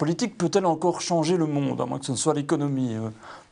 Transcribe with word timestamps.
politique 0.00 0.36
peut-elle 0.38 0.66
encore 0.66 1.00
changer 1.00 1.36
le 1.36 1.46
monde, 1.46 1.80
à 1.80 1.86
moins 1.86 1.98
que 1.98 2.06
ce 2.06 2.12
ne 2.12 2.16
soit 2.16 2.34
l'économie 2.34 2.96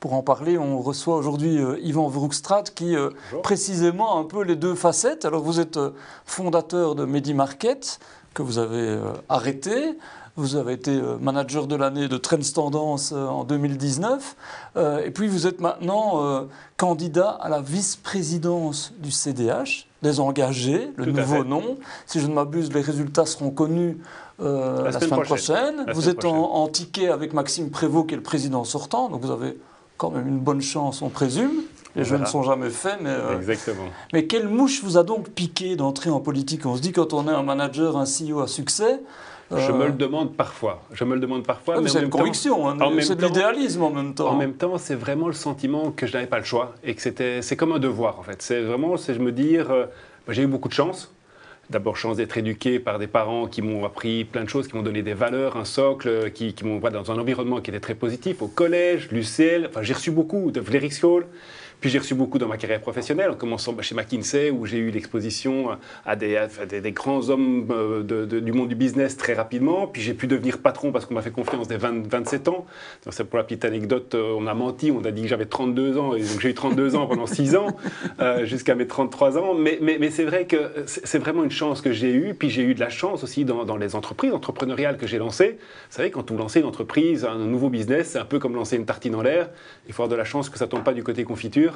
Pour 0.00 0.14
en 0.14 0.22
parler, 0.22 0.56
on 0.56 0.80
reçoit 0.80 1.16
aujourd'hui 1.16 1.58
Yvan 1.82 2.08
Vroegstraat 2.08 2.64
qui, 2.74 2.96
précisément, 3.42 4.18
un 4.18 4.24
peu 4.24 4.42
les 4.42 4.56
deux 4.56 4.74
facettes. 4.74 5.26
Alors, 5.26 5.42
vous 5.42 5.60
êtes 5.60 5.78
fondateur 6.24 6.94
de 6.94 7.04
MediMarket, 7.04 8.00
que 8.32 8.42
vous 8.42 8.58
avez 8.58 8.98
arrêté. 9.28 9.96
Vous 10.38 10.54
avez 10.54 10.74
été 10.74 10.92
euh, 10.92 11.18
manager 11.20 11.66
de 11.66 11.74
l'année 11.74 12.06
de 12.06 12.16
Trends 12.16 12.52
Tendance 12.54 13.10
euh, 13.12 13.26
en 13.26 13.42
2019. 13.42 14.36
Euh, 14.76 15.04
et 15.04 15.10
puis 15.10 15.26
vous 15.26 15.48
êtes 15.48 15.60
maintenant 15.60 16.46
candidat 16.76 17.30
à 17.30 17.48
la 17.48 17.60
vice-présidence 17.60 18.92
du 19.00 19.10
CDH, 19.10 19.88
des 20.02 20.20
engagés, 20.20 20.92
le 20.94 21.06
nouveau 21.06 21.42
nom. 21.42 21.76
Si 22.06 22.20
je 22.20 22.28
ne 22.28 22.34
m'abuse, 22.34 22.72
les 22.72 22.82
résultats 22.82 23.26
seront 23.26 23.50
connus 23.50 23.98
la, 24.38 24.92
semaine, 24.92 25.22
prochaine. 25.22 25.86
vous 25.92 26.08
êtes 26.08 26.24
En, 26.24 26.68
ticket 26.68 27.08
avec 27.08 27.32
Maxime 27.32 27.70
Prévost, 27.70 28.08
qui 28.08 28.14
est 28.14 28.16
le 28.16 28.22
président 28.22 28.64
sortant. 28.64 29.08
Donc 29.08 29.22
vous 29.22 29.30
avez 29.30 29.58
quand 29.96 30.10
même 30.10 30.28
une 30.28 30.38
bonne 30.38 30.62
chance, 30.62 31.02
on 31.02 31.08
présume. 31.08 31.62
Les 31.96 32.04
jeux 32.04 32.18
ne 32.18 32.26
sont 32.26 32.42
jamais 32.42 32.70
faits, 32.70 32.98
mais... 33.00 33.14
Exactement. 33.36 33.88
Mais 34.12 34.26
quelle 34.26 34.48
mouche 34.48 34.82
vous 34.84 34.98
a 34.98 35.02
donc 35.02 35.30
piqué 35.30 35.74
d'entrer 35.74 36.10
en 36.10 36.20
politique? 36.20 36.64
On 36.66 36.76
se 36.76 36.80
dit 36.80 36.92
quand 36.92 37.12
on 37.12 37.26
est 37.26 37.32
un 37.32 37.42
manager, 37.42 37.96
un 37.96 38.04
CEO 38.04 38.40
à 38.40 38.46
succès, 38.46 39.00
je 39.56 39.72
me 39.72 39.86
le 39.86 39.92
demande 39.92 40.34
parfois. 40.34 40.82
Je 40.92 41.04
me 41.04 41.14
le 41.14 41.20
demande 41.20 41.44
parfois. 41.44 41.80
Mais 41.80 41.88
c'est 41.88 42.02
une 42.02 42.10
conviction, 42.10 42.68
hein, 42.68 42.76
c'est 43.00 43.16
de 43.16 43.24
l'idéalisme 43.24 43.82
en 43.82 43.90
même 43.90 44.14
temps. 44.14 44.28
En 44.28 44.36
même 44.36 44.54
temps, 44.54 44.76
c'est 44.78 44.94
vraiment 44.94 45.26
le 45.26 45.32
sentiment 45.32 45.90
que 45.90 46.06
je 46.06 46.12
n'avais 46.12 46.26
pas 46.26 46.38
le 46.38 46.44
choix 46.44 46.74
et 46.84 46.94
que 46.94 47.02
c'était, 47.02 47.42
c'est 47.42 47.56
comme 47.56 47.72
un 47.72 47.78
devoir 47.78 48.18
en 48.18 48.22
fait. 48.22 48.42
C'est 48.42 48.60
vraiment, 48.60 48.96
c'est 48.96 49.14
je 49.14 49.20
me 49.20 49.32
dire, 49.32 49.70
euh, 49.70 49.86
j'ai 50.28 50.42
eu 50.42 50.46
beaucoup 50.46 50.68
de 50.68 50.74
chance. 50.74 51.12
D'abord, 51.70 51.98
chance 51.98 52.16
d'être 52.16 52.38
éduqué 52.38 52.78
par 52.78 52.98
des 52.98 53.06
parents 53.06 53.46
qui 53.46 53.60
m'ont 53.60 53.84
appris 53.84 54.24
plein 54.24 54.42
de 54.42 54.48
choses, 54.48 54.68
qui 54.68 54.76
m'ont 54.76 54.82
donné 54.82 55.02
des 55.02 55.12
valeurs, 55.12 55.58
un 55.58 55.66
socle, 55.66 56.30
qui, 56.32 56.54
m'ont 56.62 56.78
dans 56.78 57.12
un 57.12 57.18
environnement 57.18 57.60
qui 57.60 57.70
était 57.70 57.80
très 57.80 57.94
positif. 57.94 58.40
Au 58.40 58.48
collège, 58.48 59.08
l'UCL, 59.10 59.66
enfin, 59.68 59.82
j'ai 59.82 59.92
reçu 59.92 60.10
beaucoup 60.10 60.50
de 60.50 60.60
Vlerik 60.60 60.94
School. 60.98 61.26
Puis 61.80 61.90
j'ai 61.90 61.98
reçu 61.98 62.14
beaucoup 62.14 62.38
dans 62.38 62.48
ma 62.48 62.56
carrière 62.56 62.80
professionnelle, 62.80 63.30
en 63.30 63.34
commençant 63.34 63.72
bah, 63.72 63.82
chez 63.82 63.94
McKinsey, 63.94 64.50
où 64.50 64.66
j'ai 64.66 64.78
eu 64.78 64.90
l'exposition 64.90 65.70
à 66.04 66.16
des, 66.16 66.92
grands 66.92 67.28
hommes 67.30 67.68
euh, 67.70 68.26
du 68.26 68.52
monde 68.52 68.68
du 68.68 68.74
business 68.74 69.16
très 69.16 69.34
rapidement. 69.34 69.86
Puis 69.86 70.02
j'ai 70.02 70.14
pu 70.14 70.26
devenir 70.26 70.58
patron 70.58 70.90
parce 70.90 71.06
qu'on 71.06 71.14
m'a 71.14 71.22
fait 71.22 71.30
confiance 71.30 71.68
dès 71.68 71.76
27 71.76 72.48
ans. 72.48 72.66
C'est 73.10 73.24
pour 73.24 73.38
la 73.38 73.44
petite 73.44 73.64
anecdote, 73.64 74.14
euh, 74.14 74.34
on 74.36 74.46
a 74.46 74.54
menti, 74.54 74.90
on 74.90 75.04
a 75.04 75.10
dit 75.10 75.22
que 75.22 75.28
j'avais 75.28 75.46
32 75.46 75.98
ans, 75.98 76.14
et 76.14 76.20
donc 76.20 76.40
j'ai 76.40 76.50
eu 76.50 76.54
32 76.54 76.96
ans 76.96 77.06
pendant 77.06 77.26
6 77.26 77.56
ans, 77.56 77.76
euh, 78.20 78.44
jusqu'à 78.44 78.74
mes 78.74 78.86
33 78.86 79.38
ans. 79.38 79.54
Mais, 79.54 79.78
c'est 80.10 80.24
vrai 80.24 80.46
que 80.46 80.84
c'est 80.86 81.18
vraiment 81.18 81.44
une 81.44 81.50
chance 81.50 81.80
que 81.80 81.92
j'ai 81.92 82.12
eue. 82.12 82.34
Puis 82.34 82.50
j'ai 82.50 82.62
eu 82.62 82.74
de 82.74 82.80
la 82.80 82.88
chance 82.88 83.22
aussi 83.22 83.44
dans, 83.44 83.76
les 83.76 83.94
entreprises 83.94 84.32
entrepreneuriales 84.32 84.96
que 84.96 85.06
j'ai 85.06 85.18
lancées. 85.18 85.58
Vous 85.90 85.96
savez, 85.96 86.10
quand 86.10 86.28
vous 86.30 86.36
lancez 86.36 86.60
une 86.60 86.66
entreprise, 86.66 87.24
un 87.24 87.38
nouveau 87.38 87.68
business, 87.68 88.10
c'est 88.12 88.18
un 88.18 88.24
peu 88.24 88.38
comme 88.38 88.54
lancer 88.54 88.76
une 88.76 88.86
tartine 88.86 89.14
en 89.14 89.22
l'air. 89.22 89.48
Il 89.86 89.92
faut 89.92 90.02
avoir 90.02 90.10
de 90.10 90.16
la 90.16 90.24
chance 90.24 90.50
que 90.50 90.58
ça 90.58 90.66
tombe 90.66 90.82
pas 90.82 90.94
du 90.94 91.04
côté 91.04 91.24
confiture. 91.24 91.67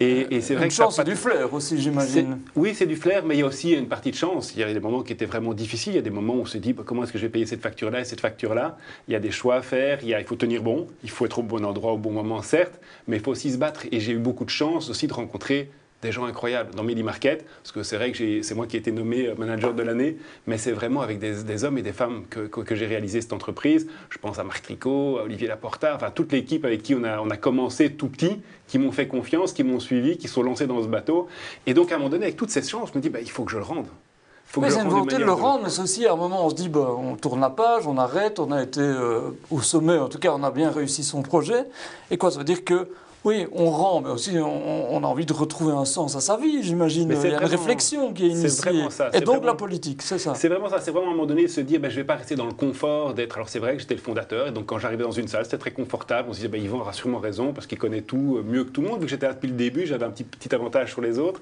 Et, 0.00 0.40
c'est 0.40 0.54
vrai 0.54 0.68
que 0.68 0.74
chance, 0.74 0.96
c'est 0.96 1.04
du 1.04 1.16
flair 1.16 1.52
aussi, 1.52 1.80
j'imagine. 1.80 2.38
Oui, 2.54 2.74
c'est 2.74 2.86
du 2.86 2.96
flair, 2.96 3.24
mais 3.24 3.36
il 3.36 3.40
y 3.40 3.42
a 3.42 3.46
aussi 3.46 3.72
une 3.72 3.88
partie 3.88 4.10
de 4.10 4.16
chance. 4.16 4.52
Il 4.54 4.60
y 4.60 4.62
a 4.62 4.72
des 4.72 4.80
moments 4.80 5.02
qui 5.02 5.12
étaient 5.12 5.26
vraiment 5.26 5.54
difficiles. 5.54 5.94
Il 5.94 5.96
y 5.96 6.00
a 6.00 6.02
des 6.02 6.10
moments 6.10 6.34
où 6.34 6.40
on 6.40 6.46
se 6.46 6.58
dit 6.58 6.72
bah, 6.72 6.82
comment 6.84 7.04
est-ce 7.04 7.12
que 7.12 7.18
je 7.18 7.24
vais 7.24 7.30
payer 7.30 7.46
cette 7.46 7.62
facture-là 7.62 8.00
et 8.00 8.04
cette 8.04 8.20
facture-là? 8.20 8.76
Il 9.08 9.12
y 9.12 9.16
a 9.16 9.20
des 9.20 9.30
choix 9.30 9.56
à 9.56 9.62
faire. 9.62 9.98
Il, 10.02 10.08
il 10.08 10.24
faut 10.24 10.36
tenir 10.36 10.62
bon. 10.62 10.86
Il 11.02 11.10
faut 11.10 11.24
être 11.26 11.38
au 11.38 11.42
bon 11.42 11.64
endroit 11.64 11.92
au 11.92 11.98
bon 11.98 12.10
moment, 12.10 12.42
certes, 12.42 12.80
mais 13.06 13.16
il 13.16 13.22
faut 13.22 13.32
aussi 13.32 13.50
se 13.52 13.58
battre. 13.58 13.86
Et 13.92 14.00
j'ai 14.00 14.12
eu 14.12 14.18
beaucoup 14.18 14.44
de 14.44 14.50
chance 14.50 14.90
aussi 14.90 15.06
de 15.06 15.12
rencontrer 15.12 15.70
des 16.02 16.12
gens 16.12 16.24
incroyables 16.24 16.74
dans 16.74 16.82
Midi 16.82 17.02
Market, 17.02 17.44
parce 17.62 17.72
que 17.72 17.82
c'est 17.82 17.96
vrai 17.96 18.12
que 18.12 18.42
c'est 18.42 18.54
moi 18.54 18.66
qui 18.66 18.76
ai 18.76 18.80
été 18.80 18.92
nommé 18.92 19.26
euh, 19.26 19.34
manager 19.34 19.72
de 19.74 19.82
l'année, 19.82 20.18
mais 20.46 20.58
c'est 20.58 20.72
vraiment 20.72 21.00
avec 21.00 21.18
des, 21.18 21.64
hommes 21.64 21.78
et 21.78 21.82
des 21.82 21.92
femmes 21.92 22.24
que, 22.28 22.46
que, 22.46 22.74
j'ai 22.74 22.86
réalisé 22.86 23.20
cette 23.20 23.32
entreprise. 23.32 23.88
Je 24.10 24.18
pense 24.18 24.38
à 24.38 24.44
Marc 24.44 24.62
Tricot, 24.62 25.18
à 25.18 25.22
Olivier 25.22 25.48
Laporta, 25.48 25.94
enfin 25.94 26.10
toute 26.10 26.32
l'équipe 26.32 26.64
avec 26.64 26.82
qui 26.82 26.94
on 26.94 27.02
a, 27.04 27.18
on 27.20 27.30
a 27.30 27.36
commencé 27.36 27.92
tout 27.92 28.08
petit, 28.08 28.40
qui 28.68 28.78
m'ont 28.78 28.92
fait 28.92 29.08
confiance, 29.08 29.52
qui 29.52 29.64
m'ont 29.64 29.80
suivi, 29.80 30.18
qui 30.18 30.28
sont 30.28 30.42
lancés 30.42 30.66
dans 30.66 30.82
ce 30.82 30.88
bateau. 30.88 31.28
Et 31.66 31.74
donc 31.74 31.92
à 31.92 31.94
un 31.94 31.98
moment 31.98 32.10
donné, 32.10 32.24
avec 32.24 32.36
toutes 32.36 32.50
ces 32.50 32.62
chances, 32.62 32.90
je 32.92 32.98
me 32.98 33.02
dis, 33.02 33.08
bah, 33.08 33.20
il 33.20 33.30
faut 33.30 33.44
que 33.44 33.52
je 33.52 33.58
le 33.58 33.64
rende. 33.64 33.86
Faut 34.46 34.60
mais 34.60 34.70
c'est 34.70 34.82
une 34.82 34.88
volonté 34.88 35.16
de 35.16 35.24
le 35.24 35.32
rendre, 35.32 35.64
mais 35.64 35.70
c'est 35.70 35.82
aussi 35.82 36.06
à 36.06 36.12
un 36.12 36.16
moment 36.16 36.46
on 36.46 36.50
se 36.50 36.54
dit 36.54 36.68
bah, 36.68 36.94
on 36.96 37.16
tourne 37.16 37.40
la 37.40 37.50
page, 37.50 37.86
on 37.88 37.98
arrête, 37.98 38.38
on 38.38 38.52
a 38.52 38.62
été 38.62 38.80
euh, 38.80 39.30
au 39.50 39.60
sommet, 39.60 39.98
en 39.98 40.08
tout 40.08 40.20
cas 40.20 40.30
on 40.32 40.42
a 40.44 40.52
bien 40.52 40.70
réussi 40.70 41.02
son 41.02 41.22
projet. 41.22 41.64
Et 42.12 42.16
quoi 42.16 42.30
Ça 42.30 42.38
veut 42.38 42.44
dire 42.44 42.64
que 42.64 42.88
oui, 43.26 43.44
on 43.50 43.68
rend, 43.70 44.02
mais 44.02 44.10
aussi 44.10 44.38
on, 44.38 45.02
a 45.02 45.06
envie 45.06 45.26
de 45.26 45.32
retrouver 45.32 45.72
un 45.72 45.84
sens 45.84 46.14
à 46.14 46.20
sa 46.20 46.36
vie, 46.36 46.62
j'imagine. 46.62 47.10
Il 47.10 47.28
y 47.28 47.34
a 47.34 47.40
une 47.40 47.44
réflexion 47.44 48.12
qui 48.12 48.26
est 48.26 48.28
initiée. 48.28 48.48
C'est 48.48 48.70
vraiment 48.70 48.88
ça. 48.88 49.10
Et 49.14 49.20
donc 49.20 49.44
la 49.44 49.54
politique, 49.54 50.00
c'est 50.02 50.18
ça. 50.18 50.36
C'est 50.36 50.46
vraiment 50.46 50.68
ça. 50.68 50.80
C'est 50.80 50.92
vraiment 50.92 51.08
à 51.08 51.10
un 51.10 51.14
moment 51.14 51.26
donné 51.26 51.48
se 51.48 51.60
dire, 51.60 51.80
ben, 51.80 51.90
je 51.90 51.96
ne 51.96 52.02
vais 52.02 52.06
pas 52.06 52.14
rester 52.14 52.36
dans 52.36 52.46
le 52.46 52.52
confort 52.52 53.14
d'être. 53.14 53.34
Alors 53.34 53.48
c'est 53.48 53.58
vrai 53.58 53.74
que 53.74 53.80
j'étais 53.80 53.96
le 53.96 54.00
fondateur, 54.00 54.46
et 54.46 54.52
donc 54.52 54.66
quand 54.66 54.78
j'arrivais 54.78 55.02
dans 55.02 55.10
une 55.10 55.26
salle, 55.26 55.44
c'était 55.44 55.58
très 55.58 55.72
confortable. 55.72 56.28
On 56.30 56.34
se 56.34 56.38
disait, 56.38 56.48
ben, 56.48 56.62
Yvan 56.62 56.78
aura 56.78 56.92
sûrement 56.92 57.18
raison, 57.18 57.52
parce 57.52 57.66
qu'il 57.66 57.78
connaît 57.78 58.02
tout 58.02 58.36
euh, 58.36 58.44
mieux 58.44 58.62
que 58.62 58.70
tout 58.70 58.80
le 58.80 58.86
monde. 58.86 59.00
Vu 59.00 59.06
que 59.06 59.10
j'étais 59.10 59.26
là 59.26 59.32
depuis 59.32 59.48
le 59.48 59.56
début, 59.56 59.86
j'avais 59.86 60.04
un 60.04 60.10
petit, 60.10 60.22
petit 60.22 60.54
avantage 60.54 60.92
sur 60.92 61.00
les 61.00 61.18
autres 61.18 61.40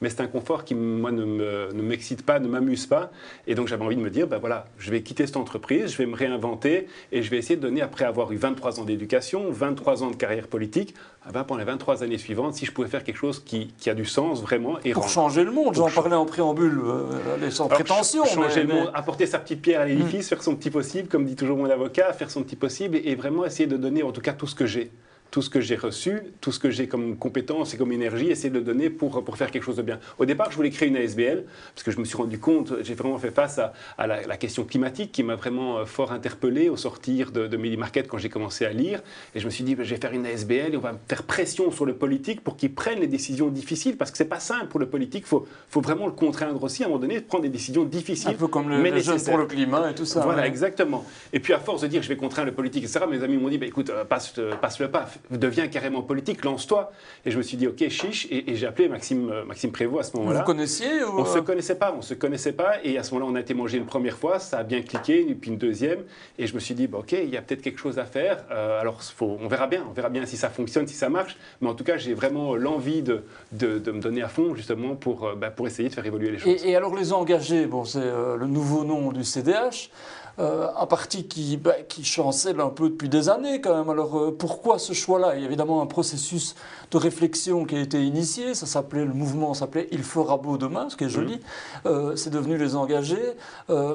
mais 0.00 0.10
c'est 0.10 0.20
un 0.20 0.26
confort 0.26 0.64
qui, 0.64 0.74
moi, 0.74 1.10
ne 1.10 1.82
m'excite 1.82 2.24
pas, 2.24 2.38
ne 2.38 2.48
m'amuse 2.48 2.86
pas. 2.86 3.10
Et 3.46 3.54
donc, 3.54 3.68
j'avais 3.68 3.84
envie 3.84 3.96
de 3.96 4.00
me 4.00 4.10
dire, 4.10 4.26
ben 4.26 4.38
voilà, 4.38 4.66
je 4.78 4.90
vais 4.90 5.02
quitter 5.02 5.26
cette 5.26 5.36
entreprise, 5.36 5.92
je 5.92 5.98
vais 5.98 6.06
me 6.06 6.14
réinventer 6.14 6.88
et 7.12 7.22
je 7.22 7.30
vais 7.30 7.38
essayer 7.38 7.56
de 7.56 7.62
donner, 7.62 7.80
après 7.80 8.04
avoir 8.04 8.30
eu 8.32 8.36
23 8.36 8.80
ans 8.80 8.84
d'éducation, 8.84 9.50
23 9.50 10.02
ans 10.02 10.10
de 10.10 10.16
carrière 10.16 10.48
politique, 10.48 10.94
ben, 11.32 11.44
pendant 11.44 11.58
les 11.58 11.64
23 11.64 12.02
années 12.02 12.18
suivantes, 12.18 12.54
si 12.54 12.66
je 12.66 12.72
pouvais 12.72 12.88
faire 12.88 13.04
quelque 13.04 13.16
chose 13.16 13.42
qui, 13.44 13.72
qui 13.78 13.90
a 13.90 13.94
du 13.94 14.04
sens 14.04 14.42
vraiment. 14.42 14.78
Et 14.84 14.92
Pour 14.92 15.08
changer 15.08 15.44
le 15.44 15.50
monde, 15.50 15.74
j'en 15.74 15.90
parlais 15.90 16.14
en 16.14 16.26
préambule, 16.26 16.80
euh, 16.84 17.50
sans 17.50 17.68
prétention. 17.68 18.24
Changer 18.24 18.62
le 18.62 18.74
monde, 18.74 18.90
apporter 18.94 19.26
sa 19.26 19.38
petite 19.38 19.62
pierre 19.62 19.80
à 19.80 19.86
l'édifice, 19.86 20.26
mm. 20.26 20.28
faire 20.28 20.42
son 20.42 20.54
petit 20.54 20.70
possible, 20.70 21.08
comme 21.08 21.24
dit 21.24 21.36
toujours 21.36 21.56
mon 21.56 21.68
avocat, 21.68 22.12
faire 22.12 22.30
son 22.30 22.42
petit 22.42 22.56
possible 22.56 22.96
et 23.02 23.14
vraiment 23.14 23.44
essayer 23.44 23.66
de 23.66 23.76
donner 23.76 24.02
en 24.02 24.12
tout 24.12 24.20
cas 24.20 24.32
tout 24.32 24.46
ce 24.46 24.54
que 24.54 24.66
j'ai 24.66 24.90
tout 25.30 25.42
ce 25.42 25.50
que 25.50 25.60
j'ai 25.60 25.76
reçu, 25.76 26.20
tout 26.40 26.52
ce 26.52 26.58
que 26.58 26.70
j'ai 26.70 26.88
comme 26.88 27.16
compétence 27.16 27.74
et 27.74 27.76
comme 27.76 27.92
énergie, 27.92 28.28
essayer 28.28 28.50
de 28.50 28.58
le 28.58 28.64
donner 28.64 28.90
pour, 28.90 29.24
pour 29.24 29.36
faire 29.36 29.50
quelque 29.50 29.64
chose 29.64 29.76
de 29.76 29.82
bien. 29.82 29.98
Au 30.18 30.24
départ, 30.24 30.50
je 30.50 30.56
voulais 30.56 30.70
créer 30.70 30.88
une 30.88 30.96
ASBL, 30.96 31.44
parce 31.74 31.82
que 31.82 31.90
je 31.90 31.98
me 31.98 32.04
suis 32.04 32.16
rendu 32.16 32.38
compte, 32.38 32.72
j'ai 32.82 32.94
vraiment 32.94 33.18
fait 33.18 33.30
face 33.30 33.58
à, 33.58 33.72
à 33.98 34.06
la, 34.06 34.36
question 34.36 34.64
climatique 34.64 35.12
qui 35.12 35.22
m'a 35.22 35.34
vraiment 35.34 35.78
euh, 35.78 35.84
fort 35.86 36.12
interpellé 36.12 36.68
au 36.68 36.76
sortir 36.76 37.32
de, 37.32 37.46
de 37.46 37.56
Midi 37.56 37.76
Market 37.76 38.06
quand 38.06 38.18
j'ai 38.18 38.28
commencé 38.28 38.64
à 38.64 38.72
lire. 38.72 39.02
Et 39.34 39.40
je 39.40 39.46
me 39.46 39.50
suis 39.50 39.64
dit, 39.64 39.74
ben, 39.74 39.84
je 39.84 39.94
vais 39.94 40.00
faire 40.00 40.12
une 40.12 40.26
ASBL 40.26 40.74
et 40.74 40.76
on 40.76 40.80
va 40.80 40.98
faire 41.08 41.22
pression 41.22 41.70
sur 41.70 41.86
le 41.86 41.94
politique 41.94 42.42
pour 42.42 42.56
qu'il 42.56 42.74
prenne 42.74 43.00
les 43.00 43.06
décisions 43.06 43.48
difficiles, 43.48 43.96
parce 43.96 44.10
que 44.10 44.16
c'est 44.18 44.26
pas 44.26 44.40
simple 44.40 44.66
pour 44.66 44.80
le 44.80 44.88
politique, 44.88 45.24
il 45.24 45.28
faut, 45.28 45.46
faut 45.68 45.80
vraiment 45.80 46.06
le 46.06 46.12
contraindre 46.12 46.62
aussi 46.62 46.82
à 46.82 46.86
un 46.86 46.88
moment 46.88 47.00
donné, 47.00 47.20
de 47.20 47.24
prendre 47.24 47.42
des 47.42 47.48
décisions 47.48 47.84
difficiles. 47.84 48.30
Un 48.30 48.34
peu 48.34 48.48
comme 48.48 48.68
le, 48.68 48.78
mais 48.78 49.00
jeunes 49.00 49.22
pour 49.22 49.38
le 49.38 49.46
climat 49.46 49.90
et 49.90 49.94
tout 49.94 50.04
ça. 50.04 50.20
Voilà, 50.20 50.46
exactement. 50.46 51.04
Et 51.32 51.40
puis 51.40 51.52
à 51.52 51.58
force 51.58 51.82
de 51.82 51.86
dire, 51.86 52.02
je 52.02 52.08
vais 52.08 52.16
contraindre 52.16 52.46
le 52.46 52.54
politique, 52.54 52.84
etc., 52.84 53.04
mes 53.08 53.22
amis 53.22 53.36
m'ont 53.36 53.48
dit, 53.48 53.58
ben, 53.58 53.68
écoute, 53.68 53.90
euh, 53.90 54.04
passe, 54.04 54.34
euh, 54.38 54.54
passe 54.56 54.78
le 54.78 54.90
pas, 54.90 55.06
deviens 55.30 55.68
carrément 55.68 56.02
politique, 56.02 56.44
lance-toi. 56.44 56.92
Et 57.24 57.30
je 57.30 57.38
me 57.38 57.42
suis 57.42 57.56
dit, 57.56 57.66
ok, 57.66 57.88
chiche, 57.88 58.26
et, 58.30 58.54
j'ai 58.54 58.66
appelé 58.66 58.88
Maxime, 58.88 59.30
euh, 59.30 59.44
Maxime 59.44 59.72
Prévost 59.72 60.00
à 60.00 60.12
ce 60.12 60.16
moment-là. 60.16 60.40
Vous 60.40 60.44
connaissiez 60.44 61.04
On 61.04 61.22
ne 61.22 61.26
se 61.26 61.38
connaissait 61.38 61.74
pas, 61.74 61.94
on 61.96 62.02
se 62.02 62.14
connaissait 62.14 62.52
pas, 62.52 62.84
et 62.84 62.98
à 62.98 63.02
ce 63.02 63.14
moment-là, 63.14 63.32
on 63.32 63.34
a 63.36 63.40
été 63.40 63.54
mangé 63.54 63.78
une 63.78 63.86
première 63.86 64.16
fois, 64.16 64.38
ça 64.38 64.58
a 64.58 64.62
bien 64.62 64.82
cliqué, 64.82 65.24
puis 65.40 65.50
une 65.50 65.58
deuxième, 65.58 66.00
et 66.38 66.46
je 66.46 66.54
me 66.54 66.60
suis 66.60 66.74
dit, 66.74 66.86
bah, 66.86 66.98
ok, 66.98 67.12
il 67.12 67.30
y 67.30 67.36
a 67.36 67.42
peut-être 67.42 67.62
quelque 67.62 67.80
chose 67.80 67.98
à 67.98 68.04
faire. 68.04 68.44
Euh, 68.50 68.80
alors, 68.80 69.02
faut, 69.02 69.38
on 69.40 69.48
verra 69.48 69.66
bien, 69.66 69.84
on 69.88 69.92
verra 69.92 70.08
bien 70.08 70.26
si 70.26 70.36
ça 70.36 70.48
fonctionne, 70.48 70.86
si 70.86 70.94
ça 70.94 71.08
marche, 71.08 71.36
mais 71.60 71.68
en 71.68 71.74
tout 71.74 71.84
cas, 71.84 71.96
j'ai 71.96 72.14
vraiment 72.14 72.56
l'envie 72.56 73.02
de, 73.02 73.24
de, 73.52 73.90
me 73.90 74.00
donner 74.00 74.22
à 74.22 74.28
fond, 74.28 74.54
justement, 74.54 74.94
pour, 74.94 75.24
euh, 75.24 75.34
bah, 75.34 75.50
pour 75.50 75.66
essayer 75.66 75.88
de 75.88 75.94
faire 75.94 76.06
évoluer 76.06 76.30
les 76.30 76.38
choses. 76.38 76.64
Et, 76.64 76.76
alors, 76.76 76.94
les 76.94 77.12
engagés, 77.12 77.66
bon, 77.66 77.84
c'est 77.84 78.00
le 78.00 78.46
nouveau 78.46 78.84
nom 78.84 79.12
du 79.12 79.24
CDH. 79.24 79.90
Euh, 80.38 80.68
un 80.76 80.84
parti 80.84 81.26
qui, 81.26 81.56
bah, 81.56 81.76
qui 81.88 82.04
chancelle 82.04 82.60
un 82.60 82.68
peu 82.68 82.90
depuis 82.90 83.08
des 83.08 83.30
années 83.30 83.62
quand 83.62 83.74
même. 83.74 83.88
Alors 83.88 84.18
euh, 84.18 84.36
pourquoi 84.36 84.78
ce 84.78 84.92
choix-là? 84.92 85.34
Il 85.34 85.40
y 85.40 85.44
a 85.44 85.46
évidemment 85.46 85.80
un 85.80 85.86
processus 85.86 86.54
de 86.90 86.96
réflexion 86.96 87.64
qui 87.64 87.76
a 87.76 87.80
été 87.80 88.02
initié. 88.02 88.54
Ça 88.54 88.66
s'appelait, 88.66 89.04
le 89.04 89.12
mouvement 89.12 89.54
s'appelait 89.54 89.88
Il 89.92 90.02
fera 90.02 90.36
beau 90.36 90.56
demain, 90.58 90.88
ce 90.88 90.96
qui 90.96 91.04
est 91.04 91.08
joli. 91.08 91.36
Mmh. 91.36 91.88
Euh, 91.88 92.16
c'est 92.16 92.30
devenu 92.30 92.56
les 92.56 92.76
engagés. 92.76 93.34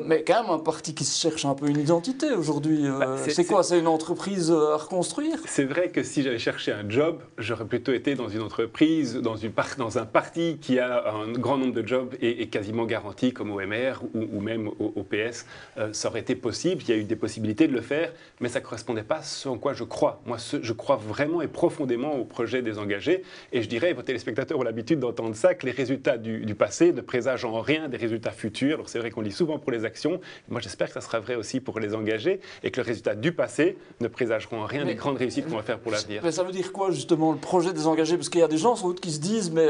mais 0.05 0.23
quand 0.23 0.43
même 0.43 0.51
un 0.51 0.59
parti 0.59 0.93
qui 0.93 1.05
se 1.05 1.19
cherche 1.19 1.45
un 1.45 1.53
peu 1.53 1.67
une 1.67 1.79
identité 1.79 2.31
aujourd'hui. 2.31 2.87
Bah, 2.87 3.17
c'est 3.27 3.45
quoi? 3.45 3.63
C'est 3.63 3.79
une 3.79 3.87
entreprise 3.87 4.51
à 4.51 4.77
reconstruire? 4.77 5.37
C'est 5.45 5.63
vrai 5.63 5.89
que 5.89 6.03
si 6.03 6.23
j'avais 6.23 6.39
cherché 6.39 6.71
un 6.71 6.89
job, 6.89 7.19
j'aurais 7.37 7.65
plutôt 7.65 7.93
été 7.93 8.15
dans 8.15 8.29
une 8.29 8.41
entreprise, 8.41 9.15
dans, 9.15 9.35
une 9.35 9.51
dans 9.77 9.97
un 9.97 10.05
parti 10.05 10.57
qui 10.61 10.79
a 10.79 11.11
un 11.13 11.31
grand 11.31 11.57
nombre 11.57 11.73
de 11.73 11.87
jobs 11.87 12.15
et, 12.21 12.47
quasiment 12.47 12.85
garanti 12.85 13.33
comme 13.33 13.51
OMR 13.51 14.03
ou, 14.13 14.37
ou 14.37 14.41
même 14.41 14.69
au, 14.79 15.03
PS. 15.03 15.45
ça 15.93 16.09
aurait 16.09 16.19
été 16.19 16.35
possible, 16.35 16.81
il 16.83 16.89
y 16.89 16.93
a 16.93 16.97
eu 16.97 17.03
des 17.03 17.15
possibilités 17.15 17.67
de 17.67 17.73
le 17.73 17.81
faire, 17.81 18.11
mais 18.39 18.49
ça 18.49 18.59
ne 18.59 18.65
correspondait 18.65 19.03
pas 19.03 19.17
à 19.17 19.23
ce 19.23 19.47
en 19.47 19.57
quoi 19.57 19.73
je 19.73 19.83
crois. 19.83 20.21
Moi, 20.25 20.37
je 20.61 20.73
crois 20.73 20.95
vraiment 20.95 21.41
et 21.41 21.47
profondément 21.47 22.15
au 22.15 22.25
projet 22.25 22.61
des 22.61 22.77
engagés. 22.81 23.23
Et 23.51 23.61
je 23.61 23.69
dirais, 23.69 23.93
vos 23.93 24.01
téléspectateurs 24.01 24.59
ont 24.59 24.63
l'habitude 24.63 24.99
d'entendre 24.99 25.35
ça, 25.35 25.53
que 25.55 25.65
les 25.65 25.71
résultats 25.71 26.17
du, 26.17 26.55
passé 26.55 26.91
ne 26.91 27.01
présagent 27.01 27.51
en 27.53 27.61
rien 27.61 27.87
des 27.87 27.97
résultats 27.97 28.31
futurs. 28.31 28.75
Alors 28.75 28.89
c'est 28.89 28.99
vrai 28.99 29.09
qu'on 29.09 29.21
lit 29.21 29.31
souvent 29.31 29.57
pour 29.59 29.71
les 29.71 29.85
actions. 29.85 30.19
Moi, 30.49 30.61
j'espère 30.61 30.87
que 30.87 30.93
ça 30.93 31.01
sera 31.01 31.19
vrai 31.19 31.35
aussi 31.35 31.59
pour 31.59 31.79
les 31.79 31.95
engagés 31.95 32.39
et 32.63 32.71
que 32.71 32.81
le 32.81 32.85
résultat 32.85 33.15
du 33.15 33.31
passé 33.31 33.77
ne 33.99 34.07
présageront 34.07 34.61
en 34.61 34.65
rien 34.65 34.85
des 34.85 34.95
grandes 34.95 35.17
réussites 35.17 35.47
qu'on 35.47 35.55
va 35.55 35.63
faire 35.63 35.79
pour 35.79 35.91
l'avenir. 35.91 36.21
Mais 36.23 36.31
ça 36.31 36.43
veut 36.43 36.51
dire 36.51 36.71
quoi, 36.71 36.91
justement, 36.91 37.31
le 37.31 37.37
projet 37.37 37.73
des 37.73 37.87
engagés? 37.87 38.17
Parce 38.17 38.29
qu'il 38.29 38.41
y 38.41 38.43
a 38.43 38.47
des 38.47 38.57
gens, 38.57 38.75
sans 38.75 38.87
doute, 38.87 38.99
qui 38.99 39.11
se 39.11 39.19
disent, 39.19 39.51
mais, 39.51 39.69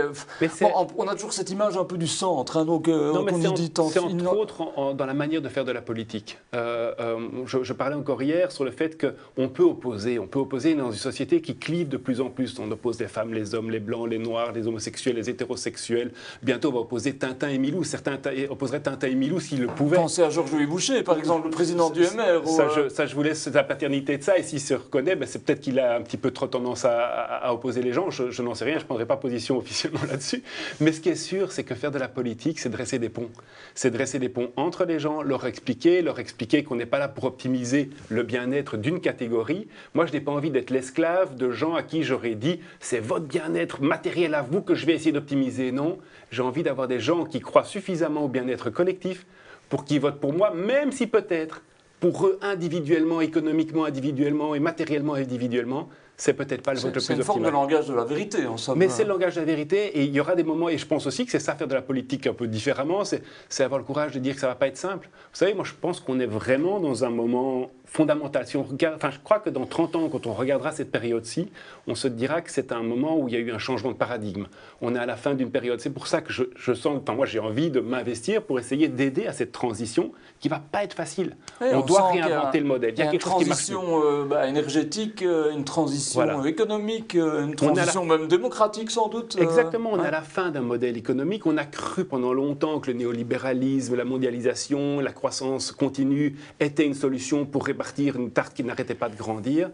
on 0.98 1.08
a 1.08 1.14
toujours 1.14 1.34
cette 1.34 1.50
image 1.50 1.78
un 1.78 1.86
peu 1.86 1.98
du 1.98 2.08
centre. 2.08 2.58
Hein, 2.58 2.66
donc, 2.66 2.88
euh, 2.88 3.14
non, 3.14 3.24
mais 3.24 3.34
c'est 3.34 4.00
entre 4.00 4.38
autres 4.38 4.94
dans 4.94 5.06
la 5.06 5.14
manière 5.14 5.42
de 5.42 5.50
faire 5.50 5.66
de 5.66 5.72
la 5.72 5.82
politique. 5.82 6.38
Euh, 6.54 6.94
euh, 7.00 7.18
je, 7.46 7.64
je, 7.64 7.74
parlais 7.74 7.96
encore 7.96 8.22
hier 8.22 8.52
sur 8.52 8.64
le 8.64 8.72
fait 8.72 9.00
qu'on 9.00 9.50
peut 9.50 9.64
opposer. 9.64 10.20
On 10.20 10.28
peut 10.28 10.40
opposer 10.40 10.76
dans 10.76 10.92
une 10.92 10.98
société 10.98 11.42
qui 11.42 11.56
clive 11.56 11.88
de 11.90 11.98
plus 11.98 12.22
en 12.22 12.30
plus. 12.30 12.58
On 12.60 12.70
oppose 12.72 12.98
les 13.02 13.08
femmes, 13.08 13.34
les 13.34 13.54
hommes, 13.54 13.70
les 13.70 13.80
blancs, 13.80 14.10
les 14.10 14.18
noirs, 14.18 14.52
les 14.54 14.68
homosexuels, 14.68 15.16
les 15.16 15.30
hétérosexuels. 15.30 16.12
Bientôt, 16.42 16.70
on 16.70 16.74
va 16.74 16.80
opposer 16.80 17.14
Tintin 17.14 17.50
et 17.50 17.58
Milou. 17.58 17.84
Certains 17.84 18.18
opposeraient 18.50 18.80
Tintin 18.80 19.08
et 19.08 19.16
Milou 19.16 19.40
s'ils 19.40 19.62
le 19.62 19.68
pouvaient. 19.68 19.98
Pensez 19.98 20.24
à 20.24 20.30
Georges-Louis 20.30 20.66
Boucher, 20.66 21.04
par 21.04 21.18
exemple, 21.18 21.48
le 21.48 21.52
président 21.52 21.90
du 21.90 22.02
MR. 22.02 22.48
Ça, 22.48 22.70
je, 22.76 22.90
ça, 22.90 23.06
je 23.06 23.16
vous 23.16 23.24
laisse 23.24 23.48
la 23.48 23.64
paternité 23.64 24.18
de 24.18 24.24
ça. 24.24 24.38
Et 24.38 24.44
s'il 24.44 24.62
se 24.62 24.74
reconnaît, 24.74 25.16
ben, 25.16 25.28
c'est 25.28 25.44
peut-être 25.44 25.62
qu'il 25.62 25.80
a 25.80 25.96
un 25.96 26.02
petit 26.02 26.18
peu 26.18 26.32
trop 26.32 26.48
tendance 26.48 26.86
à, 26.86 27.52
opposer 27.54 27.82
les 27.82 27.94
gens. 27.94 28.10
Je, 28.10 28.42
n'en 28.42 28.56
sais 28.56 28.66
rien. 28.66 28.76
Je 28.76 28.84
ne 28.84 28.86
prendrai 28.86 29.06
pas 29.06 29.18
position 29.18 29.58
officiellement 29.58 30.02
là-dessus. 30.10 30.44
Mais 30.80 30.92
ce 30.92 31.02
qui 31.02 31.10
est 31.10 31.16
sûr, 31.16 31.52
c'est 31.52 31.64
que 31.64 31.76
faire 31.76 31.92
de 31.92 32.00
la 32.00 32.08
politique, 32.08 32.60
c'est 32.60 32.70
dresser 32.70 33.00
des 33.00 33.10
ponts. 33.10 33.30
C'est 33.76 33.92
dresser 33.92 34.20
des 34.20 34.30
ponts 34.30 34.52
entre 34.56 34.86
les 34.86 35.00
gens, 35.00 35.22
leur 35.22 35.46
expliquer, 35.46 36.02
leur 36.02 36.20
expliquer 36.20 36.64
qu'on 36.64 36.76
n'est 36.76 36.86
pas 36.86 37.00
là 37.00 37.08
pour 37.08 37.26
optimiser 37.26 37.90
le 38.10 38.24
bien-être 38.24 38.78
d'une 38.78 39.00
catégorie. 39.00 39.68
Moi, 39.94 40.06
je 40.06 40.14
n'ai 40.14 40.22
pas 40.22 40.32
envie 40.32 40.52
d'être 40.52 40.70
l'esclave 40.70 41.36
de 41.36 41.52
gens 41.52 41.76
à 41.76 41.84
qui 41.84 42.04
j'aurais 42.04 42.36
dit 42.36 42.60
c'est 42.92 43.00
votre 43.00 43.26
bien-être 43.26 43.82
matériel 43.82 44.36
à 44.36 44.42
vous 44.42 44.62
que 44.62 44.76
je 44.76 44.86
vais 44.86 44.94
essayer 44.94 45.14
d'optimiser. 45.14 45.72
Non, 45.72 45.98
j'ai 46.30 46.42
envie 46.42 46.62
d'avoir 46.62 46.90
des 46.90 47.00
gens 47.00 47.24
qui 47.24 47.40
croient 47.40 47.64
suffisamment 47.64 48.26
au 48.26 48.28
bien-être 48.28 48.70
collectif 48.70 49.26
pour 49.70 49.86
qu'ils 49.86 50.02
votent 50.02 50.20
pour 50.20 50.34
moi, 50.34 50.54
même 50.54 50.92
si 50.92 51.08
peut-être 51.08 51.64
pour 52.02 52.28
eux 52.28 52.38
individuellement, 52.42 53.22
économiquement 53.22 53.86
individuellement 53.86 54.56
et 54.56 54.60
matériellement 54.60 55.14
individuellement, 55.14 55.88
c'est 56.18 56.34
peut-être 56.34 56.64
pas 56.64 56.74
le 56.74 56.80
vote 56.80 56.88
le 56.88 56.92
plus 56.92 57.02
C'est 57.02 57.16
une 57.16 57.24
forme 57.24 57.44
de 57.44 57.50
langage 57.50 57.88
de 57.88 57.94
la 57.94 58.04
vérité, 58.04 58.46
en 58.46 58.58
somme. 58.58 58.78
Mais 58.78 58.90
c'est 58.90 59.04
le 59.04 59.10
langage 59.10 59.36
de 59.36 59.40
la 59.40 59.46
vérité, 59.46 59.98
et 59.98 60.04
il 60.04 60.12
y 60.12 60.20
aura 60.20 60.36
des 60.36 60.44
moments, 60.44 60.68
et 60.68 60.78
je 60.78 60.86
pense 60.86 61.08
aussi 61.08 61.24
que 61.24 61.32
c'est 61.32 61.40
ça 61.40 61.56
faire 61.56 61.70
de 61.70 61.74
la 61.74 61.82
politique 61.82 62.28
un 62.28 62.34
peu 62.34 62.48
différemment, 62.48 63.04
c'est 63.06 63.64
avoir 63.64 63.80
le 63.80 63.86
courage 63.86 64.12
de 64.12 64.20
dire 64.20 64.36
que 64.36 64.42
ça 64.42 64.48
va 64.48 64.56
pas 64.56 64.68
être 64.68 64.76
simple. 64.76 65.08
Vous 65.14 65.38
savez, 65.38 65.54
moi 65.54 65.64
je 65.64 65.74
pense 65.80 66.02
qu'on 66.02 66.20
est 66.20 66.26
vraiment 66.26 66.82
dans 66.82 67.06
un 67.06 67.10
moment 67.10 67.72
fondamental. 67.92 68.48
Si 68.48 68.56
on 68.56 68.64
regarde, 68.64 68.96
enfin, 68.96 69.12
je 69.12 69.20
crois 69.22 69.40
que 69.40 69.50
dans 69.50 69.66
30 69.66 69.98
ans, 69.98 70.10
quand 70.10 70.26
on 70.26 70.34
regardera 70.34 70.72
cette 70.72 70.92
période-ci, 70.92 71.50
on 71.88 71.96
se 71.96 72.08
dira 72.08 72.40
que 72.40 72.50
c'est 72.50 72.72
un 72.72 72.84
moment 72.84 73.18
où 73.18 73.28
il 73.28 73.34
y 73.34 73.38
a 73.38 73.40
eu 73.40 73.52
un 73.52 73.60
changement 73.60 73.92
de 73.92 73.98
paradigme. 73.98 74.46
On 74.82 74.96
est 74.96 75.00
à 75.00 75.06
la 75.06 75.18
fin 75.18 75.34
d'une 75.34 75.52
période. 75.52 75.82
C'est 75.82 75.90
pour 75.90 76.08
ça 76.08 76.22
que 76.22 76.32
je, 76.32 76.44
je 76.56 76.74
sens, 76.74 77.00
enfin, 77.02 77.14
moi 77.14 77.26
j'ai 77.26 77.40
envie 77.40 77.70
de 77.70 77.82
m'investir 77.82 78.44
pour 78.44 78.60
essayer 78.60 78.88
d'aider 78.88 79.28
à 79.28 79.34
cette 79.34 79.52
transition 79.52 80.14
qui 80.40 80.48
va 80.48 80.60
pas 80.60 80.86
être 80.86 80.94
facile. 80.94 81.36
on, 81.60 81.82
doit 81.82 82.12
réinventer 82.12 82.62
le 82.62 82.66
modèle. 82.66 82.94
Il 82.96 83.00
y 83.00 83.08
a, 83.08 83.12
une 83.12 83.20
transition 83.20 84.02
euh, 84.06 84.24
bah, 84.24 84.48
énergétique, 84.48 85.22
euh, 85.22 85.52
une 85.52 85.66
transition 85.66 86.46
économique, 86.46 87.16
euh, 87.16 87.46
une 87.46 87.56
transition 87.56 88.06
même 88.06 88.28
démocratique 88.30 88.90
sans 88.90 89.10
doute. 89.10 89.38
Exactement, 89.40 89.92
on 89.92 90.02
est 90.02 90.08
à 90.08 90.12
la 90.12 90.22
fin 90.22 90.50
d'un 90.50 90.62
modèle 90.62 90.96
économique. 90.96 91.46
On 91.46 91.58
a 91.58 91.66
cru 91.66 92.06
pendant 92.06 92.32
longtemps 92.32 92.80
que 92.80 92.90
le 92.90 92.98
néolibéralisme, 92.98 93.96
la 93.96 94.06
mondialisation, 94.06 95.02
la 95.02 95.12
croissance 95.12 95.74
continue 95.74 96.38
étaient 96.62 96.86
une 96.86 96.94
solution 96.94 97.46
pour 97.46 97.66
réparer 97.66 97.81
une 98.16 98.32
tarte 98.32 98.54
qui 98.54 98.64
n'arrêtait 98.64 98.96
pas 98.96 99.10
de 99.10 99.16
grandir 99.16 99.70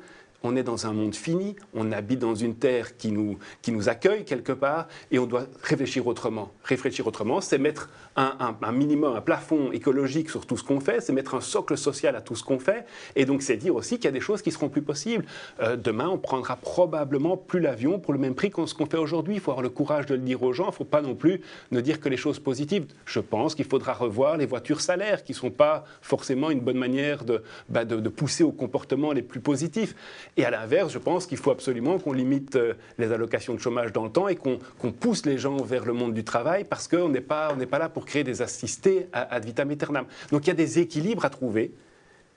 on 0.47 0.55
est 0.55 0.63
dans 0.63 0.87
un 0.87 0.93
monde 0.93 1.13
fini, 1.13 1.55
on 1.73 1.91
habite 1.91 2.19
dans 2.19 2.35
une 2.35 2.55
terre 2.55 2.95
qui 2.95 3.11
nous, 3.11 3.37
qui 3.61 3.71
nous 3.73 3.89
accueille 3.89 4.23
quelque 4.23 4.53
part, 4.53 4.87
et 5.11 5.19
on 5.19 5.25
doit 5.25 5.45
réfléchir 5.61 6.07
autrement. 6.07 6.51
Réfléchir 6.63 7.05
autrement, 7.05 7.41
c'est 7.41 7.57
mettre 7.57 7.89
un, 8.15 8.71
minimum, 8.71 9.15
un 9.15 9.21
plafond 9.21 9.71
écologique 9.71 10.29
sur 10.29 10.45
tout 10.45 10.57
ce 10.57 10.63
qu'on 10.63 10.79
fait, 10.79 11.01
c'est 11.01 11.13
mettre 11.13 11.35
un 11.35 11.41
socle 11.41 11.77
social 11.77 12.15
à 12.15 12.21
tout 12.21 12.35
ce 12.35 12.43
qu'on 12.43 12.59
fait, 12.59 12.85
et 13.15 13.25
donc 13.25 13.41
c'est 13.41 13.57
dire 13.57 13.75
aussi 13.75 13.95
qu'il 13.95 14.05
y 14.05 14.07
a 14.07 14.11
des 14.11 14.21
choses 14.21 14.41
qui 14.41 14.51
seront 14.51 14.69
plus 14.69 14.81
possibles. 14.81 15.25
Euh, 15.61 15.75
demain, 15.75 16.07
on 16.07 16.17
prendra 16.17 16.55
probablement 16.55 17.35
plus 17.35 17.59
l'avion 17.59 17.99
pour 17.99 18.13
le 18.13 18.19
même 18.19 18.33
prix 18.33 18.49
qu'on 18.49 18.65
ce 18.65 18.73
qu'on 18.73 18.85
fait 18.85 18.97
aujourd'hui. 18.97 19.35
Il 19.35 19.41
faut 19.41 19.51
avoir 19.51 19.63
le 19.63 19.69
courage 19.69 20.05
de 20.05 20.15
le 20.15 20.21
dire 20.21 20.41
aux 20.43 20.53
gens, 20.53 20.65
il 20.65 20.67
ne 20.67 20.71
faut 20.71 20.85
pas 20.85 21.01
non 21.01 21.13
plus 21.13 21.41
ne 21.71 21.81
dire 21.81 21.99
que 21.99 22.07
les 22.07 22.17
choses 22.17 22.39
positives. 22.39 22.85
Je 23.05 23.19
pense 23.19 23.53
qu'il 23.53 23.65
faudra 23.65 23.93
revoir 23.93 24.37
les 24.37 24.45
voitures 24.45 24.79
salaires, 24.79 25.23
qui 25.23 25.33
ne 25.33 25.37
sont 25.37 25.51
pas 25.51 25.83
forcément 26.01 26.49
une 26.49 26.61
bonne 26.61 26.77
manière 26.77 27.25
de, 27.25 27.43
bah, 27.69 27.83
de 27.83 28.09
pousser 28.09 28.43
aux 28.43 28.51
comportements 28.51 29.11
les 29.11 29.21
plus 29.21 29.41
positifs. 29.41 29.93
Et 30.37 30.45
à 30.45 30.51
l'inverse, 30.51 30.93
je 30.93 30.99
pense 30.99 31.25
qu'il 31.25 31.39
faut 31.39 31.49
absolument 31.49 31.97
qu'on 31.97 32.13
limite 32.13 32.55
euh, 32.55 32.75
les 32.99 33.11
allocations 33.11 33.55
de 33.55 33.59
chômage 33.59 33.91
dans 33.91 34.03
le 34.03 34.11
temps 34.11 34.27
et 34.27 34.35
qu'on 34.35 34.59
pousse 34.91 35.25
les 35.25 35.39
gens 35.39 35.57
vers 35.57 35.83
le 35.83 35.93
monde 35.93 36.13
du 36.13 36.23
travail 36.23 36.63
parce 36.63 36.87
qu'on 36.87 37.09
n'est 37.09 37.21
pas, 37.21 37.55
pas 37.55 37.79
là 37.79 37.89
pour 37.89 38.05
créer 38.05 38.23
des 38.23 38.43
assistés 38.43 39.07
ad 39.11 39.43
vitam 39.43 39.71
aeternam. 39.71 40.05
Donc 40.31 40.45
il 40.45 40.49
y 40.49 40.51
a 40.51 40.55
des 40.55 40.77
équilibres 40.77 41.25
à 41.25 41.31
trouver. 41.31 41.73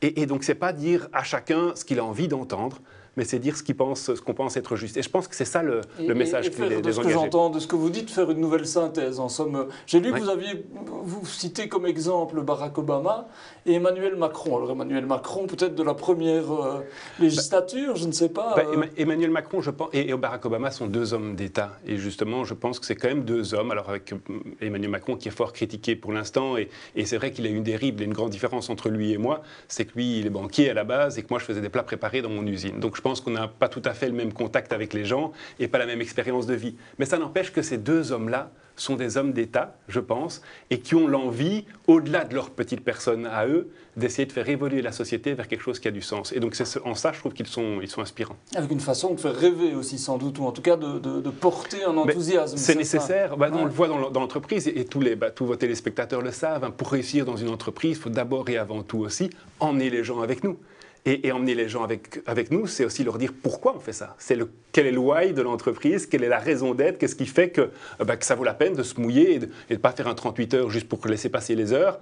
Et, 0.00 0.22
et 0.22 0.26
donc, 0.26 0.44
ce 0.44 0.52
n'est 0.52 0.58
pas 0.58 0.72
dire 0.72 1.08
à 1.12 1.22
chacun 1.24 1.74
ce 1.74 1.84
qu'il 1.84 1.98
a 1.98 2.04
envie 2.04 2.26
d'entendre, 2.26 2.80
mais 3.16 3.24
c'est 3.24 3.38
dire 3.38 3.56
ce 3.56 3.62
qu'on 3.62 3.74
pense, 3.74 4.10
qu'on 4.24 4.34
pense 4.34 4.56
être 4.56 4.76
juste. 4.76 4.96
Et 4.96 5.02
je 5.02 5.10
pense 5.10 5.28
que 5.28 5.34
c'est 5.34 5.44
ça 5.44 5.62
le, 5.62 5.82
message 6.14 6.46
et, 6.46 6.50
des, 6.50 6.80
de 6.80 6.92
ce 6.92 7.00
que 7.00 7.08
j'entends, 7.08 7.50
de 7.50 7.58
ce 7.58 7.66
que 7.66 7.76
vous 7.76 7.90
dites, 7.90 8.10
faire 8.10 8.30
une 8.30 8.40
nouvelle 8.40 8.66
synthèse. 8.66 9.20
En 9.20 9.28
somme, 9.28 9.66
j'ai 9.86 10.00
lu 10.00 10.12
que 10.12 10.20
vous 10.20 10.28
aviez, 10.28 10.64
vous 11.02 11.26
citez 11.26 11.68
comme 11.68 11.86
exemple 11.86 12.40
Barack 12.42 12.78
Obama 12.78 13.28
et 13.66 13.74
Emmanuel 13.74 14.16
Macron. 14.16 14.56
Alors 14.56 14.70
Emmanuel 14.70 15.06
Macron, 15.06 15.46
peut-être 15.46 15.74
de 15.74 15.82
la 15.82 15.94
première 15.94 16.52
euh, 16.52 16.80
législature, 17.18 17.96
je 17.96 18.06
ne 18.06 18.12
sais 18.12 18.28
pas. 18.28 18.54
Bah, 18.56 18.62
euh. 18.66 18.84
Emmanuel 18.96 19.30
Macron, 19.30 19.60
je 19.60 19.70
pense, 19.70 19.90
et, 19.92 20.12
Barack 20.14 20.44
Obama 20.44 20.70
sont 20.70 20.86
deux 20.86 21.14
hommes 21.14 21.34
d'État. 21.34 21.78
Et 21.86 21.96
justement, 21.96 22.44
je 22.44 22.54
pense 22.54 22.78
que 22.78 22.86
c'est 22.86 22.96
quand 22.96 23.08
même 23.08 23.24
deux 23.24 23.54
hommes. 23.54 23.70
Alors 23.70 23.88
avec 23.88 24.12
euh, 24.12 24.18
Emmanuel 24.60 24.90
Macron 24.90 25.16
qui 25.16 25.28
est 25.28 25.32
fort 25.32 25.52
critiqué 25.52 25.96
pour 25.96 26.12
l'instant, 26.12 26.56
et, 26.56 26.68
et 26.94 27.04
c'est 27.04 27.16
vrai 27.16 27.32
qu'il 27.32 27.46
a 27.46 27.50
une 27.50 27.62
dérive, 27.62 27.94
il 27.94 28.00
y 28.00 28.02
a 28.02 28.06
une 28.06 28.14
grande 28.14 28.30
différence 28.30 28.70
entre 28.70 28.88
lui 28.88 29.12
et 29.12 29.18
moi, 29.18 29.42
c'est 29.68 29.84
que 29.84 29.92
lui, 29.94 30.18
il 30.20 30.26
est 30.26 30.30
banquier 30.30 30.70
à 30.70 30.74
la 30.74 30.84
base 30.84 31.18
et 31.18 31.22
que 31.22 31.28
moi, 31.30 31.38
je 31.38 31.44
faisais 31.44 31.60
des 31.60 31.68
plats 31.68 31.82
préparés 31.82 32.22
dans 32.22 32.30
mon 32.30 32.46
usine. 32.46 32.78
Donc 32.78 32.96
je 33.00 33.02
pense 33.02 33.22
qu'on 33.22 33.30
n'a 33.30 33.48
pas 33.48 33.70
tout 33.70 33.80
à 33.86 33.94
fait 33.94 34.08
le 34.08 34.12
même 34.12 34.34
contact 34.34 34.74
avec 34.74 34.92
les 34.92 35.06
gens 35.06 35.32
et 35.58 35.68
pas 35.68 35.78
la 35.78 35.86
même 35.86 36.02
expérience 36.02 36.44
de 36.44 36.52
vie. 36.52 36.74
Mais 36.98 37.06
ça 37.06 37.16
n'empêche 37.16 37.50
que 37.50 37.62
ces 37.62 37.78
deux 37.78 38.12
hommes-là 38.12 38.50
sont 38.76 38.94
des 38.94 39.16
hommes 39.16 39.32
d'État, 39.32 39.78
je 39.88 40.00
pense, 40.00 40.42
et 40.68 40.80
qui 40.80 40.94
ont 40.94 41.06
l'envie, 41.06 41.64
au-delà 41.86 42.24
de 42.24 42.34
leur 42.34 42.50
petite 42.50 42.84
personne 42.84 43.24
à 43.24 43.46
eux, 43.46 43.70
d'essayer 43.96 44.26
de 44.26 44.32
faire 44.32 44.46
évoluer 44.50 44.82
la 44.82 44.92
société 44.92 45.32
vers 45.32 45.48
quelque 45.48 45.62
chose 45.62 45.80
qui 45.80 45.88
a 45.88 45.90
du 45.90 46.02
sens. 46.02 46.34
Et 46.34 46.40
donc 46.40 46.54
en 46.84 46.94
ça, 46.94 47.12
je 47.12 47.20
trouve 47.20 47.32
qu'ils 47.32 47.46
sont, 47.46 47.80
ils 47.80 47.88
sont 47.88 48.02
inspirants. 48.02 48.36
Avec 48.54 48.70
une 48.70 48.80
façon 48.80 49.14
de 49.14 49.20
faire 49.20 49.34
rêver 49.34 49.74
aussi, 49.74 49.96
sans 49.96 50.18
doute, 50.18 50.38
ou 50.38 50.44
en 50.44 50.52
tout 50.52 50.62
cas 50.62 50.76
de, 50.76 51.30
porter 51.30 51.84
un 51.84 51.96
enthousiasme. 51.96 52.58
C'est 52.58 52.74
nécessaire. 52.74 53.38
Bah, 53.38 53.48
On 53.50 53.64
le 53.64 53.70
voit 53.70 53.88
dans 53.88 54.20
l'entreprise, 54.20 54.68
et 54.68 54.84
tous, 54.84 55.00
les, 55.00 55.16
bah, 55.16 55.30
tous 55.30 55.46
vos 55.46 55.56
téléspectateurs 55.56 56.20
le 56.20 56.32
savent. 56.32 56.64
Hein. 56.64 56.70
pour 56.70 56.90
réussir 56.90 57.24
dans 57.24 57.36
une 57.36 57.48
entreprise, 57.48 57.96
il 57.96 58.00
faut 58.02 58.10
d'abord 58.10 58.50
et 58.50 58.58
avant 58.58 58.82
tout 58.82 58.98
aussi 58.98 59.30
emmener 59.58 59.88
les 59.88 60.04
gens 60.04 60.20
avec 60.20 60.44
nous. 60.44 60.58
Et, 61.06 61.32
emmener 61.32 61.54
les 61.54 61.68
gens 61.68 61.82
avec, 61.82 62.20
avec 62.26 62.50
nous, 62.50 62.66
c'est 62.66 62.84
aussi 62.84 63.04
leur 63.04 63.16
dire 63.16 63.32
pourquoi 63.42 63.74
on 63.74 63.80
fait 63.80 63.92
ça. 63.92 64.14
C'est 64.18 64.36
le, 64.36 64.50
quel 64.72 64.86
est 64.86 64.92
le 64.92 64.98
why 64.98 65.32
de 65.32 65.40
l'entreprise, 65.40 66.06
quelle 66.06 66.22
est 66.22 66.28
la 66.28 66.38
raison 66.38 66.74
d'être, 66.74 66.98
qu'est-ce 66.98 67.16
qui 67.16 67.26
fait 67.26 67.48
que, 67.50 67.62
euh, 67.62 68.04
bah, 68.04 68.16
que, 68.16 68.24
ça 68.24 68.34
vaut 68.34 68.44
la 68.44 68.52
peine 68.52 68.74
de 68.74 68.82
se 68.82 69.00
mouiller 69.00 69.34
et 69.34 69.38
de 69.38 69.48
ne 69.70 69.76
pas 69.76 69.92
faire 69.92 70.08
un 70.08 70.14
38 70.14 70.54
heures 70.54 70.70
juste 70.70 70.88
pour 70.88 71.06
laisser 71.06 71.30
passer 71.30 71.54
les 71.54 71.72
heures, 71.72 72.00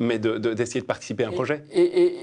mais 0.00 0.18
d'essayer 0.18 0.80
de, 0.80 0.86
participer 0.86 1.24
à 1.24 1.28
un 1.28 1.32
projet. 1.32 1.62
Et, 1.72 2.02
et 2.02 2.16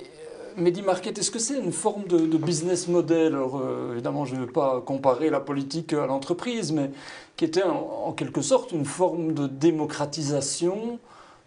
Medi 0.57 0.81
Market, 0.81 1.15
est-ce 1.19 1.29
que 1.29 1.37
c'est 1.37 1.59
une 1.59 1.71
forme 1.71 2.05
de, 2.07 2.37
business 2.37 2.87
model? 2.87 3.35
Alors, 3.35 3.61
euh, 3.61 3.93
évidemment, 3.93 4.25
je 4.25 4.33
ne 4.33 4.39
veux 4.41 4.47
pas 4.47 4.81
comparer 4.81 5.29
la 5.29 5.39
politique 5.39 5.93
à 5.93 6.07
l'entreprise, 6.07 6.71
mais 6.71 6.89
qui 7.35 7.45
était 7.45 7.61
en 7.63 8.11
quelque 8.13 8.41
sorte 8.41 8.71
une 8.71 8.85
forme 8.85 9.33
de 9.33 9.45
démocratisation 9.45 10.97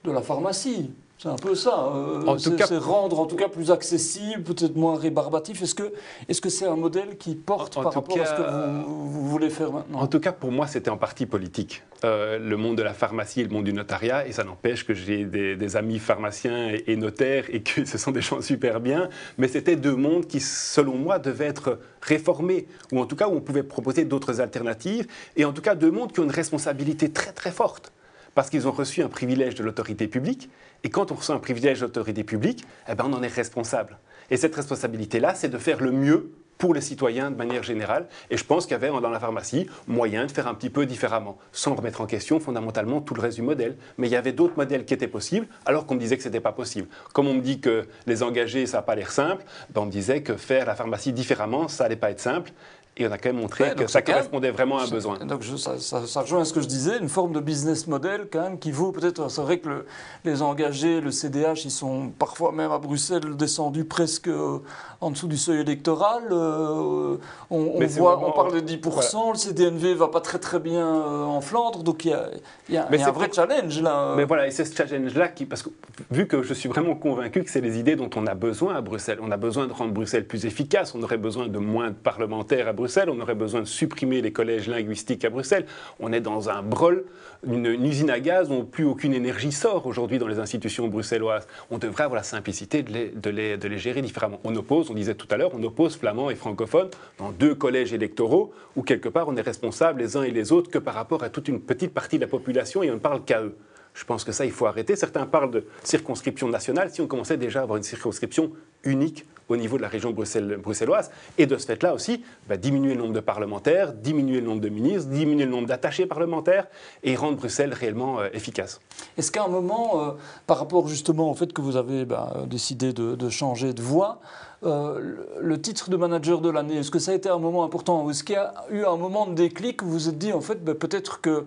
de 0.04 0.12
la 0.12 0.22
pharmacie. 0.22 0.90
C'est 1.22 1.28
un 1.28 1.36
peu 1.36 1.54
ça. 1.54 1.92
Euh, 1.94 2.38
c'est 2.38 2.78
rendre 2.78 3.20
en 3.20 3.26
tout 3.26 3.36
cas 3.36 3.48
plus 3.48 3.70
accessible, 3.70 4.42
peut-être 4.42 4.74
moins 4.74 4.96
rébarbatif. 4.96 5.60
Est-ce 5.60 5.74
que 5.74 5.92
est-ce 6.30 6.40
que 6.40 6.48
c'est 6.48 6.66
un 6.66 6.76
modèle 6.76 7.18
qui 7.18 7.34
porte 7.34 7.74
par 7.74 7.92
rapport 7.92 8.18
à 8.18 8.24
ce 8.24 8.34
que 8.34 8.86
vous, 8.86 9.28
voulez 9.28 9.50
faire 9.50 9.70
maintenant? 9.70 10.00
En 10.00 10.06
tout 10.06 10.18
cas, 10.18 10.32
pour 10.32 10.50
moi, 10.50 10.66
c'était 10.66 10.88
en 10.88 10.96
partie 10.96 11.26
politique. 11.26 11.82
Euh, 12.04 12.38
le 12.38 12.56
monde 12.56 12.78
de 12.78 12.82
la 12.82 12.94
pharmacie 12.94 13.42
et 13.42 13.44
le 13.44 13.50
monde 13.50 13.64
du 13.64 13.74
notariat, 13.74 14.26
et 14.26 14.32
ça 14.32 14.44
n'empêche 14.44 14.86
que 14.86 14.94
j'ai 14.94 15.26
des, 15.26 15.76
amis 15.76 15.98
pharmaciens 15.98 16.72
et, 16.86 16.96
notaires 16.96 17.44
et 17.50 17.60
que 17.60 17.84
ce 17.84 17.98
sont 17.98 18.12
des 18.12 18.22
gens 18.22 18.40
super 18.40 18.80
bien, 18.80 19.10
mais 19.36 19.46
c'était 19.46 19.76
deux 19.76 19.96
mondes 19.96 20.26
qui, 20.26 20.40
selon 20.40 20.94
moi, 20.94 21.18
devaient 21.18 21.48
être 21.48 21.80
réformés, 22.00 22.66
ou 22.92 22.98
en 22.98 23.04
tout 23.04 23.16
cas 23.16 23.28
où 23.28 23.32
on 23.32 23.42
pouvait 23.42 23.62
proposer 23.62 24.06
d'autres 24.06 24.40
alternatives, 24.40 25.06
et 25.36 25.44
en 25.44 25.52
tout 25.52 25.60
cas 25.60 25.74
deux 25.74 25.90
mondes 25.90 26.12
qui 26.12 26.20
ont 26.20 26.24
une 26.24 26.30
responsabilité 26.30 27.12
très 27.12 27.32
très 27.32 27.50
forte 27.50 27.92
parce 28.34 28.50
qu'ils 28.50 28.68
ont 28.68 28.72
reçu 28.72 29.02
un 29.02 29.08
privilège 29.08 29.54
de 29.54 29.62
l'autorité 29.64 30.06
publique. 30.06 30.48
Et 30.84 30.90
quand 30.90 31.12
on 31.12 31.14
reçoit 31.14 31.34
un 31.34 31.40
privilège 31.40 31.80
de 31.80 31.86
l'autorité 31.86 32.24
publique, 32.24 32.64
eh 32.88 32.94
ben 32.94 33.04
on 33.08 33.12
en 33.12 33.22
est 33.22 33.28
responsable. 33.28 33.98
Et 34.30 34.36
cette 34.36 34.54
responsabilité-là, 34.54 35.34
c'est 35.34 35.48
de 35.48 35.58
faire 35.58 35.80
le 35.80 35.92
mieux 35.92 36.30
pour 36.60 36.74
les 36.74 36.82
citoyens 36.82 37.30
de 37.30 37.36
manière 37.36 37.62
générale. 37.62 38.06
Et 38.28 38.36
je 38.36 38.44
pense 38.44 38.66
qu'il 38.66 38.72
y 38.72 38.74
avait 38.74 38.88
dans 38.88 39.08
la 39.08 39.18
pharmacie 39.18 39.66
moyen 39.88 40.26
de 40.26 40.30
faire 40.30 40.46
un 40.46 40.54
petit 40.54 40.68
peu 40.68 40.84
différemment, 40.84 41.38
sans 41.52 41.74
remettre 41.74 42.02
en 42.02 42.06
question 42.06 42.38
fondamentalement 42.38 43.00
tout 43.00 43.14
le 43.14 43.22
reste 43.22 43.36
du 43.36 43.42
modèle. 43.42 43.76
Mais 43.96 44.08
il 44.08 44.10
y 44.10 44.16
avait 44.16 44.32
d'autres 44.32 44.56
modèles 44.58 44.84
qui 44.84 44.92
étaient 44.92 45.08
possibles, 45.08 45.46
alors 45.64 45.86
qu'on 45.86 45.94
me 45.94 46.00
disait 46.00 46.18
que 46.18 46.22
ce 46.22 46.28
n'était 46.28 46.40
pas 46.40 46.52
possible. 46.52 46.86
Comme 47.14 47.28
on 47.28 47.34
me 47.34 47.40
dit 47.40 47.60
que 47.60 47.88
les 48.06 48.22
engagés, 48.22 48.66
ça 48.66 48.78
n'a 48.78 48.82
pas 48.82 48.94
l'air 48.94 49.10
simple, 49.10 49.42
ben 49.70 49.80
on 49.80 49.86
me 49.86 49.90
disait 49.90 50.22
que 50.22 50.36
faire 50.36 50.66
la 50.66 50.74
pharmacie 50.74 51.14
différemment, 51.14 51.66
ça 51.66 51.84
n'allait 51.84 51.96
pas 51.96 52.10
être 52.10 52.20
simple. 52.20 52.52
Et 53.00 53.06
on 53.06 53.12
a 53.12 53.16
quand 53.16 53.30
même 53.30 53.40
montré 53.40 53.74
que 53.74 53.86
ça 53.86 54.02
correspondait 54.02 54.50
vraiment 54.50 54.78
à 54.78 54.84
un 54.84 54.88
besoin. 54.88 55.18
Donc 55.20 55.42
ça, 55.44 55.78
ça, 55.78 56.20
rejoint 56.20 56.44
ce 56.44 56.52
que 56.52 56.60
je 56.60 56.66
disais, 56.66 56.98
une 56.98 57.08
forme 57.08 57.32
de 57.32 57.40
business 57.40 57.86
model 57.86 58.28
quand 58.30 58.42
même 58.42 58.58
qui 58.58 58.72
vaut 58.72 58.92
peut-être. 58.92 59.30
C'est 59.30 59.40
vrai 59.40 59.58
que 59.58 59.86
les 60.24 60.42
engagés, 60.42 61.00
le 61.00 61.10
CDH, 61.10 61.64
ils 61.64 61.70
sont 61.70 62.10
parfois 62.18 62.52
même 62.52 62.70
à 62.70 62.78
Bruxelles 62.78 63.36
descendus 63.36 63.84
presque 63.84 64.28
euh, 64.28 64.58
en 65.00 65.10
dessous 65.10 65.28
du 65.28 65.38
seuil 65.38 65.60
électoral. 65.60 66.24
Euh, 66.30 67.16
on, 67.48 67.86
voit, 67.86 68.22
on 68.22 68.32
parle 68.32 68.60
de 68.60 68.76
10%, 68.76 69.32
le 69.32 69.38
CDNV 69.38 69.94
va 69.94 70.08
pas 70.08 70.20
très 70.20 70.38
très 70.38 70.58
bien 70.58 70.86
euh, 70.86 71.24
en 71.24 71.40
Flandre, 71.40 71.82
donc 71.82 72.04
il 72.04 72.10
y 72.10 72.14
a, 72.14 72.28
y 72.68 72.76
a, 72.76 73.08
un 73.08 73.12
vrai 73.12 73.30
challenge 73.32 73.80
là. 73.80 74.14
Mais 74.16 74.24
voilà, 74.24 74.46
et 74.46 74.50
c'est 74.50 74.66
ce 74.66 74.76
challenge-là 74.76 75.28
qui, 75.28 75.46
parce 75.46 75.62
que 75.62 75.70
vu 76.10 76.26
que 76.26 76.42
je 76.42 76.52
suis 76.52 76.68
vraiment 76.68 76.94
convaincu 76.94 77.42
que 77.42 77.50
c'est 77.50 77.62
les 77.62 77.78
idées 77.78 77.96
dont 77.96 78.10
on 78.14 78.26
a 78.26 78.34
besoin 78.34 78.74
à 78.74 78.80
Bruxelles, 78.82 79.18
on 79.22 79.30
a 79.30 79.36
besoin 79.38 79.66
de 79.66 79.72
rendre 79.72 79.92
Bruxelles 79.92 80.26
plus 80.26 80.44
efficace, 80.44 80.94
on 80.94 81.02
aurait 81.02 81.16
besoin 81.16 81.46
de 81.46 81.58
moins 81.58 81.88
de 81.88 81.94
parlementaires 81.94 82.68
à 82.68 82.72
Bruxelles, 82.72 82.89
on 83.08 83.20
aurait 83.20 83.34
besoin 83.34 83.60
de 83.60 83.66
supprimer 83.66 84.20
les 84.20 84.32
collèges 84.32 84.68
linguistiques 84.68 85.24
à 85.24 85.30
Bruxelles. 85.30 85.66
On 85.98 86.12
est 86.12 86.20
dans 86.20 86.48
un 86.50 86.62
brol, 86.62 87.04
une, 87.46 87.66
usine 87.66 88.10
à 88.10 88.20
gaz 88.20 88.50
où 88.50 88.64
plus 88.64 88.84
aucune 88.84 89.14
énergie 89.14 89.52
sort 89.52 89.86
aujourd'hui 89.86 90.18
dans 90.18 90.26
les 90.26 90.38
institutions 90.38 90.88
bruxelloises. 90.88 91.46
On 91.70 91.78
devrait 91.78 92.04
avoir 92.04 92.16
la 92.16 92.22
simplicité 92.22 92.82
de 92.82 92.92
les, 92.92 93.08
de 93.08 93.30
les, 93.30 93.56
de 93.56 93.68
les 93.68 93.78
gérer 93.78 94.02
différemment. 94.02 94.40
On 94.44 94.54
oppose, 94.56 94.90
on 94.90 94.94
disait 94.94 95.14
tout 95.14 95.28
à 95.30 95.36
l'heure, 95.36 95.50
on 95.54 95.62
oppose 95.62 95.96
flamands 95.96 96.30
et 96.30 96.34
francophones 96.34 96.90
dans 97.18 97.30
deux 97.30 97.54
collèges 97.54 97.92
électoraux 97.92 98.52
où 98.76 98.82
quelque 98.82 99.08
part 99.08 99.28
on 99.28 99.36
est 99.36 99.40
responsable 99.40 100.00
les 100.00 100.16
uns 100.16 100.22
et 100.22 100.30
les 100.30 100.52
autres 100.52 100.70
que 100.70 100.78
par 100.78 100.94
rapport 100.94 101.22
à 101.22 101.30
toute 101.30 101.48
une 101.48 101.60
petite 101.60 101.92
partie 101.92 102.16
de 102.16 102.22
la 102.22 102.28
population 102.28 102.82
et 102.82 102.90
on 102.90 102.94
ne 102.94 102.98
parle 102.98 103.24
qu'à 103.24 103.42
eux. 103.42 103.56
Je 103.94 104.04
pense 104.04 104.24
que 104.24 104.32
ça, 104.32 104.44
il 104.44 104.52
faut 104.52 104.66
arrêter. 104.66 104.94
Certains 104.94 105.26
parlent 105.26 105.50
de 105.50 105.66
circonscription 105.82 106.48
nationale. 106.48 106.90
Si 106.90 107.00
on 107.00 107.06
commençait 107.06 107.36
déjà 107.36 107.60
à 107.60 107.62
avoir 107.64 107.76
une 107.76 107.82
circonscription 107.82 108.52
unique 108.84 109.26
au 109.50 109.56
niveau 109.56 109.76
de 109.76 109.82
la 109.82 109.88
région 109.88 110.12
bruxelloise, 110.12 111.10
et 111.38 111.46
de 111.46 111.56
ce 111.56 111.66
fait-là 111.66 111.94
aussi, 111.94 112.22
bah, 112.48 112.56
diminuer 112.56 112.94
le 112.94 113.00
nombre 113.00 113.14
de 113.14 113.20
parlementaires, 113.20 113.92
diminuer 113.92 114.40
le 114.40 114.46
nombre 114.46 114.60
de 114.60 114.68
ministres, 114.68 115.10
diminuer 115.10 115.44
le 115.44 115.50
nombre 115.50 115.66
d'attachés 115.66 116.06
parlementaires, 116.06 116.66
et 117.02 117.16
rendre 117.16 117.36
Bruxelles 117.36 117.74
réellement 117.74 118.20
euh, 118.20 118.28
efficace. 118.32 118.80
Est-ce 119.18 119.30
qu'à 119.32 119.44
un 119.44 119.48
moment, 119.48 120.00
euh, 120.00 120.10
par 120.46 120.58
rapport 120.58 120.86
justement 120.88 121.30
au 121.30 121.34
fait 121.34 121.52
que 121.52 121.60
vous 121.60 121.76
avez 121.76 122.04
bah, 122.04 122.44
décidé 122.46 122.92
de, 122.92 123.28
changer 123.28 123.72
de 123.72 123.82
voie, 123.82 124.20
euh, 124.62 125.16
le 125.40 125.60
titre 125.60 125.90
de 125.90 125.96
manager 125.96 126.40
de 126.40 126.50
l'année, 126.50 126.76
est-ce 126.76 126.90
que 126.90 126.98
ça 126.98 127.12
a 127.12 127.14
été 127.14 127.28
un 127.28 127.38
moment 127.38 127.64
important 127.64 128.08
Est-ce 128.10 128.24
qu'il 128.24 128.34
y 128.34 128.38
a 128.38 128.54
eu 128.70 128.84
un 128.84 128.96
moment 128.96 129.26
de 129.26 129.34
déclic 129.34 129.82
où 129.82 129.86
vous 129.86 129.92
vous 129.92 130.08
êtes 130.08 130.18
dit, 130.18 130.32
en 130.32 130.40
fait, 130.40 130.64
bah, 130.64 130.74
peut-être 130.74 131.20
que 131.20 131.44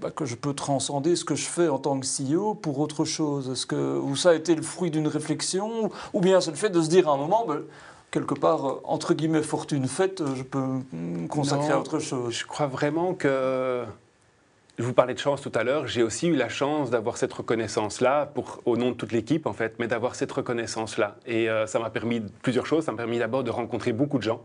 bah, 0.00 0.10
que 0.10 0.24
je 0.24 0.34
peux 0.34 0.54
transcender 0.54 1.14
ce 1.14 1.24
que 1.24 1.34
je 1.34 1.46
fais 1.46 1.68
en 1.68 1.78
tant 1.78 1.98
que 2.00 2.06
CEO 2.06 2.54
pour 2.54 2.80
autre 2.80 3.04
chose 3.04 3.50
Est-ce 3.50 3.66
que 3.66 3.98
ou 3.98 4.16
ça 4.16 4.30
a 4.30 4.34
été 4.34 4.54
le 4.54 4.62
fruit 4.62 4.90
d'une 4.90 5.06
réflexion 5.06 5.90
Ou 6.12 6.20
bien 6.20 6.40
c'est 6.40 6.50
le 6.50 6.56
fait 6.56 6.70
de 6.70 6.82
se 6.82 6.88
dire 6.88 7.08
à 7.08 7.12
un 7.12 7.16
moment, 7.16 7.44
bah, 7.46 7.58
quelque 8.10 8.34
part, 8.34 8.66
euh, 8.66 8.80
entre 8.84 9.14
guillemets, 9.14 9.42
fortune 9.42 9.86
faite, 9.86 10.22
je 10.34 10.42
peux 10.42 10.64
me 10.92 11.28
consacrer 11.28 11.72
à 11.72 11.78
autre 11.78 11.98
chose 11.98 12.34
Je 12.34 12.44
crois 12.46 12.66
vraiment 12.66 13.14
que. 13.14 13.84
Je 14.76 14.82
vous 14.82 14.92
parlais 14.92 15.14
de 15.14 15.20
chance 15.20 15.40
tout 15.40 15.52
à 15.54 15.62
l'heure, 15.62 15.86
j'ai 15.86 16.02
aussi 16.02 16.26
eu 16.26 16.34
la 16.34 16.48
chance 16.48 16.90
d'avoir 16.90 17.16
cette 17.16 17.32
reconnaissance-là, 17.32 18.32
au 18.64 18.76
nom 18.76 18.90
de 18.90 18.96
toute 18.96 19.12
l'équipe 19.12 19.46
en 19.46 19.52
fait, 19.52 19.76
mais 19.78 19.86
d'avoir 19.86 20.16
cette 20.16 20.32
reconnaissance-là. 20.32 21.14
Et 21.26 21.48
euh, 21.48 21.68
ça 21.68 21.78
m'a 21.78 21.90
permis 21.90 22.20
plusieurs 22.42 22.66
choses. 22.66 22.84
Ça 22.84 22.90
m'a 22.90 22.98
permis 22.98 23.20
d'abord 23.20 23.44
de 23.44 23.52
rencontrer 23.52 23.92
beaucoup 23.92 24.18
de 24.18 24.24
gens 24.24 24.40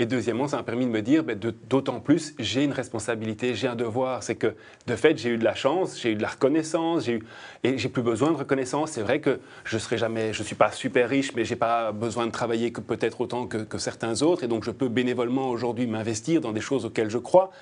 et 0.00 0.06
deuxièmement, 0.06 0.48
ça 0.48 0.56
m'a 0.56 0.64
permis 0.64 0.86
de 0.86 0.90
me 0.90 1.02
dire, 1.02 1.22
ben, 1.22 1.38
d'autant 1.38 2.00
plus, 2.00 2.34
j'ai 2.40 2.64
une 2.64 2.72
responsabilité, 2.72 3.54
j'ai 3.54 3.68
un 3.68 3.76
devoir. 3.76 4.24
C'est 4.24 4.34
que, 4.34 4.54
de 4.88 4.96
fait, 4.96 5.16
j'ai 5.16 5.30
eu 5.30 5.38
de 5.38 5.44
la 5.44 5.54
chance, 5.54 6.00
j'ai 6.00 6.10
eu 6.10 6.14
de 6.16 6.22
la 6.22 6.28
reconnaissance, 6.28 7.04
j'ai 7.04 7.12
eu, 7.12 7.22
et 7.62 7.78
j'ai 7.78 7.88
plus 7.88 8.02
besoin 8.02 8.32
de 8.32 8.36
reconnaissance. 8.36 8.90
C'est 8.90 9.02
vrai 9.02 9.20
que 9.20 9.38
je 9.64 9.78
serai 9.78 9.96
jamais, 9.96 10.32
je 10.32 10.42
suis 10.42 10.56
pas 10.56 10.72
super 10.72 11.08
riche, 11.08 11.32
mais 11.36 11.44
j'ai 11.44 11.54
pas 11.54 11.92
besoin 11.92 12.26
de 12.26 12.32
travailler 12.32 12.72
que 12.72 12.80
peut-être 12.80 13.20
autant 13.20 13.46
que, 13.46 13.78
certains 13.78 14.22
autres, 14.22 14.42
et 14.42 14.48
donc 14.48 14.64
je 14.64 14.72
peux 14.72 14.88
bénévolement 14.88 15.48
aujourd'hui 15.48 15.86
m'investir 15.86 16.40
dans 16.40 16.52
des 16.52 16.60
choses 16.60 16.84
auxquelles 16.84 17.10
je 17.10 17.18
crois. 17.18 17.52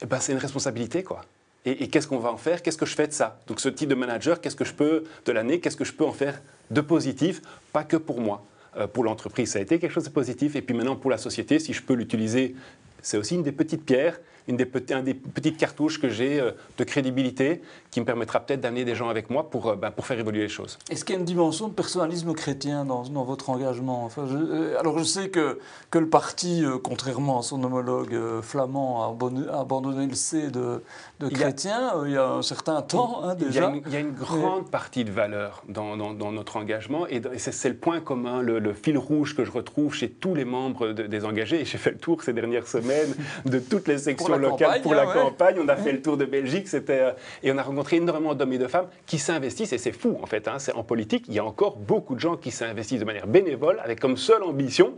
Eh 0.00 0.06
ben, 0.06 0.20
c'est 0.20 0.32
une 0.32 0.38
responsabilité, 0.38 1.02
quoi. 1.02 1.22
Et, 1.64 1.82
et 1.82 1.88
qu'est-ce 1.88 2.06
qu'on 2.06 2.18
va 2.18 2.30
en 2.30 2.36
faire? 2.36 2.62
Qu'est-ce 2.62 2.78
que 2.78 2.86
je 2.86 2.94
fais 2.94 3.08
de 3.08 3.12
ça? 3.12 3.40
Donc, 3.48 3.58
ce 3.58 3.68
type 3.68 3.88
de 3.88 3.94
manager, 3.96 4.40
qu'est-ce 4.40 4.56
que 4.56 4.64
je 4.64 4.74
peux 4.74 5.02
de 5.26 5.32
l'année 5.32 5.58
Qu'est-ce 5.58 5.76
que 5.76 5.84
je 5.84 5.92
peux 5.92 6.04
en 6.04 6.12
faire 6.12 6.40
de 6.70 6.80
positif? 6.80 7.40
Pas 7.72 7.82
que 7.82 7.96
pour 7.96 8.20
moi. 8.20 8.44
Euh, 8.76 8.86
pour 8.86 9.04
l'entreprise, 9.04 9.52
ça 9.52 9.58
a 9.58 9.62
été 9.62 9.78
quelque 9.78 9.92
chose 9.92 10.04
de 10.04 10.10
positif. 10.10 10.56
Et 10.56 10.62
puis 10.62 10.74
maintenant, 10.74 10.96
pour 10.96 11.10
la 11.10 11.18
société, 11.18 11.58
si 11.58 11.72
je 11.72 11.82
peux 11.82 11.94
l'utiliser, 11.94 12.54
c'est 13.02 13.16
aussi 13.16 13.34
une 13.34 13.42
des 13.42 13.52
petites 13.52 13.84
pierres 13.84 14.18
une 14.48 14.56
des, 14.56 14.64
des 14.64 15.14
petites 15.14 15.56
cartouches 15.56 16.00
que 16.00 16.08
j'ai 16.08 16.40
euh, 16.40 16.52
de 16.78 16.84
crédibilité 16.84 17.62
qui 17.90 18.00
me 18.00 18.04
permettra 18.04 18.40
peut-être 18.40 18.60
d'amener 18.60 18.84
des 18.84 18.94
gens 18.94 19.08
avec 19.08 19.30
moi 19.30 19.48
pour, 19.48 19.68
euh, 19.68 19.76
ben, 19.76 19.90
pour 19.90 20.06
faire 20.06 20.18
évoluer 20.18 20.40
les 20.40 20.48
choses. 20.48 20.78
Est-ce 20.90 21.04
qu'il 21.04 21.14
y 21.14 21.16
a 21.16 21.20
une 21.20 21.26
dimension 21.26 21.68
de 21.68 21.72
personnalisme 21.72 22.34
chrétien 22.34 22.84
dans, 22.84 23.04
dans 23.04 23.24
votre 23.24 23.50
engagement? 23.50 24.04
Enfin, 24.04 24.26
euh, 24.30 24.78
Alors 24.78 24.98
je 24.98 25.04
sais 25.04 25.30
que, 25.30 25.60
que 25.90 25.98
le 25.98 26.08
parti, 26.08 26.64
contrairement 26.82 27.40
à 27.40 27.42
son 27.42 27.62
homologue 27.64 28.16
flamand, 28.42 29.02
a 29.02 29.60
abandonné 29.60 30.06
le 30.06 30.14
C 30.14 30.50
de, 30.50 30.82
de 31.20 31.28
chrétien 31.28 31.92
il 32.04 32.12
y 32.12 32.16
a 32.16 32.28
un 32.28 32.42
certain 32.42 32.82
temps 32.82 33.22
hein, 33.22 33.34
déjà. 33.34 33.72
Il 33.86 33.92
y, 33.92 33.96
a 33.96 34.00
une, 34.00 34.12
grande 34.12 34.70
partie 34.70 35.04
de 35.04 35.10
valeur 35.10 35.62
dans, 35.68 35.96
dans, 35.96 36.32
notre 36.32 36.56
engagement 36.56 37.06
et, 37.06 37.22
c'est 37.38 37.68
le 37.68 37.76
point 37.76 38.00
commun, 38.00 38.42
le, 38.42 38.74
fil 38.74 38.98
rouge 38.98 39.36
que 39.36 39.44
je 39.44 39.50
retrouve 39.50 39.94
chez 39.94 40.10
tous 40.10 40.34
les 40.34 40.44
membres 40.44 40.92
des 40.92 41.24
engagés. 41.24 41.60
Et 41.60 41.64
j'ai 41.64 41.78
fait 41.78 41.92
le 41.92 41.98
tour 41.98 42.22
ces 42.22 42.32
dernières 42.32 42.66
semaines 42.66 43.14
de 43.44 43.58
toutes 43.58 43.88
les 43.88 43.98
sections 43.98 44.33
local 44.38 44.82
pour 44.82 44.94
la 44.94 45.06
campagne. 45.06 45.56
On 45.60 45.68
a 45.68 45.76
fait 45.76 45.92
le 45.92 46.02
tour 46.02 46.16
de 46.16 46.24
Belgique, 46.24 46.68
c'était 46.68 47.00
euh, 47.00 47.12
et 47.42 47.52
on 47.52 47.58
a 47.58 47.62
rencontré 47.62 47.96
énormément 47.96 48.34
d'hommes 48.34 48.52
et 48.52 48.58
de 48.58 48.68
femmes 48.68 48.88
qui 49.06 49.18
s'investissent 49.18 49.72
et 49.72 49.78
c'est 49.78 49.92
fou 49.92 50.18
en 50.22 50.26
fait. 50.26 50.48
Hein, 50.48 50.58
c'est 50.58 50.72
en 50.72 50.82
politique, 50.82 51.26
il 51.28 51.34
y 51.34 51.38
a 51.38 51.44
encore 51.44 51.76
beaucoup 51.76 52.14
de 52.14 52.20
gens 52.20 52.36
qui 52.36 52.50
s'investissent 52.50 53.00
de 53.00 53.04
manière 53.04 53.26
bénévole 53.26 53.80
avec 53.82 54.00
comme 54.00 54.16
seule 54.16 54.42
ambition 54.42 54.94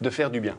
de 0.00 0.10
faire 0.10 0.30
du 0.30 0.40
bien. 0.40 0.56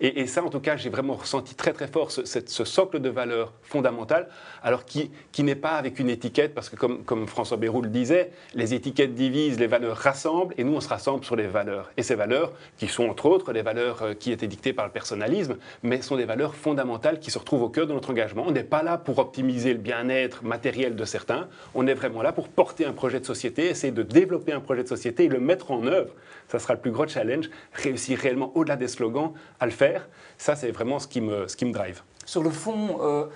Et, 0.00 0.28
ça, 0.28 0.44
en 0.44 0.48
tout 0.48 0.60
cas, 0.60 0.76
j'ai 0.76 0.90
vraiment 0.90 1.14
ressenti 1.14 1.56
très 1.56 1.72
très 1.72 1.88
fort 1.88 2.12
ce, 2.12 2.64
socle 2.64 3.00
de 3.00 3.08
valeurs 3.08 3.52
fondamentales, 3.62 4.28
alors 4.62 4.84
qui, 4.84 5.10
qui 5.32 5.42
n'est 5.42 5.56
pas 5.56 5.72
avec 5.72 5.98
une 5.98 6.08
étiquette, 6.08 6.54
parce 6.54 6.68
que 6.68 6.76
comme, 6.76 7.26
François 7.26 7.56
Bérou 7.56 7.82
le 7.82 7.88
disait, 7.88 8.30
les 8.54 8.74
étiquettes 8.74 9.14
divisent, 9.14 9.58
les 9.58 9.66
valeurs 9.66 9.96
rassemblent, 9.96 10.54
et 10.56 10.62
nous, 10.62 10.74
on 10.74 10.80
se 10.80 10.88
rassemble 10.88 11.24
sur 11.24 11.34
les 11.34 11.48
valeurs. 11.48 11.90
Et 11.96 12.04
ces 12.04 12.14
valeurs, 12.14 12.52
qui 12.76 12.86
sont 12.86 13.08
entre 13.08 13.26
autres 13.26 13.52
les 13.52 13.62
valeurs 13.62 14.02
euh, 14.02 14.14
qui 14.14 14.30
étaient 14.30 14.46
dictées 14.46 14.72
par 14.72 14.86
le 14.86 14.92
personnalisme, 14.92 15.56
mais 15.82 16.00
sont 16.00 16.16
des 16.16 16.26
valeurs 16.26 16.54
fondamentales 16.54 17.18
qui 17.18 17.32
se 17.32 17.38
retrouvent 17.38 17.62
au 17.62 17.68
cœur 17.68 17.88
de 17.88 17.92
notre 17.92 18.10
engagement. 18.10 18.44
On 18.46 18.52
n'est 18.52 18.62
pas 18.62 18.84
là 18.84 18.98
pour 18.98 19.18
optimiser 19.18 19.72
le 19.72 19.80
bien-être 19.80 20.44
matériel 20.44 20.94
de 20.94 21.04
certains, 21.04 21.48
on 21.74 21.88
est 21.88 21.94
vraiment 21.94 22.22
là 22.22 22.30
pour 22.30 22.48
porter 22.48 22.84
un 22.84 22.92
projet 22.92 23.18
de 23.18 23.26
société, 23.26 23.66
essayer 23.66 23.92
de 23.92 24.04
développer 24.04 24.52
un 24.52 24.60
projet 24.60 24.84
de 24.84 24.88
société 24.88 25.24
et 25.24 25.28
le 25.28 25.40
mettre 25.40 25.72
en 25.72 25.84
œuvre. 25.86 26.12
Ça 26.46 26.60
sera 26.60 26.74
le 26.74 26.80
plus 26.80 26.92
gros 26.92 27.06
challenge, 27.06 27.50
réussir 27.72 28.18
réellement 28.18 28.52
au-delà 28.56 28.76
des 28.76 28.88
slogans 28.88 29.32
à 29.58 29.66
le 29.66 29.72
faire 29.72 29.87
ça, 30.36 30.56
c'est 30.56 30.70
vraiment 30.70 30.98
ce 30.98 31.08
qui 31.08 31.20
me, 31.20 31.48
ce 31.48 31.56
qui 31.56 31.64
me 31.64 31.72
drive. 31.72 32.02
Sur 32.24 32.42
le 32.42 32.50
fond, 32.50 32.98
euh, 33.00 33.26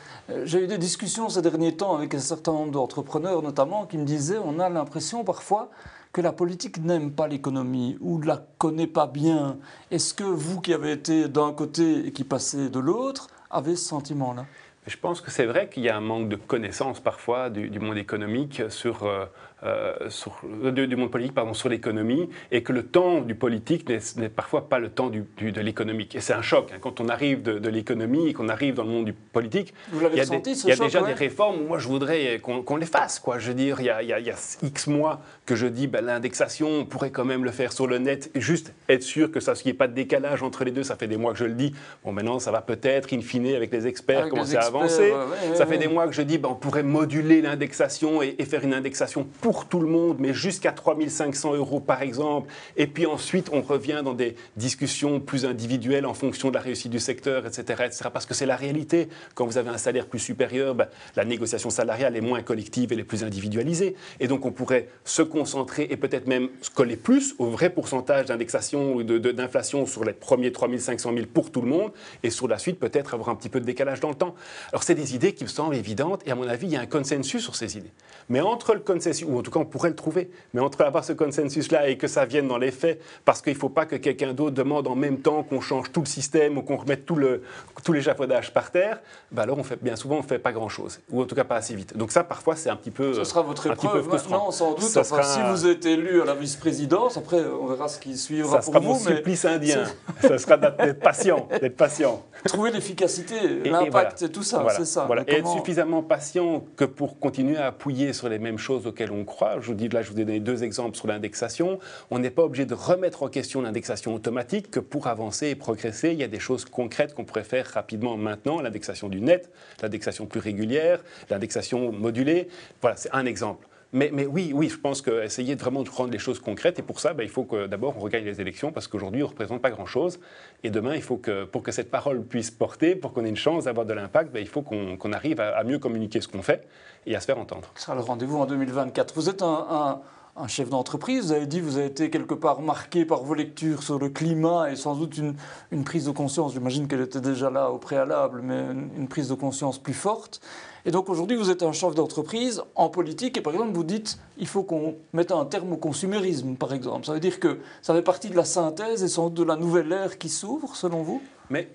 j'ai 0.45 0.65
eu 0.65 0.67
des 0.67 0.77
discussions 0.77 1.29
ces 1.31 1.41
derniers 1.41 1.75
temps 1.75 1.97
avec 1.97 2.15
un 2.15 2.19
certain 2.19 2.53
nombre 2.53 2.73
d'entrepreneurs, 2.73 3.43
notamment, 3.43 3.87
qui 3.87 3.97
me 3.97 4.05
disaient 4.05 4.39
on 4.39 4.59
a 4.59 4.69
l'impression 4.69 5.25
parfois 5.25 5.71
que 6.13 6.21
la 6.21 6.33
politique 6.33 6.77
n'aime 6.77 7.11
pas 7.11 7.27
l'économie 7.27 7.97
ou 8.01 8.19
ne 8.19 8.27
la 8.27 8.45
connaît 8.59 8.87
pas 8.87 9.07
bien. 9.07 9.57
Est-ce 9.91 10.13
que 10.13 10.25
vous, 10.25 10.61
qui 10.61 10.75
avez 10.75 10.93
été 10.93 11.27
d'un 11.29 11.53
côté 11.55 12.07
et 12.07 12.13
qui 12.13 12.23
passez 12.25 12.69
de 12.69 12.79
l'autre, 12.79 13.29
avez 13.51 13.77
ce 13.77 13.85
sentiment-là? 13.87 14.45
Je 14.87 14.97
pense 14.97 15.21
que 15.21 15.31
c'est 15.31 15.47
vrai 15.47 15.69
qu'il 15.69 15.85
y 15.85 15.89
a 15.89 15.97
un 15.97 16.01
manque 16.01 16.29
de 16.29 16.37
connaissance 16.37 17.01
parfois 17.01 17.51
du, 17.51 17.79
monde 17.79 17.97
économique 17.97 18.63
sur, 18.69 19.05
euh, 19.05 19.25
euh, 19.65 19.95
sur, 20.09 20.41
du, 20.43 20.97
monde 20.97 21.13
politique 21.13 21.35
pardon, 21.35 21.55
sur 21.55 21.69
l'économie 21.69 22.29
et 22.51 22.65
que 22.65 22.73
le 22.73 22.83
temps 22.83 23.21
du 23.21 23.37
politique 23.37 23.89
n'est 24.17 24.29
parfois 24.29 24.69
pas 24.69 24.81
le 24.81 24.89
temps 24.89 25.09
du, 25.09 25.25
de 25.39 25.61
l'économique. 25.61 26.17
Et 26.17 26.21
c'est 26.21 26.33
un 26.33 26.43
choc. 26.43 26.71
Hein. 26.73 26.79
Quand 26.81 27.01
on 27.01 27.09
arrive 27.09 27.43
de, 27.43 27.69
l'économie 27.69 28.29
et 28.29 28.33
qu'on 28.33 28.49
arrive 28.49 28.75
dans 28.75 28.83
le 28.83 28.91
monde 28.91 29.05
du 29.05 29.13
politique, 29.13 29.73
il 29.93 30.01
y 30.01 30.21
a, 30.21 30.27
des, 30.27 30.51
il 30.51 30.69
y 30.69 30.73
a 30.73 30.77
déjà 30.77 31.03
des 31.03 31.13
réformes 31.13 31.63
où 31.63 31.69
moi 31.69 31.79
je 31.79 31.87
voudrais 31.87 32.41
qu'on 32.41 32.77
les 32.77 32.87
fasse. 32.87 33.21
Quoi. 33.21 33.39
Je 33.39 33.49
veux 33.49 33.55
dire, 33.55 33.77
il 33.81 33.87
y 33.87 33.91
a, 33.91 34.03
il 34.03 34.09
y 34.09 34.31
a 34.31 34.59
X 34.63 34.87
mois 34.89 35.23
que 35.47 35.55
je 35.55 35.69
dis 35.69 35.87
ben, 35.87 36.05
l'indexation, 36.05 36.69
on 36.69 36.85
pourrait 36.85 37.11
quand 37.11 37.25
même 37.25 37.45
le 37.45 37.53
faire 37.53 37.73
sur 37.73 37.87
le 37.87 37.99
net, 37.99 38.33
juste 38.35 38.73
être 38.89 39.05
sûr 39.05 39.31
que 39.31 39.39
ça, 39.39 39.55
qu'il 39.55 39.67
n'y 39.67 39.77
ait 39.77 39.79
pas 39.79 39.89
de 39.89 39.95
décalage 39.95 40.43
entre 40.43 40.65
les 40.65 40.73
deux. 40.73 40.83
Ça 40.83 40.97
fait 40.97 41.07
des 41.07 41.17
mois 41.17 41.33
que 41.33 41.39
je 41.39 41.45
le 41.45 41.55
dis. 41.55 41.73
Bon, 42.05 42.11
maintenant, 42.11 42.41
ça 42.41 42.51
va 42.51 42.63
peut-être, 42.63 43.15
in 43.15 43.21
fine, 43.21 43.55
avec 43.55 43.73
les 43.73 43.87
experts, 43.87 44.29
commencer 44.29 44.57
à 44.57 44.63
avancer. 44.63 45.13
ça 45.55 45.67
fait 45.67 45.79
des 45.79 45.89
mois 45.89 46.09
que 46.09 46.15
je 46.15 46.23
dis 46.23 46.39
ben, 46.39 46.49
on 46.49 46.57
pourrait 46.57 46.83
moduler 46.83 47.43
l'indexation 47.43 48.23
et, 48.23 48.35
et 48.41 48.45
faire 48.45 48.65
une 48.65 48.75
indexation 48.75 49.25
pour 49.41 49.52
pour 49.53 49.67
tout 49.67 49.81
le 49.81 49.87
monde, 49.87 50.17
mais 50.19 50.33
jusqu'à 50.33 50.73
3500 50.73 51.57
euros 51.57 51.79
par 51.79 52.01
exemple. 52.01 52.51
Et 52.79 52.87
puis 52.87 53.05
ensuite, 53.05 53.51
on 53.53 53.61
revient 53.61 54.01
dans 54.03 54.15
des 54.15 54.35
discussions 54.57 55.21
plus 55.21 55.45
individuelles 55.45 56.07
en 56.07 56.15
fonction 56.15 56.49
de 56.49 56.55
la 56.55 56.61
réussite 56.61 56.91
du 56.91 56.99
secteur, 56.99 57.45
etc. 57.47 57.83
etc. 57.85 58.09
parce 58.11 58.25
que 58.25 58.33
c'est 58.33 58.47
la 58.47 58.57
réalité. 58.57 59.11
Quand 59.35 59.45
vous 59.45 59.59
avez 59.59 59.69
un 59.69 59.77
salaire 59.77 60.07
plus 60.07 60.21
supérieur, 60.21 60.75
ben, 60.75 60.87
la 61.17 61.27
négociation 61.27 61.69
salariale 61.69 62.17
est 62.17 62.23
moins 62.23 62.41
collective, 62.41 62.95
elle 62.95 63.01
est 63.01 63.05
plus 63.05 63.25
individualisée. 63.25 63.95
Et 64.21 64.27
donc 64.27 64.47
on 64.47 64.53
pourrait 64.53 64.89
se 65.05 65.21
concentrer 65.21 65.87
et 65.91 65.99
peut-être 65.99 66.27
même 66.27 66.49
se 66.63 66.71
coller 66.71 66.97
plus 66.97 67.35
au 67.39 67.51
vrai 67.51 67.69
pourcentage 67.69 68.25
d'indexation 68.25 68.95
ou 68.95 69.03
d'inflation 69.03 69.85
sur 69.85 70.03
les 70.03 70.15
premiers 70.15 70.51
3500 70.51 71.13
000 71.13 71.27
pour 71.27 71.53
tout 71.53 71.61
le 71.61 71.69
monde. 71.69 71.93
Et 72.23 72.31
sur 72.31 72.49
la 72.49 72.57
suite, 72.57 72.81
peut-être 72.81 73.13
avoir 73.13 73.29
un 73.29 73.35
petit 73.35 73.51
peu 73.51 73.61
de 73.61 73.67
décalage 73.67 74.01
dans 74.01 74.09
le 74.09 74.15
temps. 74.15 74.35
Alors 74.71 74.83
c'est 74.83 74.95
des 74.95 75.15
idées 75.15 75.35
qui 75.35 75.45
me 75.45 75.51
semblent 75.51 75.77
évidentes 75.77 76.23
et 76.25 76.31
à 76.31 76.35
mon 76.35 76.49
avis, 76.49 76.69
il 76.69 76.73
y 76.73 76.77
a 76.77 76.81
un 76.81 76.87
consensus 76.87 77.43
sur 77.43 77.55
ces 77.55 77.77
idées. 77.77 77.93
Mais 78.31 78.41
entre 78.41 78.73
le 78.73 78.81
consensus, 78.81 79.27
ou 79.29 79.42
en 79.43 79.45
tout 79.45 79.51
cas 79.51 79.59
on 79.59 79.65
pourrait 79.65 79.89
le 79.89 79.97
trouver, 79.97 80.31
mais 80.55 80.61
entre 80.61 80.81
avoir 80.83 81.05
ce 81.05 81.13
consensus-là 81.13 81.89
et 81.89 81.99
que 81.99 82.07
ça 82.07 82.25
vienne 82.25 82.47
dans 82.47 82.59
les 82.59 82.71
faits, 82.71 83.03
parce 83.25 83.43
qu'il 83.43 83.55
ne 83.55 83.59
faut 83.59 83.69
pas 83.69 83.87
que 83.87 83.97
quelqu'un 83.97 84.33
d'autre 84.33 84.55
demande 84.55 84.87
en 84.87 84.95
même 84.95 85.19
temps 85.19 85.43
qu'on 85.43 85.61
change 85.61 85.91
tout 85.91 85.99
le 85.99 86.07
système 86.07 86.59
ou 86.59 86.63
qu'on 86.63 86.77
remette 86.77 87.05
tout 87.05 87.17
le, 87.17 87.43
tous 87.83 87.93
les 87.93 88.01
jafaudages 88.01 88.53
par 88.53 88.71
terre, 88.71 89.01
bah 89.33 89.43
alors 89.43 89.59
on 89.59 89.65
fait, 89.65 89.83
bien 89.83 89.97
souvent 89.97 90.17
on 90.17 90.23
ne 90.23 90.27
fait 90.27 90.39
pas 90.39 90.53
grand-chose, 90.53 91.01
ou 91.11 91.23
en 91.23 91.25
tout 91.25 91.35
cas 91.35 91.43
pas 91.43 91.57
assez 91.57 91.75
vite. 91.75 91.97
Donc 91.97 92.13
ça 92.13 92.23
parfois 92.23 92.55
c'est 92.55 92.71
un 92.71 92.77
petit 92.77 92.93
peu... 92.93 93.15
Ce 93.15 93.25
sera 93.25 93.43
votre 93.43 93.67
épreuve 93.67 94.09
maintenant 94.09 94.53
sans 94.53 94.75
doute, 94.75 94.83
si 94.83 95.41
vous 95.51 95.67
êtes 95.67 95.85
élu 95.87 96.23
à 96.23 96.25
la 96.25 96.35
vice-présidence, 96.35 97.17
après 97.17 97.41
on 97.45 97.67
verra 97.67 97.89
ce 97.89 97.99
qui 97.99 98.17
suivra 98.17 98.61
ça 98.61 98.63
sera 98.63 98.79
vous. 98.79 98.91
Mon 98.91 98.95
supplice 98.95 99.45
indien, 99.45 99.83
ça 100.21 100.39
sera 100.39 100.57
d'être 100.57 101.01
patient, 101.01 101.49
d'être 101.61 101.77
patient. 101.77 102.23
Trouver 102.45 102.71
l'efficacité, 102.71 103.35
l'impact 103.65 104.23
et, 104.23 104.29
tout 104.29 104.43
ça, 104.43 104.65
c'est 104.77 104.85
ça. 104.85 105.09
Et 105.27 105.35
être 105.35 105.49
suffisamment 105.49 106.03
patient 106.03 106.65
que 106.77 106.85
pour 106.85 107.19
continuer 107.19 107.57
à 107.57 107.67
appuyer 107.67 108.13
sur 108.13 108.29
les 108.29 108.39
mêmes 108.39 108.59
choses 108.59 108.87
auxquelles 108.87 109.13
on 109.13 109.25
Je 109.61 109.67
vous 109.67 109.75
dis 109.75 109.89
là, 109.89 110.03
je 110.03 110.11
vous 110.11 110.21
ai 110.21 110.25
donné 110.25 110.41
deux 110.41 110.65
exemples 110.65 110.97
sur 110.97 111.07
l'indexation. 111.07 111.79
On 112.11 112.19
n'est 112.19 112.31
pas 112.31 112.43
obligé 112.43 112.67
de 112.67 112.75
remettre 112.75 113.23
en 113.23 113.29
question 113.29 113.63
l'indexation 113.63 114.15
automatique 114.15 114.71
que 114.71 114.81
pour 114.81 115.07
avancer 115.07 115.49
et 115.49 115.55
progresser, 115.55 116.11
il 116.13 116.19
y 116.19 116.25
a 116.25 116.29
des 116.29 116.41
choses 116.41 116.65
concrètes 116.65 117.15
qu'on 117.15 117.25
pourrait 117.25 117.45
faire 117.45 117.67
rapidement 117.67 118.17
maintenant. 118.17 118.61
L'indexation 118.61 119.09
du 119.09 119.21
net, 119.21 119.51
l'indexation 119.81 120.27
plus 120.27 120.41
régulière, 120.41 121.03
l'indexation 121.31 121.93
modulée. 121.93 122.49
Voilà, 122.81 122.97
c'est 122.97 123.11
un 123.13 123.27
exemple. 123.27 123.67
Mais, 123.95 124.11
oui, 124.25 124.53
oui, 124.55 124.71
je 124.71 124.79
pense 124.79 125.03
qu'essayer 125.03 125.55
vraiment 125.55 125.83
de 125.83 125.91
rendre 125.91 126.13
les 126.13 126.19
choses 126.19 126.41
concrètes, 126.41 126.79
et 126.79 126.83
pour 126.83 126.99
ça, 126.99 127.13
ben, 127.13 127.25
il 127.25 127.29
faut 127.29 127.45
que 127.45 127.67
d'abord 127.67 127.95
on 127.99 128.01
regagne 128.01 128.25
les 128.25 128.41
élections, 128.41 128.73
parce 128.73 128.89
qu'aujourd'hui, 128.89 129.23
on 129.23 129.27
ne 129.27 129.31
représente 129.31 129.61
pas 129.61 129.71
grand-chose. 129.71 130.19
Et 130.65 130.71
demain, 130.71 130.95
il 130.95 131.03
faut 131.03 131.19
que, 131.19 131.45
pour 131.45 131.63
que 131.63 131.73
cette 131.73 131.91
parole 131.91 132.25
puisse 132.25 132.51
porter, 132.51 132.95
pour 132.97 133.13
qu'on 133.13 133.27
ait 133.27 133.29
une 133.29 133.37
chance 133.37 133.65
d'avoir 133.65 133.85
de 133.85 133.93
l'impact, 133.93 134.33
ben, 134.33 134.41
il 134.41 134.49
faut 134.49 134.63
qu'on 134.63 135.13
arrive 135.13 135.41
à, 135.41 135.63
mieux 135.65 135.79
communiquer 135.79 136.23
ce 136.23 136.29
qu'on 136.29 136.41
fait 136.41 136.67
et 137.05 137.15
à 137.15 137.21
se 137.21 137.27
faire 137.27 137.39
entendre. 137.39 137.71
Ce 137.75 137.83
sera 137.83 137.95
le 137.95 138.01
rendez-vous 138.01 138.39
en 138.39 138.47
2024. 138.47 139.15
Vous 139.15 139.29
êtes 139.29 139.43
un, 139.43 140.01
chef 140.49 140.71
d'entreprise, 140.71 141.27
vous 141.27 141.33
avez 141.33 141.47
dit, 141.47 141.61
vous 141.61 141.77
avez 141.77 141.87
été 141.87 142.11
quelque 142.11 142.35
part 142.35 142.61
marqué 142.61 143.05
par 143.05 143.23
vos 143.23 143.35
lectures 143.35 143.83
sur 143.83 143.99
le 143.99 144.09
climat 144.09 144.71
et 144.71 144.77
sans 144.77 144.95
doute 144.95 145.19
une, 145.19 145.85
prise 145.85 146.07
de 146.07 146.11
conscience, 146.11 146.55
j'imagine 146.55 146.89
qu'elle 146.89 147.03
était 147.03 147.21
déjà 147.21 147.51
là 147.51 147.71
au 147.71 147.79
préalable, 147.79 148.41
mais 148.43 148.61
une 148.97 149.09
prise 149.09 149.29
de 149.29 149.35
conscience 149.35 149.79
plus 149.79 149.95
forte. 149.95 150.41
Et 150.85 150.91
donc 150.91 151.09
aujourd'hui, 151.09 151.37
vous 151.37 151.51
êtes 151.51 151.63
un 151.63 151.73
chef 151.73 151.95
d'entreprise 151.95 152.63
en 152.75 152.89
politique 152.89 153.37
et 153.37 153.41
par 153.41 153.53
exemple, 153.53 153.73
vous 153.73 153.85
dites 153.85 154.19
il 154.39 154.47
faut 154.47 154.63
qu'on 154.63 154.97
mette 155.13 155.31
un 155.31 155.45
terme 155.45 155.75
au 155.75 155.77
consumérisme, 155.77 156.57
par 156.57 156.73
exemple. 156.73 157.07
Ça 157.07 157.13
veut 157.13 157.21
dire 157.21 157.39
que 157.39 157.59
ça 157.83 157.95
fait 157.95 158.03
partie 158.03 158.31
de 158.31 158.37
la 158.37 158.45
synthèse 158.45 159.05
et 159.05 159.09
sans 159.09 159.29
doute 159.29 159.47
de 159.47 159.53
la 159.53 159.57
nouvelle 159.57 159.93
ère 159.93 160.19
qui 160.19 160.29
s'ouvre, 160.29 160.75
selon 160.75 161.03
vous? 161.03 161.23
Mais 161.51 161.69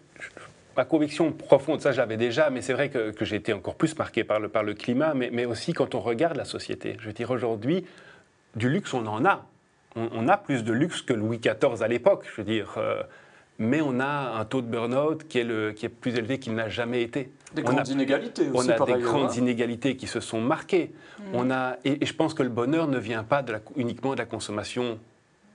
ma 0.76 0.84
conviction 0.84 1.32
profonde, 1.32 1.82
ça 1.82 1.92
j'avais 1.92 2.18
déjà, 2.18 2.50
mais 2.50 2.62
c'est 2.62 2.74
vrai 2.74 2.90
que, 2.90 3.14
j'ai 3.22 3.36
été 3.36 3.54
encore 3.54 3.76
plus 3.76 3.98
marqué 3.98 4.24
par 4.24 4.40
le, 4.40 4.50
par 4.50 4.64
le 4.64 4.74
climat, 4.74 5.14
mais, 5.14 5.30
mais, 5.32 5.46
aussi 5.46 5.74
quand 5.74 5.96
on 5.96 6.00
regarde 6.00 6.36
la 6.36 6.46
société. 6.46 6.98
Je 7.00 7.08
veux 7.08 7.14
dire, 7.14 7.32
aujourd'hui, 7.32 7.86
du 8.58 8.70
luxe, 8.70 8.94
on 8.94 9.06
en 9.06 9.26
a. 9.26 9.46
On, 9.96 10.28
a 10.28 10.38
plus 10.38 10.64
de 10.64 10.74
luxe 10.74 11.02
que 11.02 11.14
Louis 11.14 11.40
XIV 11.40 11.82
à 11.82 11.88
l'époque. 11.88 12.26
Je 12.30 12.42
veux 12.42 12.46
dire. 12.46 12.76
Euh, 12.78 13.02
mais 13.60 13.82
on 13.82 14.00
a 14.00 14.40
un 14.40 14.46
taux 14.46 14.62
de 14.62 14.68
burn-out 14.68 15.24
qui, 15.28 15.42
qui, 15.76 15.86
est 15.86 15.90
plus 15.90 16.16
élevé 16.16 16.40
qu'il 16.40 16.54
n'a 16.54 16.70
jamais 16.70 17.02
été. 17.02 17.32
Des 17.56 17.64
grandes 17.64 17.88
inégalités 17.88 18.50
aussi. 18.50 18.52
On 18.54 18.70
a 18.70 18.86
des 18.86 19.02
grandes 19.02 19.32
hein. 19.32 19.38
inégalités 19.38 19.96
qui 19.96 20.08
se 20.08 20.20
sont 20.20 20.42
marquées. 20.42 20.94
Hmm. 21.20 21.24
On 21.34 21.52
a, 21.52 21.78
et, 21.84 22.06
je 22.06 22.14
pense 22.14 22.34
que 22.34 22.44
le 22.44 22.50
bonheur 22.50 22.88
ne 22.88 23.00
vient 23.00 23.24
pas 23.24 23.42
de 23.42 23.54
la, 23.54 23.60
uniquement 23.76 24.14
de 24.14 24.20
la 24.20 24.26
consommation. 24.26 25.00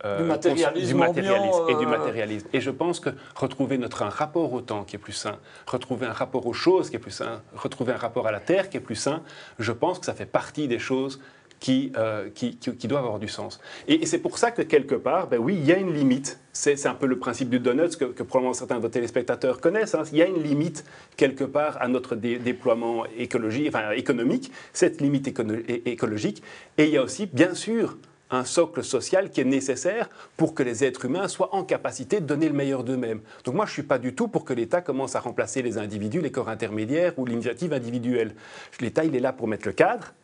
Euh, 0.04 0.18
du 0.18 0.24
matérialisme, 0.24 0.88
du 0.88 0.94
matérialisme 0.94 1.62
et 1.68 1.74
du 1.76 1.84
euh, 1.84 1.88
matérialisme. 1.88 2.48
Et 2.52 2.60
je 2.60 2.70
pense 2.70 2.98
que 2.98 3.10
retrouver 3.36 3.78
notre 3.78 4.02
un 4.02 4.08
rapport 4.08 4.52
au 4.52 4.60
temps 4.60 4.82
qui 4.82 4.96
est 4.96 4.98
plus 4.98 5.12
sain, 5.12 5.38
retrouver 5.64 6.06
un 6.06 6.12
rapport 6.12 6.44
aux 6.48 6.52
choses 6.52 6.90
qui 6.90 6.96
est 6.96 6.98
plus 6.98 7.12
sain, 7.12 7.40
retrouver 7.54 7.92
un 7.92 7.98
rapport 7.98 8.26
à 8.26 8.32
la 8.32 8.40
terre 8.40 8.68
qui 8.68 8.78
est 8.78 8.80
plus 8.80 8.96
sain, 8.96 9.22
je 9.60 9.70
pense 9.70 10.00
que 10.00 10.06
ça 10.06 10.14
fait 10.14 10.26
partie 10.26 10.66
des 10.66 10.80
choses 10.80 11.20
euh, 11.68 12.28
qui, 12.34 12.56
qui, 12.56 12.88
doivent 12.88 13.04
avoir 13.04 13.18
du 13.18 13.28
sens. 13.28 13.60
Et, 13.86 14.04
c'est 14.06 14.18
pour 14.18 14.38
ça 14.38 14.50
que 14.50 14.62
quelque 14.62 14.94
part, 14.94 15.28
ben 15.28 15.38
oui, 15.38 15.56
il 15.56 15.64
y 15.64 15.72
a 15.72 15.78
une 15.78 15.92
limite. 15.92 16.38
C'est 16.52 16.86
un 16.86 16.94
peu 16.94 17.06
le 17.06 17.18
principe 17.18 17.50
du 17.50 17.60
donut 17.60 17.96
que, 17.96 18.22
probablement 18.22 18.52
certains 18.52 18.76
de 18.76 18.82
vos 18.82 18.88
téléspectateurs 18.88 19.60
connaissent. 19.60 19.94
Hein. 19.94 20.02
Il 20.12 20.18
y 20.18 20.22
a 20.22 20.26
une 20.26 20.42
limite 20.42 20.84
quelque 21.16 21.44
part 21.44 21.80
à 21.80 21.88
notre 21.88 22.16
déploiement 22.16 23.04
écologique, 23.16 23.68
enfin, 23.68 23.92
économique, 23.92 24.50
cette 24.72 25.00
limite 25.00 25.28
écologique. 25.28 26.42
Et 26.78 26.84
il 26.84 26.90
y 26.90 26.96
a 26.96 27.02
aussi, 27.02 27.26
bien 27.26 27.54
sûr, 27.54 27.96
un 28.32 28.44
socle 28.44 28.82
social 28.82 29.30
qui 29.30 29.40
est 29.40 29.44
nécessaire 29.44 30.08
pour 30.36 30.54
que 30.54 30.62
les 30.62 30.84
êtres 30.84 31.04
humains 31.04 31.28
soient 31.28 31.54
en 31.54 31.64
capacité 31.64 32.20
de 32.20 32.26
donner 32.26 32.48
le 32.48 32.54
meilleur 32.54 32.82
d'eux-mêmes. 32.82 33.20
Donc 33.44 33.54
moi, 33.54 33.66
je 33.66 33.70
ne 33.70 33.74
suis 33.74 33.82
pas 33.82 33.98
du 33.98 34.14
tout 34.14 34.26
pour 34.26 34.44
que 34.44 34.54
l'État 34.54 34.80
commence 34.80 35.14
à 35.14 35.20
remplacer 35.20 35.62
les 35.62 35.78
individus, 35.78 36.20
les 36.20 36.32
corps 36.32 36.48
intermédiaires 36.48 37.12
ou 37.18 37.26
l'initiative 37.26 37.72
individuelle. 37.72 38.34
L'État, 38.80 39.04
il 39.04 39.14
est 39.14 39.20
là 39.20 39.32
pour 39.32 39.48
mettre 39.48 39.66
le 39.66 39.72
cadre, 39.72 40.14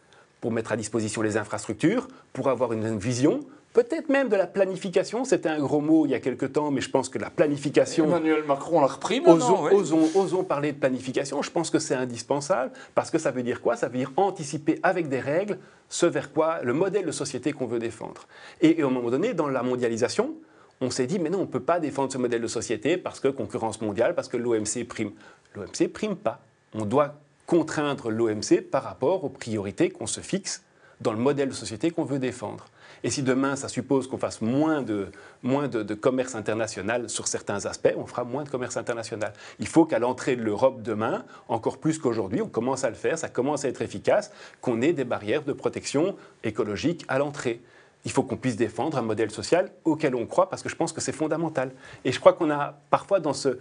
pour 0.41 0.53
mettre 0.53 0.73
à 0.73 0.77
disposition 0.77 1.23
les 1.23 1.37
infrastructures, 1.37 2.09
pour 2.33 2.49
avoir 2.49 2.73
une 2.73 2.99
vision, 2.99 3.41
peut-être 3.73 4.09
même 4.09 4.29
de 4.29 4.37
la 4.37 4.47
planification. 4.47 5.25
C'était 5.25 5.49
un 5.49 5.59
gros 5.59 5.81
mot 5.81 6.07
il 6.07 6.11
y 6.11 6.15
a 6.15 6.21
quelque 6.21 6.47
temps, 6.47 6.71
mais 6.71 6.81
je 6.81 6.91
pense 6.91 7.09
que 7.09 7.19
la 7.19 7.31
planification. 7.31 8.07
Emmanuel 8.07 8.45
Macron 8.45 8.81
l'a 8.81 8.87
repris 8.87 9.21
maintenant. 9.21 9.65
Osons, 9.73 10.09
osons, 10.15 10.45
parler 10.45 10.73
de 10.73 10.79
planification. 10.79 11.43
Je 11.43 11.51
pense 11.51 11.71
que 11.71 11.79
c'est 11.79 11.95
indispensable 11.95 12.73
parce 12.95 13.11
que 13.11 13.19
ça 13.19 13.31
veut 13.31 13.43
dire 13.43 13.61
quoi? 13.61 13.77
Ça 13.77 13.89
veut 13.89 13.99
dire 13.99 14.13
anticiper 14.17 14.79
avec 14.83 15.09
des 15.09 15.21
règles 15.21 15.59
ce 15.89 16.07
vers 16.07 16.33
quoi 16.33 16.61
le 16.63 16.73
modèle 16.73 17.07
de 17.07 17.13
société 17.13 17.53
qu'on 17.53 17.67
veut 17.67 17.79
défendre. 17.79 18.27
Et, 18.61 18.81
et, 18.81 18.83
un 18.83 18.91
moment 18.91 19.11
donné, 19.11 19.33
dans 19.33 19.49
la 19.49 19.63
mondialisation, 19.63 20.35
on 20.81 20.91
s'est 20.91 21.07
dit 21.07 21.19
mais 21.19 21.31
non, 21.31 21.39
on 21.39 21.43
ne 21.43 21.47
peut 21.47 21.61
pas 21.61 21.81
défendre 21.81 22.13
ce 22.13 22.19
modèle 22.19 22.43
de 22.43 22.47
société 22.49 22.97
parce 22.97 23.21
que 23.21 23.29
concurrence 23.29 23.81
mondiale, 23.81 24.15
parce 24.15 24.29
que 24.29 24.37
l'OMC 24.37 24.87
prime. 24.89 25.13
L'OMC 25.55 25.89
prime 25.93 26.17
pas. 26.17 26.41
On 26.75 26.85
doit 26.85 27.15
contraindre 27.49 28.11
l'OMC 28.11 28.61
par 28.71 28.85
rapport 28.85 29.25
aux 29.25 29.31
priorités 29.31 29.89
qu'on 29.89 30.07
se 30.07 30.21
fixe 30.21 30.63
dans 31.01 31.13
le 31.13 31.19
modèle 31.19 31.49
de 31.49 31.55
société 31.55 31.91
qu'on 31.91 32.05
veut 32.05 32.19
défendre. 32.19 32.67
Et 33.03 33.11
si 33.11 33.23
demain, 33.23 33.57
ça 33.57 33.69
suppose 33.69 34.07
qu'on 34.07 34.19
fasse 34.19 34.43
moins, 34.43 34.83
de, 34.83 35.07
moins 35.43 35.67
de, 35.67 35.95
commerce 35.95 36.35
international 36.35 37.09
sur 37.09 37.27
certains 37.27 37.65
aspects, 37.65 37.95
on 37.97 38.05
fera 38.05 38.25
moins 38.25 38.45
de 38.45 38.51
commerce 38.51 38.77
international. 38.77 39.33
Il 39.61 39.67
faut 39.67 39.87
qu'à 39.87 39.99
l'entrée 39.99 40.37
de 40.37 40.43
l'Europe 40.43 40.83
demain, 40.83 41.25
encore 41.49 41.79
plus 41.79 41.99
qu'aujourd'hui, 41.99 42.43
on 42.43 42.49
commence 42.49 42.85
à 42.85 42.91
le 42.91 42.97
faire, 42.97 43.19
ça 43.19 43.31
commence 43.31 43.65
à 43.65 43.69
être 43.69 43.81
efficace, 43.81 44.31
qu'on 44.61 44.83
ait 44.83 44.93
des 44.93 45.05
barrières 45.05 45.43
de 45.43 45.55
protection 45.55 46.17
écologique 46.45 47.07
à 47.09 47.19
l'entrée. 47.19 47.63
Il 48.05 48.11
faut 48.11 48.25
qu'on 48.25 48.37
puisse 48.37 48.57
défendre 48.57 48.99
un 48.99 49.03
modèle 49.03 49.31
social 49.31 49.71
auquel 49.85 50.15
on 50.15 50.27
croit, 50.27 50.51
parce 50.51 50.63
que 50.63 50.69
je 50.69 50.77
pense 50.77 50.93
que 50.93 51.01
c'est 51.01 51.13
fondamental. 51.13 51.71
Et 52.05 52.13
je 52.13 52.21
crois 52.21 52.35
qu'on 52.35 52.51
a 52.51 52.79
parfois 52.91 53.21
dans 53.21 53.33
ce... 53.33 53.59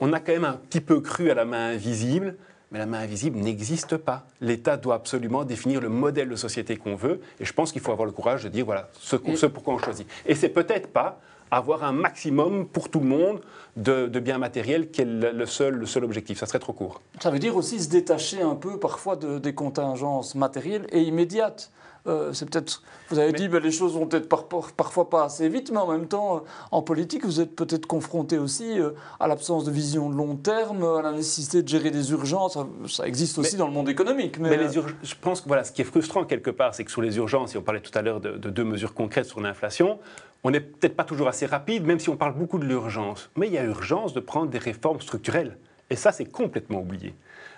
On 0.00 0.12
a 0.12 0.20
quand 0.20 0.32
même 0.32 0.44
un 0.44 0.54
petit 0.54 0.80
peu 0.80 1.00
cru 1.00 1.30
à 1.30 1.34
la 1.34 1.44
main 1.44 1.70
invisible 1.70 2.36
mais 2.72 2.78
la 2.78 2.86
main 2.86 3.00
invisible 3.00 3.38
n'existe 3.38 3.96
pas. 3.96 4.26
L'État 4.40 4.76
doit 4.76 4.94
absolument 4.94 5.44
définir 5.44 5.80
le 5.80 5.90
modèle 5.90 6.28
de 6.28 6.36
société 6.36 6.76
qu'on 6.76 6.96
veut, 6.96 7.20
et 7.38 7.44
je 7.44 7.52
pense 7.52 7.70
qu'il 7.70 7.82
faut 7.82 7.92
avoir 7.92 8.06
le 8.06 8.12
courage 8.12 8.42
de 8.44 8.48
dire 8.48 8.64
voilà 8.64 8.88
ce, 8.98 9.16
ce 9.36 9.46
pourquoi 9.46 9.74
on 9.74 9.78
choisit. 9.78 10.08
Et 10.26 10.34
c'est 10.34 10.48
peut-être 10.48 10.88
pas 10.88 11.20
avoir 11.52 11.84
un 11.84 11.92
maximum 11.92 12.66
pour 12.66 12.88
tout 12.88 13.00
le 13.00 13.06
monde 13.06 13.40
de, 13.76 14.06
biens 14.18 14.38
matériels 14.38 14.90
qui 14.90 15.02
est 15.02 15.04
le 15.04 15.46
seul, 15.46 15.74
le 15.74 15.86
seul 15.86 16.02
objectif. 16.02 16.38
Ça 16.38 16.46
serait 16.46 16.58
trop 16.58 16.72
court. 16.72 17.02
Ça 17.20 17.30
veut 17.30 17.38
dire 17.38 17.54
aussi 17.56 17.78
se 17.78 17.90
détacher 17.90 18.40
un 18.40 18.54
peu 18.54 18.78
parfois 18.78 19.16
de, 19.16 19.38
des 19.38 19.54
contingences 19.54 20.34
matérielles 20.34 20.86
et 20.90 21.02
immédiates. 21.02 21.70
Euh, 22.08 22.32
c'est 22.32 22.50
peut-être, 22.50 22.82
vous 23.10 23.18
avez 23.20 23.32
dit, 23.32 23.46
ben, 23.46 23.62
les 23.62 23.70
choses 23.70 23.94
vont 23.94 24.06
peut-être 24.06 24.28
parfois 24.28 25.08
pas 25.08 25.24
assez 25.24 25.48
vite, 25.48 25.70
mais 25.70 25.78
en 25.78 25.86
même 25.86 26.08
temps, 26.08 26.36
euh, 26.36 26.40
en 26.72 26.82
politique, 26.82 27.24
vous 27.24 27.40
êtes 27.40 27.54
peut-être 27.54 27.86
confronté 27.86 28.38
aussi 28.38 28.80
euh, 28.80 28.90
à 29.20 29.28
l'absence 29.28 29.64
de 29.64 29.70
vision 29.70 30.10
de 30.10 30.16
long 30.16 30.34
terme, 30.34 30.82
à 30.84 31.02
la 31.02 31.12
nécessité 31.12 31.62
de 31.62 31.68
gérer 31.68 31.92
des 31.92 32.10
urgences. 32.10 32.58
Ça, 32.88 33.06
existe 33.06 33.38
aussi 33.38 33.56
dans 33.56 33.68
le 33.68 33.72
monde 33.72 33.88
économique. 33.88 34.38
Mais, 34.40 34.56
les 34.56 34.72
je 34.72 35.14
pense 35.20 35.42
que 35.42 35.48
voilà, 35.48 35.62
ce 35.62 35.70
qui 35.70 35.82
est 35.82 35.84
frustrant 35.84 36.24
quelque 36.24 36.50
part, 36.50 36.74
c'est 36.74 36.84
que 36.84 36.90
sur 36.90 37.02
les 37.02 37.16
urgences, 37.18 37.54
et 37.54 37.58
on 37.58 37.62
parlait 37.62 37.80
tout 37.80 37.96
à 37.96 38.02
l'heure 38.02 38.20
de, 38.20 38.32
de 38.32 38.50
deux 38.50 38.64
mesures 38.64 38.94
concrètes 38.94 39.26
sur 39.26 39.40
l'inflation, 39.40 40.00
on 40.42 40.50
n'est 40.50 40.60
peut-être 40.60 40.96
pas 40.96 41.04
toujours 41.04 41.28
assez 41.28 41.46
rapide, 41.46 41.86
même 41.86 42.00
si 42.00 42.08
on 42.08 42.16
parle 42.16 42.34
beaucoup 42.34 42.58
de 42.58 42.64
l'urgence. 42.64 43.30
Mais 43.36 43.46
il 43.46 43.52
y 43.52 43.58
a 43.58 43.64
urgence 43.64 44.12
de 44.12 44.20
prendre 44.20 44.50
des 44.50 44.58
réformes 44.58 45.00
structurelles. 45.00 45.56
Et 45.92 45.96
ça, 45.96 46.10
c'est 46.10 46.24
complètement 46.24 46.80
oublié. 46.80 47.14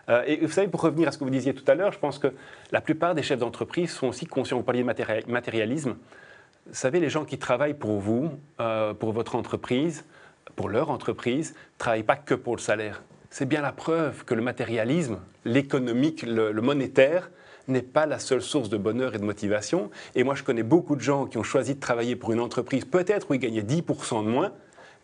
Euh, 0.09 0.25
et 0.27 0.39
vous 0.39 0.51
savez, 0.51 0.67
pour 0.67 0.81
revenir 0.81 1.07
à 1.07 1.13
ce 1.13 1.19
que 1.19 1.23
vous 1.23 1.31
disiez 1.31 1.55
tout 1.55 1.65
à 1.69 1.77
l'heure, 1.77 1.93
je 1.93 2.01
pense 2.01 2.19
que 2.19 2.35
la 2.73 2.81
plupart 2.81 3.15
des 3.15 3.23
chefs 3.23 3.39
d'entreprise 3.39 3.93
sont 3.93 4.09
aussi 4.09 4.27
conscients, 4.27 4.57
vous 4.57 4.65
parliez 4.65 4.83
de 4.83 5.31
matérialisme, 5.31 5.95
vous 6.67 6.75
savez, 6.75 6.99
les 6.99 7.11
gens 7.11 7.25
qui 7.25 7.39
travaillent 7.39 7.79
pour 7.79 8.01
vous, 8.01 8.33
euh, 8.59 8.93
pour 8.93 9.13
votre 9.13 9.37
entreprise, 9.37 10.05
pour 10.57 10.69
leur 10.69 10.91
entreprise, 10.91 11.53
ne 11.53 11.79
travaillent 11.79 12.03
pas 12.03 12.17
que 12.17 12.35
pour 12.35 12.57
le 12.57 12.61
salaire. 12.61 13.05
C'est 13.31 13.47
bien 13.47 13.63
la 13.63 13.71
preuve 13.71 14.25
que 14.25 14.35
le 14.35 14.43
matérialisme, 14.43 15.21
l'économique, 15.45 16.23
le, 16.23 16.51
le 16.51 16.61
monétaire, 16.61 17.31
n'est 17.69 17.83
pas 17.83 18.05
la 18.05 18.19
seule 18.19 18.43
source 18.43 18.69
de 18.69 18.77
bonheur 18.77 19.15
et 19.15 19.19
de 19.19 19.25
motivation. 19.25 19.93
Et 20.17 20.25
moi, 20.25 20.35
je 20.35 20.43
connais 20.43 20.65
beaucoup 20.65 20.97
de 20.97 21.01
gens 21.03 21.27
qui 21.27 21.39
ont 21.39 21.45
choisi 21.45 21.77
de 21.77 21.81
travailler 21.81 22.17
pour 22.17 22.33
une 22.33 22.41
entreprise, 22.41 22.85
peut-être 22.85 23.31
où 23.31 23.35
ils 23.35 23.41
gagnaient 23.41 23.63
10% 23.63 24.25
de 24.25 24.29
moins, 24.29 24.53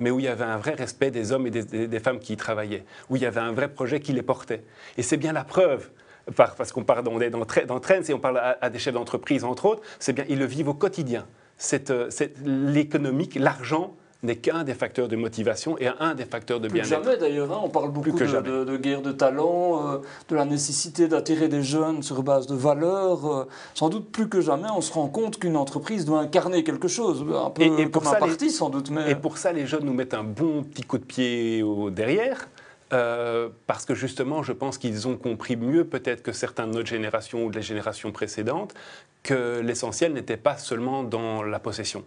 mais 0.01 0.11
où 0.11 0.19
il 0.19 0.25
y 0.25 0.29
avait 0.29 0.45
un 0.45 0.57
vrai 0.57 0.75
respect 0.75 1.11
des 1.11 1.33
hommes 1.33 1.47
et 1.47 1.51
des, 1.51 2.01
femmes 2.01 2.19
qui 2.19 2.33
y 2.33 2.37
travaillaient, 2.37 2.85
où 3.09 3.17
il 3.17 3.23
y 3.23 3.27
avait 3.27 3.41
un 3.41 3.53
vrai 3.53 3.69
projet 3.69 4.01
qui 4.01 4.13
les 4.13 4.23
portait. 4.23 4.65
Et 4.97 5.03
c'est 5.03 5.17
bien 5.17 5.33
la 5.33 5.45
preuve 5.45 5.91
parce 6.37 6.73
qu'on 6.73 6.85
parle 6.85 7.05
d'entraîne, 7.05 8.05
si 8.05 8.13
on 8.13 8.19
parle 8.19 8.39
à, 8.61 8.71
des 8.71 8.79
chefs 8.79 8.95
d'entreprise, 8.95 9.45
entre 9.45 9.67
autres, 9.67 9.83
c'est 9.99 10.13
bien, 10.13 10.25
ils 10.29 10.39
le 10.39 10.45
vivent 10.45 10.69
au 10.69 10.75
quotidien. 10.75 11.27
C'est 11.57 11.91
euh, 11.91 12.09
l'économique, 12.45 13.35
l'argent 13.35 13.97
n'est 14.23 14.37
qu'un 14.37 14.65
des 14.65 14.75
facteurs 14.75 15.09
de 15.09 15.17
motivation 15.17 15.79
et 15.79 15.89
un 15.99 16.15
des 16.15 16.25
facteurs 16.25 16.61
de 16.61 16.69
bien-être. 16.69 16.89
Plus 16.89 17.05
jamais 17.05 17.17
d'ailleurs, 17.17 17.53
hein. 17.53 17.61
on 17.63 17.69
parle 17.69 17.91
beaucoup 17.91 18.11
de, 18.11 18.77
guerre 18.77 19.03
de 19.03 19.13
talent, 19.13 19.95
euh, 19.95 19.99
de 20.29 20.37
la 20.37 20.45
nécessité 20.45 21.09
d'attirer 21.09 21.49
des 21.49 21.63
jeunes 21.63 22.03
sur 22.03 22.23
base 22.23 22.47
de 22.47 22.55
valeurs. 22.55 23.27
Euh, 23.27 23.49
sans 23.75 23.89
doute 23.89 24.11
plus 24.11 24.29
que 24.29 24.41
jamais, 24.41 24.69
on 24.77 24.81
se 24.81 24.93
rend 24.93 25.09
compte 25.09 25.39
qu'une 25.39 25.57
entreprise 25.57 26.05
doit 26.05 26.21
incarner 26.21 26.65
quelque 26.65 26.89
chose, 26.89 27.25
un 27.35 27.51
peu 27.51 27.63
et, 27.63 27.87
pour 27.87 28.03
comme 28.03 28.13
ça, 28.13 28.19
un 28.19 28.21
parti 28.21 28.51
sans 28.51 28.69
doute. 28.69 28.91
Mais... 28.91 29.11
Et 29.11 29.15
pour 29.15 29.39
ça, 29.39 29.53
les 29.53 29.67
jeunes 29.67 29.85
nous 29.85 29.95
mettent 29.95 30.15
un 30.15 30.25
bon 30.25 30.63
petit 30.65 30.83
coup 30.83 30.99
de 30.99 31.05
pied 31.05 31.63
au 31.63 31.91
derrière. 31.91 32.49
Euh, 32.93 33.49
parce 33.69 33.85
que 33.85 33.95
justement, 33.95 34.43
je 34.43 34.53
pense 34.53 34.77
qu'ils 34.77 35.07
ont 35.07 35.17
compris 35.17 35.57
mieux 35.57 35.85
peut-être 35.85 36.23
que 36.23 36.33
certains 36.33 36.67
de 36.67 36.73
notre 36.73 36.89
génération 36.89 37.45
ou 37.45 37.51
de 37.51 37.57
les 37.57 37.63
générations 37.63 38.11
précédentes 38.11 38.75
que 39.23 39.61
l'essentiel 39.61 40.13
n'était 40.13 40.37
pas 40.37 40.57
seulement 40.57 41.05
dans 41.05 41.43
la 41.43 41.61
possession. 41.61 42.05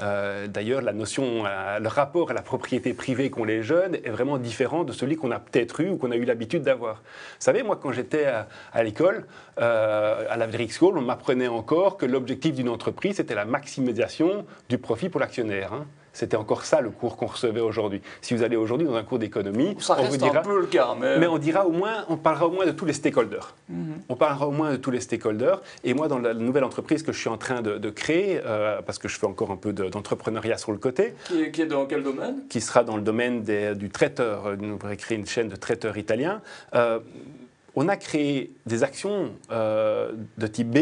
Euh, 0.00 0.46
d'ailleurs, 0.46 0.80
la 0.80 0.92
notion, 0.92 1.44
euh, 1.44 1.78
le 1.78 1.88
rapport 1.88 2.30
à 2.30 2.34
la 2.34 2.42
propriété 2.42 2.94
privée 2.94 3.30
qu'ont 3.30 3.44
les 3.44 3.62
jeunes 3.62 3.96
est 3.96 4.10
vraiment 4.10 4.38
différent 4.38 4.84
de 4.84 4.92
celui 4.92 5.16
qu'on 5.16 5.30
a 5.30 5.40
peut-être 5.40 5.80
eu 5.80 5.90
ou 5.90 5.96
qu'on 5.96 6.10
a 6.12 6.16
eu 6.16 6.24
l'habitude 6.24 6.62
d'avoir. 6.62 6.96
Vous 6.96 7.00
savez, 7.40 7.62
moi, 7.62 7.78
quand 7.80 7.92
j'étais 7.92 8.26
à, 8.26 8.82
l'école, 8.82 9.26
à 9.56 10.36
la 10.36 10.48
School, 10.68 10.98
on 10.98 11.02
m'apprenait 11.02 11.48
encore 11.48 11.96
que 11.96 12.06
l'objectif 12.06 12.54
d'une 12.54 12.68
entreprise, 12.68 13.16
c'était 13.16 13.34
la 13.34 13.44
maximisation 13.44 14.46
du 14.68 14.78
profit 14.78 15.08
pour 15.08 15.20
l'actionnaire. 15.20 15.72
Hein. 15.72 15.86
C'était 16.18 16.36
encore 16.36 16.64
ça 16.64 16.80
le 16.80 16.90
cours 16.90 17.16
qu'on 17.16 17.26
recevait 17.26 17.60
aujourd'hui. 17.60 18.02
Si 18.22 18.34
vous 18.34 18.42
allez 18.42 18.56
aujourd'hui 18.56 18.88
dans 18.88 18.96
un 18.96 19.04
cours 19.04 19.20
d'économie, 19.20 19.76
on 19.88 20.02
vous 20.02 20.16
dira, 20.16 20.40
un 20.40 20.42
peu 20.42 20.58
le 20.58 20.66
cas, 20.66 20.96
mais... 20.98 21.28
on 21.28 21.38
dira 21.38 21.64
au 21.64 21.70
moins, 21.70 22.04
on 22.08 22.16
parlera 22.16 22.48
au 22.48 22.50
moins 22.50 22.66
de 22.66 22.72
tous 22.72 22.86
les 22.86 22.92
stakeholders. 22.92 23.54
Mhm. 23.68 24.00
On 24.08 24.16
parlera 24.16 24.48
au 24.48 24.50
moins 24.50 24.72
de 24.72 24.76
tous 24.78 24.90
les 24.90 24.98
stakeholders. 24.98 25.62
Et 25.84 25.94
moi, 25.94 26.08
dans 26.08 26.18
la 26.18 26.34
nouvelle 26.34 26.64
entreprise 26.64 27.04
que 27.04 27.12
je 27.12 27.20
suis 27.20 27.28
en 27.28 27.36
train 27.36 27.62
de, 27.62 27.90
créer, 27.90 28.40
euh, 28.44 28.82
parce 28.82 28.98
que 28.98 29.06
je 29.06 29.16
fais 29.16 29.28
encore 29.28 29.52
un 29.52 29.56
peu 29.56 29.72
d'entrepreneuriat 29.72 30.58
sur 30.58 30.72
le 30.72 30.78
côté, 30.78 31.14
qui 31.52 31.62
est, 31.62 31.66
dans 31.66 31.86
quel 31.86 32.02
domaine? 32.02 32.40
Qui 32.48 32.60
sera 32.60 32.82
dans 32.82 32.96
le 32.96 33.02
domaine 33.02 33.44
du 33.74 33.88
traiteur. 33.88 34.56
Nous 34.58 34.76
allons 34.82 34.96
créer 34.96 35.18
une 35.18 35.26
chaîne 35.26 35.48
de 35.48 35.56
traiteurs 35.56 35.98
italiens. 35.98 36.40
Euh, 36.74 36.98
on 37.76 37.88
a 37.88 37.96
créé 37.96 38.50
des 38.66 38.82
actions 38.82 39.30
euh, 39.52 40.10
de 40.36 40.46
type 40.48 40.70
B 40.70 40.78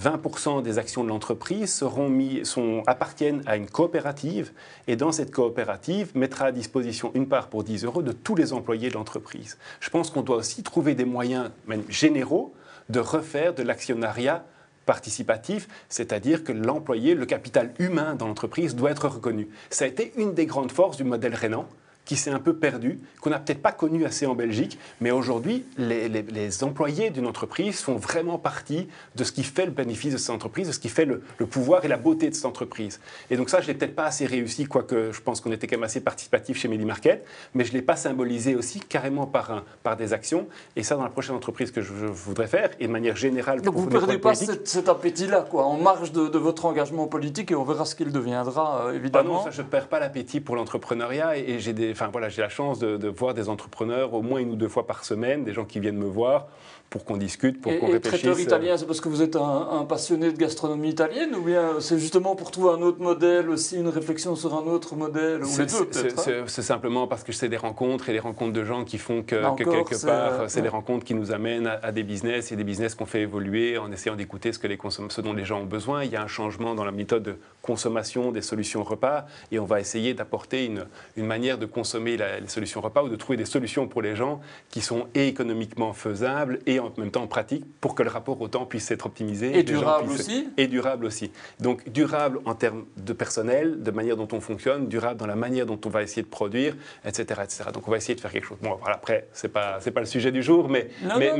20% 0.00 0.62
des 0.62 0.78
actions 0.78 1.04
de 1.04 1.08
l'entreprise 1.08 1.72
seront 1.72 2.08
mis, 2.08 2.44
sont, 2.44 2.82
appartiennent 2.86 3.42
à 3.46 3.56
une 3.56 3.68
coopérative 3.68 4.52
et 4.86 4.96
dans 4.96 5.12
cette 5.12 5.30
coopérative 5.30 6.10
mettra 6.14 6.46
à 6.46 6.52
disposition 6.52 7.10
une 7.14 7.28
part 7.28 7.48
pour 7.48 7.64
10 7.64 7.84
euros 7.84 8.02
de 8.02 8.12
tous 8.12 8.34
les 8.34 8.52
employés 8.52 8.88
de 8.90 8.94
l'entreprise. 8.94 9.56
Je 9.80 9.88
pense 9.88 10.10
qu'on 10.10 10.22
doit 10.22 10.36
aussi 10.36 10.62
trouver 10.62 10.94
des 10.94 11.06
moyens 11.06 11.50
même 11.66 11.84
généraux 11.88 12.54
de 12.90 13.00
refaire 13.00 13.54
de 13.54 13.62
l'actionnariat 13.62 14.44
participatif, 14.84 15.66
c'est-à-dire 15.88 16.44
que 16.44 16.52
l'employé, 16.52 17.14
le 17.14 17.26
capital 17.26 17.72
humain 17.78 18.14
dans 18.14 18.28
l'entreprise 18.28 18.76
doit 18.76 18.92
être 18.92 19.08
reconnu. 19.08 19.48
Ça 19.70 19.84
a 19.84 19.88
été 19.88 20.12
une 20.16 20.34
des 20.34 20.46
grandes 20.46 20.70
forces 20.70 20.96
du 20.96 21.04
modèle 21.04 21.34
Rénan 21.34 21.66
qui 22.06 22.16
s'est 22.16 22.30
un 22.30 22.38
peu 22.38 22.54
perdu, 22.54 23.00
qu'on 23.20 23.30
n'a 23.30 23.40
peut-être 23.40 23.60
pas 23.60 23.72
connu 23.72 24.06
assez 24.06 24.26
en 24.26 24.34
Belgique, 24.34 24.78
mais 25.00 25.10
aujourd'hui, 25.10 25.66
les, 25.76 26.62
employés 26.62 27.10
d'une 27.10 27.26
entreprise 27.26 27.80
font 27.80 27.96
vraiment 27.96 28.38
partie 28.38 28.88
de 29.16 29.24
ce 29.24 29.32
qui 29.32 29.42
fait 29.42 29.66
le 29.66 29.72
bénéfice 29.72 30.12
de 30.12 30.18
cette 30.18 30.30
entreprise, 30.30 30.68
de 30.68 30.72
ce 30.72 30.78
qui 30.78 30.88
fait 30.88 31.04
le, 31.04 31.20
pouvoir 31.46 31.84
et 31.84 31.88
la 31.88 31.96
beauté 31.96 32.30
de 32.30 32.34
cette 32.34 32.46
entreprise. 32.46 33.00
Et 33.28 33.36
donc 33.36 33.50
ça, 33.50 33.60
je 33.60 33.66
ne 33.66 33.72
l'ai 33.72 33.78
peut-être 33.78 33.96
pas 33.96 34.04
assez 34.04 34.24
réussi, 34.24 34.66
quoique 34.66 35.10
je 35.12 35.20
pense 35.20 35.40
qu'on 35.40 35.50
était 35.50 35.66
quand 35.66 35.76
même 35.76 35.84
assez 35.84 36.00
participatif 36.00 36.56
chez 36.56 36.68
Market, 36.68 37.26
mais 37.54 37.64
je 37.64 37.72
ne 37.72 37.78
l'ai 37.78 37.82
pas 37.82 37.96
symbolisé 37.96 38.54
aussi 38.54 38.80
carrément 38.80 39.26
par, 39.26 39.50
un, 39.50 39.64
par 39.82 39.96
des 39.96 40.12
actions. 40.12 40.46
Et 40.76 40.84
ça, 40.84 40.94
dans 40.94 41.02
la 41.02 41.10
prochaine 41.10 41.34
entreprise 41.34 41.72
que 41.72 41.82
je, 41.82 41.92
voudrais 41.92 42.46
faire, 42.46 42.70
et 42.78 42.86
de 42.86 42.92
manière 42.92 43.16
générale... 43.16 43.62
Donc 43.62 43.74
vous 43.74 43.86
ne 43.86 43.90
perdez 43.90 44.18
pas 44.18 44.34
cet, 44.34 44.88
appétit-là, 44.88 45.44
quoi, 45.50 45.64
en 45.64 45.76
marge 45.76 46.12
de, 46.12 46.38
votre 46.38 46.66
engagement 46.66 47.08
politique, 47.08 47.50
et 47.50 47.56
on 47.56 47.64
verra 47.64 47.84
ce 47.84 47.96
qu'il 47.96 48.12
deviendra, 48.12 48.92
évidemment. 48.94 49.36
Ah 49.36 49.38
non, 49.38 49.44
ça, 49.44 49.50
je 49.50 49.62
ne 49.62 49.66
perds 49.66 49.88
pas 49.88 49.98
l'appétit 49.98 50.40
pour 50.40 50.54
l'entrepreneuriat, 50.54 51.36
et 51.36 51.58
j'ai 51.58 51.72
des 51.72 51.95
enfin 51.96 52.10
voilà, 52.10 52.28
j'ai 52.28 52.42
la 52.42 52.48
chance 52.48 52.78
de, 52.78 53.08
voir 53.08 53.32
des 53.32 53.48
entrepreneurs 53.48 54.12
au 54.12 54.22
moins 54.22 54.40
une 54.40 54.50
ou 54.50 54.56
deux 54.56 54.68
fois 54.68 54.86
par 54.86 55.04
semaine, 55.04 55.44
des 55.44 55.52
gens 55.52 55.64
qui 55.64 55.80
viennent 55.80 55.96
me 55.96 56.06
voir 56.06 56.46
pour 56.90 57.04
qu'on 57.04 57.16
discute, 57.16 57.60
pour 57.60 57.72
qu'on 57.78 57.86
réfléchisse. 57.86 58.22
traiteur 58.22 58.38
italien, 58.38 58.76
c'est 58.76 58.86
parce 58.86 59.00
que 59.00 59.08
vous 59.08 59.20
êtes 59.20 59.34
un, 59.34 59.84
passionné 59.88 60.30
de 60.30 60.36
gastronomie 60.38 60.90
italienne 60.90 61.34
ou 61.34 61.42
bien 61.42 61.80
c'est 61.80 61.98
justement 61.98 62.36
pour 62.36 62.50
trouver 62.50 62.70
un 62.70 62.82
autre 62.82 63.00
modèle 63.00 63.50
aussi, 63.50 63.76
une 63.76 63.88
réflexion 63.88 64.36
sur 64.36 64.54
un 64.54 64.66
autre 64.66 64.94
modèle 64.94 65.40
hein? 65.42 66.44
C'est 66.46 66.62
simplement 66.62 67.08
parce 67.08 67.24
que 67.24 67.32
c'est 67.32 67.48
des 67.48 67.56
rencontres 67.56 68.08
et 68.08 68.12
des 68.12 68.20
rencontres 68.20 68.52
de 68.52 68.64
gens 68.64 68.84
qui 68.84 68.98
font 68.98 69.22
que, 69.22 69.56
quelque 69.56 70.06
part, 70.06 70.48
c'est 70.48 70.62
des 70.62 70.68
rencontres 70.68 71.04
qui 71.04 71.14
nous 71.14 71.32
amènent 71.32 71.66
à, 71.82 71.90
des 71.90 72.02
business 72.02 72.52
et 72.52 72.56
des 72.56 72.64
business 72.64 72.94
qu'on 72.94 73.06
fait 73.06 73.22
évoluer 73.22 73.78
en 73.78 73.90
essayant 73.90 74.14
d'écouter 74.14 74.52
ce, 74.52 74.58
que 74.58 74.68
les 74.68 74.78
ce 75.08 75.20
dont 75.20 75.32
les 75.32 75.44
gens 75.44 75.60
ont 75.60 75.66
besoin. 75.66 76.04
Il 76.04 76.12
y 76.12 76.16
a 76.16 76.22
un 76.22 76.28
changement 76.28 76.74
dans 76.74 76.84
la 76.84 76.92
méthode 76.92 77.24
de 77.24 77.36
consommation 77.66 78.32
des 78.32 78.42
solutions 78.42 78.84
repas 78.84 79.26
et 79.50 79.58
on 79.58 79.64
va 79.64 79.80
essayer 79.80 80.14
d'apporter 80.14 80.64
une, 80.64 80.86
une, 81.16 81.26
manière 81.26 81.58
de 81.58 81.66
consommer 81.66 82.16
les 82.16 82.48
solutions 82.48 82.80
repas 82.80 83.02
ou 83.02 83.08
de 83.08 83.16
trouver 83.16 83.36
des 83.36 83.44
solutions 83.44 83.88
pour 83.88 84.02
les 84.02 84.14
gens 84.14 84.40
qui 84.70 84.80
sont 84.80 85.08
économiquement 85.14 85.92
faisables 85.92 86.60
et 86.66 86.78
en 86.78 86.92
même 86.96 87.10
temps 87.10 87.24
en 87.24 87.26
pratique 87.26 87.64
pour 87.80 87.94
que 87.94 88.02
le 88.02 88.10
rapport 88.10 88.40
au 88.40 88.48
temps 88.48 88.66
puisse 88.66 88.90
être 88.90 89.06
optimisé. 89.06 89.58
Et 89.58 89.64
durable 89.64 90.10
aussi 90.10 90.48
Et 90.56 90.68
durable 90.68 91.04
aussi. 91.04 91.30
Donc 91.60 91.88
durable 91.90 92.38
en 92.44 92.54
termes 92.54 92.84
de 92.96 93.12
personnel, 93.12 93.82
de 93.82 93.90
manière 93.90 94.16
dont 94.16 94.28
on 94.32 94.40
fonctionne, 94.40 94.86
durable 94.86 95.18
dans 95.18 95.26
la 95.26 95.36
manière 95.36 95.66
dont 95.66 95.80
on 95.84 95.88
va 95.88 96.02
essayer 96.02 96.22
de 96.22 96.28
produire, 96.28 96.76
etc. 97.04 97.40
etc. 97.42 97.64
Donc 97.74 97.88
on 97.88 97.90
va 97.90 97.96
essayer 97.96 98.14
de 98.14 98.20
faire 98.20 98.32
quelque 98.32 98.46
chose. 98.46 98.58
Bon, 98.62 98.76
voilà, 98.80 98.96
après, 98.96 99.28
ce 99.32 99.46
n'est 99.46 99.52
pas, 99.52 99.78
pas 99.80 100.00
le 100.00 100.06
sujet 100.06 100.30
du 100.30 100.42
jour, 100.42 100.68
mais, 100.68 100.88
mais, 101.18 101.32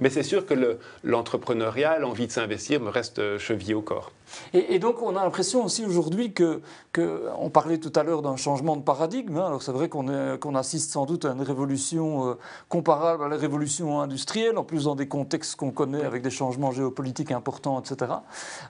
mais 0.00 0.10
c'est 0.10 0.22
sûr 0.22 0.44
que 0.46 0.78
l'entrepreneuriat, 1.02 1.98
l'envie 1.98 2.26
de 2.26 2.32
s'investir 2.32 2.80
me 2.80 2.90
reste 2.90 3.18
euh, 3.18 3.38
chevillé 3.38 3.74
au 3.74 3.82
corps. 3.82 4.12
Et, 4.52 4.78
donc 4.78 5.02
on 5.02 5.16
a 5.16 5.24
l'impression 5.24 5.64
aussi 5.64 5.84
aujourd'hui 5.84 6.32
que, 6.32 6.60
que, 6.92 7.28
on 7.38 7.50
parlait 7.50 7.78
tout 7.78 7.92
à 7.94 8.02
l'heure 8.02 8.22
d'un 8.22 8.36
changement 8.36 8.76
de 8.76 8.82
paradigme, 8.82 9.36
hein. 9.36 9.46
alors 9.46 9.62
c'est 9.62 9.72
vrai 9.72 9.88
qu'on 9.88 10.04
qu'on 10.38 10.54
assiste 10.54 10.92
sans 10.92 11.06
doute 11.06 11.24
à 11.24 11.32
une 11.32 11.42
révolution 11.42 12.30
euh, 12.30 12.34
comparable 12.68 13.24
à 13.24 13.28
la 13.28 13.36
révolution 13.36 14.00
industrielle, 14.00 14.58
en 14.58 14.64
plus 14.64 14.84
dans 14.84 14.94
des 14.94 15.08
contextes 15.08 15.56
qu'on 15.56 15.70
connaît 15.70 16.04
avec 16.04 16.22
des 16.22 16.30
changements 16.30 16.70
géopolitiques 16.70 17.32
importants, 17.32 17.80
etc. 17.80 18.12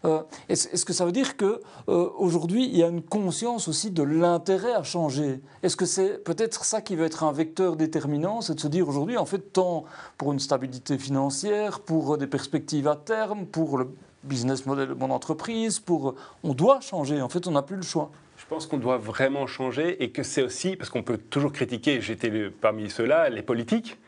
Euh, 0.05 0.22
est-ce, 0.48 0.85
que 0.85 0.92
ça 0.92 1.05
veut 1.05 1.12
dire 1.12 1.37
qu'aujourd'hui 1.37 2.64
euh, 2.64 2.68
il 2.70 2.77
y 2.77 2.83
a 2.83 2.88
une 2.88 3.03
conscience 3.03 3.68
aussi 3.68 3.90
de 3.90 4.03
l'intérêt 4.03 4.72
à 4.72 4.83
changer? 4.83 5.40
Est-ce 5.62 5.77
que 5.77 5.87
c'est 5.87 6.22
peut-être 6.24 6.64
ça 6.64 6.81
qui 6.81 6.96
va 6.96 7.05
être 7.05 7.24
un 7.24 7.33
vecteur 7.33 7.77
déterminant, 7.77 8.40
c'est 8.40 8.55
de 8.55 8.61
se 8.61 8.68
dire 8.68 8.88
aujourd'hui 8.88 9.16
en 9.16 9.27
fait 9.27 9.53
tant 9.53 9.85
pour 10.18 10.33
une 10.33 10.40
stabilité 10.40 10.98
financière, 10.98 11.81
pour 11.81 12.18
des 12.18 12.27
perspectives 12.27 12.88
à 12.88 12.96
terme, 12.96 13.46
pour 13.46 13.79
le 13.79 13.88
business 14.24 14.66
model 14.66 14.88
de 14.88 14.94
mon 14.94 15.10
entreprise, 15.10 15.80
pour... 15.80 16.14
On 16.42 16.54
doit 16.54 16.80
changer, 16.80 17.20
en 17.22 17.28
fait, 17.28 17.46
on 17.46 17.52
n'a 17.52 17.62
plus 17.62 17.76
le 17.76 17.82
choix. 17.82 18.10
Je 18.37 18.46
pense 18.46 18.66
qu'on 18.66 18.78
doit 18.78 18.98
vraiment 18.98 19.46
changer 19.46 20.02
et 20.02 20.10
que 20.10 20.22
c'est 20.22 20.42
aussi, 20.42 20.76
parce 20.76 20.90
qu'on 20.90 21.02
peut 21.02 21.18
toujours 21.18 21.52
critiquer, 21.52 22.00
j'étais 22.00 22.50
parmi 22.50 22.90
ceux-là, 22.90 23.30
les 23.30 23.42
politiques, 23.42 23.98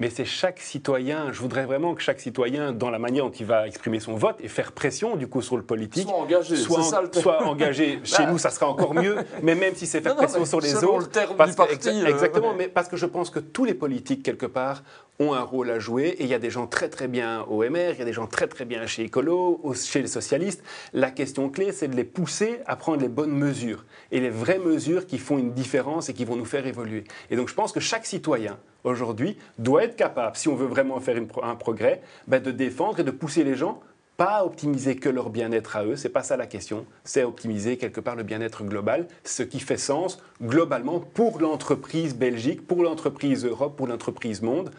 mais 0.00 0.08
c'est 0.08 0.24
chaque 0.24 0.58
citoyen. 0.58 1.30
Je 1.30 1.40
voudrais 1.40 1.66
vraiment 1.66 1.94
que 1.94 2.02
chaque 2.02 2.20
citoyen, 2.20 2.72
dans 2.72 2.90
la 2.90 2.98
manière 2.98 3.24
dont 3.24 3.30
il 3.30 3.46
va 3.46 3.68
exprimer 3.68 4.00
son 4.00 4.14
vote 4.14 4.36
et 4.40 4.48
faire 4.48 4.72
pression 4.72 5.14
du 5.14 5.28
coup 5.28 5.42
sur 5.42 5.56
le 5.56 5.62
politique, 5.62 6.08
soit 6.08 6.16
engagé. 6.16 6.56
Soit, 6.56 7.46
engagé. 7.46 8.00
Chez 8.04 8.26
nous, 8.26 8.38
ça 8.38 8.50
sera 8.50 8.66
encore 8.66 8.94
mieux. 8.94 9.16
Mais 9.42 9.54
même 9.54 9.74
si 9.74 9.86
c'est 9.86 10.00
faire 10.00 10.16
pression 10.16 10.44
sur 10.46 10.60
les 10.60 10.74
autres, 10.76 11.00
le 11.00 11.06
terme 11.06 11.36
parce 11.36 11.50
du 11.50 11.56
parti, 11.56 11.88
euh, 11.88 12.06
exactement. 12.06 12.54
Mais 12.54 12.68
parce 12.68 12.88
que 12.88 12.96
je 12.96 13.06
pense 13.06 13.28
que 13.28 13.38
tous 13.38 13.66
les 13.66 13.74
politiques 13.74 14.22
quelque 14.22 14.46
part 14.46 14.82
ont 15.18 15.34
un 15.34 15.42
rôle 15.42 15.70
à 15.70 15.78
jouer 15.78 16.08
et 16.18 16.22
il 16.22 16.28
y 16.28 16.34
a 16.34 16.38
des 16.38 16.48
gens 16.48 16.66
très 16.66 16.88
très 16.88 17.06
bien 17.06 17.42
au 17.42 17.62
MR, 17.62 17.92
il 17.92 17.98
y 17.98 18.02
a 18.02 18.06
des 18.06 18.14
gens 18.14 18.26
très 18.26 18.46
très 18.46 18.64
bien 18.64 18.86
chez 18.86 19.04
Écolo, 19.04 19.60
chez 19.74 20.00
les 20.00 20.08
socialistes. 20.08 20.62
La 20.94 21.10
question 21.10 21.50
clé, 21.50 21.72
c'est 21.72 21.88
de 21.88 21.96
les 21.96 22.04
pousser 22.04 22.60
à 22.66 22.76
prendre 22.76 23.02
les 23.02 23.08
bonnes 23.08 23.32
mesures 23.32 23.84
et 24.12 24.20
les 24.20 24.30
vraies 24.30 24.58
mesures 24.58 25.06
qui 25.06 25.18
font 25.18 25.36
une 25.36 25.52
différence 25.52 26.08
et 26.08 26.14
qui 26.14 26.24
vont 26.24 26.36
nous 26.36 26.46
faire 26.46 26.66
évoluer. 26.66 27.04
Et 27.30 27.36
donc 27.36 27.50
je 27.50 27.54
pense 27.54 27.70
que 27.72 27.80
chaque 27.80 28.06
citoyen 28.06 28.58
aujourd'hui 28.84 29.36
doit 29.58 29.84
être 29.84 29.96
capable, 29.96 30.36
si 30.36 30.48
on 30.48 30.54
veut 30.54 30.66
vraiment 30.66 31.00
faire 31.00 31.20
un 31.42 31.56
progrès, 31.56 32.00
ben, 32.26 32.42
de 32.42 32.50
défendre 32.50 33.00
et 33.00 33.04
de 33.04 33.10
pousser 33.10 33.44
les 33.44 33.56
gens 33.56 33.80
pas 34.20 34.44
optimiser 34.44 34.96
que 34.96 35.08
leur 35.08 35.30
bien-être 35.30 35.76
à 35.76 35.84
eux, 35.86 35.96
c'est 35.96 36.10
pas 36.10 36.22
ça 36.22 36.36
la 36.36 36.46
question, 36.46 36.84
c'est 37.04 37.24
optimiser 37.24 37.78
quelque 37.78 38.02
part 38.02 38.16
le 38.16 38.22
bien-être 38.22 38.64
global, 38.64 39.08
ce 39.24 39.42
qui 39.42 39.60
fait 39.60 39.78
sens 39.78 40.22
globalement 40.42 41.00
pour 41.00 41.40
l'entreprise 41.40 42.14
Belgique, 42.14 42.66
pour 42.66 42.82
l'entreprise 42.82 43.46
Europe, 43.46 43.78
pour 43.78 43.86
l'entreprise 43.86 44.42
monde. 44.42 44.72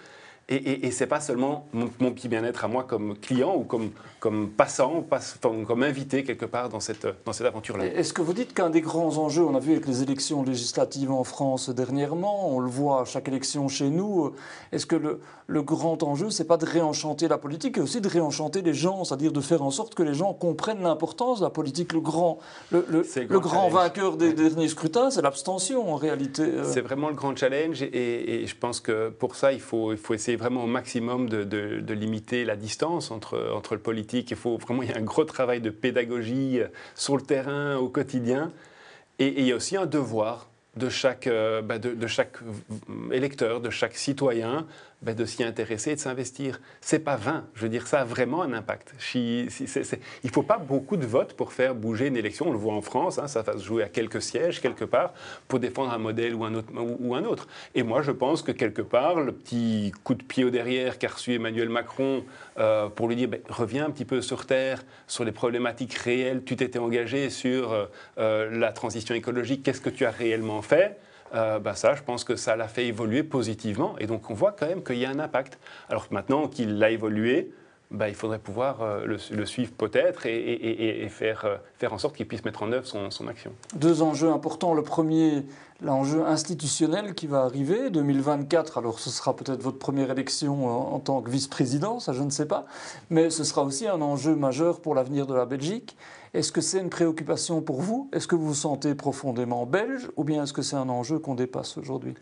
Et, 0.50 0.86
et, 0.86 0.92
ce 0.92 1.04
n'est 1.04 1.08
pas 1.08 1.22
seulement 1.22 1.68
mon, 1.72 1.88
petit 2.12 2.28
bien-être 2.28 2.66
à 2.66 2.68
moi 2.68 2.84
comme 2.84 3.18
client 3.18 3.56
ou 3.56 3.64
comme, 3.64 3.92
comme 4.20 4.50
passant, 4.50 5.06
comme 5.66 5.84
invité 5.84 6.26
quelque 6.26 6.46
part 6.46 6.68
dans 6.68 6.82
cette, 6.82 7.08
dans 7.26 7.32
cette 7.32 7.48
aventure-là. 7.48 7.86
Est-ce 7.86 8.12
que 8.12 8.22
vous 8.22 8.34
dites 8.34 8.54
qu'un 8.54 8.70
des 8.70 8.82
grands 8.82 9.18
enjeux, 9.18 9.44
on 9.44 9.56
a 9.56 9.60
vu 9.60 9.72
avec 9.72 9.88
les 9.88 10.04
élections 10.04 10.44
législatives 10.44 11.10
en 11.10 11.24
France 11.24 11.70
dernièrement, 11.70 12.54
on 12.54 12.60
le 12.60 12.70
voit 12.70 13.02
à 13.02 13.06
chaque 13.06 13.30
élection 13.30 13.70
chez 13.70 13.90
nous, 13.90 14.34
est-ce 14.74 14.86
que 14.86 14.98
le, 14.98 15.22
le 15.52 15.62
grand 15.62 16.02
enjeu, 16.04 16.30
c'est 16.30 16.46
pas 16.46 16.58
de 16.58 16.66
réenchanter 16.66 17.28
la 17.28 17.38
politique, 17.38 17.78
mais 17.78 17.84
aussi 17.84 18.02
de 18.02 18.08
réenchanter 18.08 18.62
les 18.62 18.74
gens, 18.74 19.04
c'est-à-dire 19.04 19.32
de 19.32 19.42
faire 19.42 19.62
en 19.62 19.72
sorte 19.72 19.96
que 19.96 20.04
les 20.04 20.14
gens 20.14 20.34
comprennent 20.34 20.82
l'importance 20.82 21.40
de 21.40 21.46
la 21.46 21.50
politique. 21.50 21.94
Le 21.94 22.00
grand, 22.00 22.40
le, 22.72 22.86
le, 22.90 23.40
grand, 23.40 23.70
vainqueur 23.70 24.18
des, 24.18 24.34
derniers 24.34 24.70
scrutins, 24.70 25.12
c'est 25.12 25.22
l'abstention 25.22 25.94
en 25.94 25.98
réalité. 25.98 26.44
Euh. 26.44 26.64
C'est 26.64 26.82
vraiment 26.82 27.10
le 27.10 27.16
grand 27.16 27.36
challenge 27.36 27.82
et, 27.82 28.44
et, 28.44 28.48
je 28.48 28.56
pense 28.56 28.80
que 28.80 29.10
pour 29.10 29.36
ça, 29.36 29.52
il 29.52 29.60
faut, 29.60 29.92
il 29.92 29.98
faut 29.98 30.14
essayer 30.14 30.31
vraiment 30.36 30.64
au 30.64 30.68
maximum 30.68 31.30
de, 31.30 31.44
de, 31.44 31.94
limiter 31.94 32.46
la 32.46 32.56
distance 32.56 33.12
entre, 33.12 33.52
entre 33.54 33.76
le 33.76 33.82
politique. 33.82 34.32
Il 34.32 34.38
faut 34.38 34.58
vraiment, 34.58 34.84
il 34.84 34.90
y 34.90 34.94
a 34.94 34.98
un 34.98 35.02
gros 35.02 35.26
travail 35.26 35.62
de 35.62 35.70
pédagogie 35.70 36.60
sur 36.96 37.18
le 37.18 37.24
terrain 37.24 37.78
au 37.78 37.90
quotidien. 37.90 38.52
Et, 39.20 39.42
il 39.42 39.46
y 39.46 39.52
a 39.52 39.56
aussi 39.56 39.78
un 39.78 39.86
devoir 39.86 40.50
de 40.78 40.90
chaque, 40.90 41.28
euh, 41.28 41.62
bah, 41.62 41.80
de, 41.80 42.08
chaque 42.08 42.38
électeur, 43.12 43.62
de 43.62 43.70
chaque 43.70 43.96
citoyen, 43.96 44.66
ben, 45.02 45.16
de 45.16 45.26
s'y 45.26 45.44
intéresser 45.44 45.92
et 45.92 45.96
de 45.96 46.00
s'investir. 46.00 46.62
C'est 46.80 47.00
pas 47.00 47.16
vain. 47.16 47.46
Je 47.56 47.64
veux 47.64 47.70
dire, 47.70 47.88
ça 47.88 48.02
a 48.02 48.04
vraiment 48.04 48.42
un 48.42 48.54
impact. 48.54 48.94
il 49.16 49.48
ne 50.24 50.30
faut 50.32 50.44
pas 50.44 50.58
beaucoup 50.58 50.98
de 50.98 51.06
votes 51.06 51.34
pour 51.34 51.54
faire 51.54 51.76
bouger 51.76 52.08
une 52.08 52.18
élection. 52.18 52.50
On 52.50 52.52
le 52.52 52.58
voit 52.58 52.74
en 52.74 52.82
France, 52.82 53.18
hein, 53.18 53.28
ça 53.28 53.42
va 53.42 53.54
se 53.54 53.64
jouer 53.64 53.84
à 53.84 53.90
quelques 53.90 54.22
sièges, 54.22 54.62
quelque 54.62 54.86
part, 54.86 55.14
pour 55.48 55.60
défendre 55.60 55.92
un 55.92 55.98
modèle 55.98 56.36
ou 56.36 56.44
un 57.16 57.24
autre. 57.24 57.48
Et 57.76 57.84
moi, 57.84 58.02
je 58.02 58.12
pense 58.12 58.42
que 58.42 58.52
quelque 58.52 58.82
part, 58.82 59.22
le 59.22 59.32
petit 59.32 59.92
coup 60.04 60.14
de 60.14 60.24
pied 60.24 60.44
au 60.44 60.50
derrière 60.50 61.00
qu'a 61.00 61.10
reçu 61.10 61.34
Emmanuel 61.34 61.70
Macron 61.70 62.24
euh, 62.58 62.90
pour 62.90 63.08
lui 63.08 63.16
dire 63.16 63.30
ben, 63.30 63.42
reviens 63.50 63.86
un 63.86 63.90
petit 63.90 64.06
peu 64.06 64.22
sur 64.22 64.46
Terre, 64.46 64.84
sur 65.08 65.24
les 65.24 65.32
problématiques 65.32 65.94
réelles, 65.94 66.44
tu 66.44 66.56
t'étais 66.56 66.80
engagé 66.80 67.30
sur 67.30 67.72
euh, 67.72 67.86
euh, 68.18 68.50
la 68.52 68.72
transition 68.72 69.16
écologique, 69.16 69.64
qu'est-ce 69.64 69.82
que 69.82 69.90
tu 69.90 70.06
as 70.06 70.12
réellement 70.12 70.62
fait? 70.62 70.98
Euh, 71.34 71.60
bah 71.60 71.76
ça, 71.76 71.96
je 71.96 72.04
pense 72.04 72.24
que 72.24 72.36
ça 72.36 72.56
l'a 72.56 72.68
fait 72.68 72.86
évoluer 72.86 73.24
positivement. 73.24 73.96
Et 74.00 74.08
donc, 74.08 74.30
on 74.30 74.34
voit 74.34 74.52
quand 74.52 74.68
même 74.68 74.84
qu'il 74.84 74.98
y 74.98 75.06
a 75.06 75.10
un 75.10 75.20
impact. 75.20 75.60
Alors 75.90 76.08
maintenant 76.12 76.48
qu'il 76.48 76.78
l'a 76.78 76.92
évolué, 76.92 77.52
bah, 77.92 78.08
il 78.08 78.16
faudrait 78.16 78.40
pouvoir 78.40 78.82
euh, 78.82 79.06
le, 79.06 79.46
suivre 79.46 79.72
peut-être 79.74 80.26
et, 80.26 81.08
faire, 81.10 81.44
euh, 81.44 81.58
faire 81.78 81.92
en 81.92 81.98
sorte 81.98 82.16
qu'il 82.16 82.26
puisse 82.26 82.46
mettre 82.46 82.64
en 82.64 82.72
œuvre 82.72 82.88
son, 82.88 83.28
action. 83.28 83.52
Deux 83.76 84.02
enjeux 84.02 84.30
importants. 84.30 84.74
Le 84.74 84.82
premier, 84.82 85.44
l'enjeu 85.82 86.26
institutionnel 86.26 87.14
qui 87.16 87.28
va 87.28 87.42
arriver, 87.42 87.90
2024. 87.90 88.78
Alors 88.78 89.00
ce 89.00 89.10
sera 89.10 89.36
peut-être 89.36 89.62
votre 89.62 89.78
première 89.78 90.10
élection 90.10 90.68
en, 90.68 90.96
en 90.96 91.00
tant 91.00 91.22
que 91.22 91.30
vice-président, 91.30 92.00
ça 92.00 92.14
je 92.14 92.24
ne 92.24 92.30
sais 92.30 92.46
pas. 92.46 92.66
Mais 93.10 93.30
ce 93.30 93.44
sera 93.44 93.64
aussi 93.64 93.88
un 93.88 94.02
enjeu 94.02 94.36
majeur 94.36 94.80
pour 94.80 94.96
l'avenir 94.96 95.28
de 95.28 95.34
la 95.34 95.46
Belgique. 95.46 95.98
Est-ce 96.34 96.54
que 96.54 96.62
c'est 96.62 96.80
une 96.80 96.90
préoccupation 96.90 97.62
pour 97.62 97.82
vous? 97.82 98.10
Est-ce 98.14 98.26
que 98.26 98.36
vous 98.36 98.48
vous 98.48 98.54
sentez 98.54 98.96
profondément 98.96 99.66
belge 99.66 100.10
ou 100.16 100.24
bien 100.24 100.44
est-ce 100.44 100.54
que 100.54 100.62
c'est 100.62 100.78
un 100.78 100.88
enjeu 100.88 101.20
qu'on 101.20 101.36
dépasse 101.36 101.78
aujourd'hui? 101.78 102.14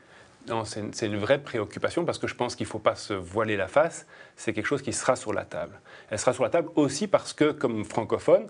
Non, 0.48 0.64
c'est 0.66 1.06
une, 1.06 1.18
vraie 1.18 1.38
préoccupation 1.38 2.06
parce 2.06 2.18
que 2.18 2.26
je 2.26 2.34
pense 2.34 2.56
qu'il 2.56 2.66
ne 2.66 2.70
faut 2.70 2.80
pas 2.80 2.96
se 2.96 3.14
voiler 3.14 3.56
la 3.56 3.68
face. 3.68 4.08
C'est 4.36 4.52
quelque 4.52 4.66
chose 4.66 4.82
qui 4.82 4.94
sera 4.94 5.16
sur 5.16 5.32
la 5.32 5.46
table. 5.46 5.80
Elle 6.10 6.18
sera 6.18 6.34
sur 6.34 6.42
la 6.42 6.50
table 6.50 6.70
aussi 6.76 7.08
parce 7.08 7.34
que, 7.34 7.52
comme 7.52 7.86
francophone, 7.86 8.48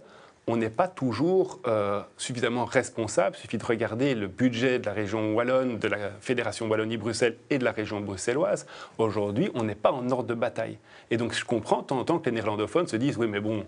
on 0.47 0.55
n'est 0.55 0.69
pas 0.69 0.87
toujours 0.87 1.59
euh, 1.67 2.01
suffisamment 2.15 2.63
responsable. 2.63 3.35
Il 3.37 3.41
suffit 3.41 3.57
de 3.57 3.65
regarder 3.65 4.15
le 4.15 4.27
budget 4.27 4.79
de 4.79 4.85
la 4.85 4.93
région 4.93 5.33
wallonne, 5.33 5.77
de 5.77 5.87
la 5.89 6.11
Fédération 6.21 6.69
Wallonie-Bruxelles 6.69 7.35
et 7.49 7.57
de 7.57 7.65
la 7.65 7.73
région 7.73 7.99
bruxelloise. 7.99 8.65
Aujourd'hui, 8.97 9.51
on 9.53 9.63
n'est 9.63 9.75
pas 9.75 9.91
en 9.91 10.09
ordre 10.09 10.29
de 10.29 10.35
bataille. 10.35 10.77
Et 11.11 11.17
donc, 11.17 11.33
je 11.33 11.43
comprends 11.43 11.81
de 11.81 11.87
temps 11.87 11.99
en 11.99 12.05
temps 12.05 12.19
que 12.19 12.25
les 12.25 12.31
néerlandophones 12.31 12.87
se 12.87 12.95
disent 12.95 13.17
Oui, 13.17 13.27
mais 13.27 13.41
bon, 13.41 13.65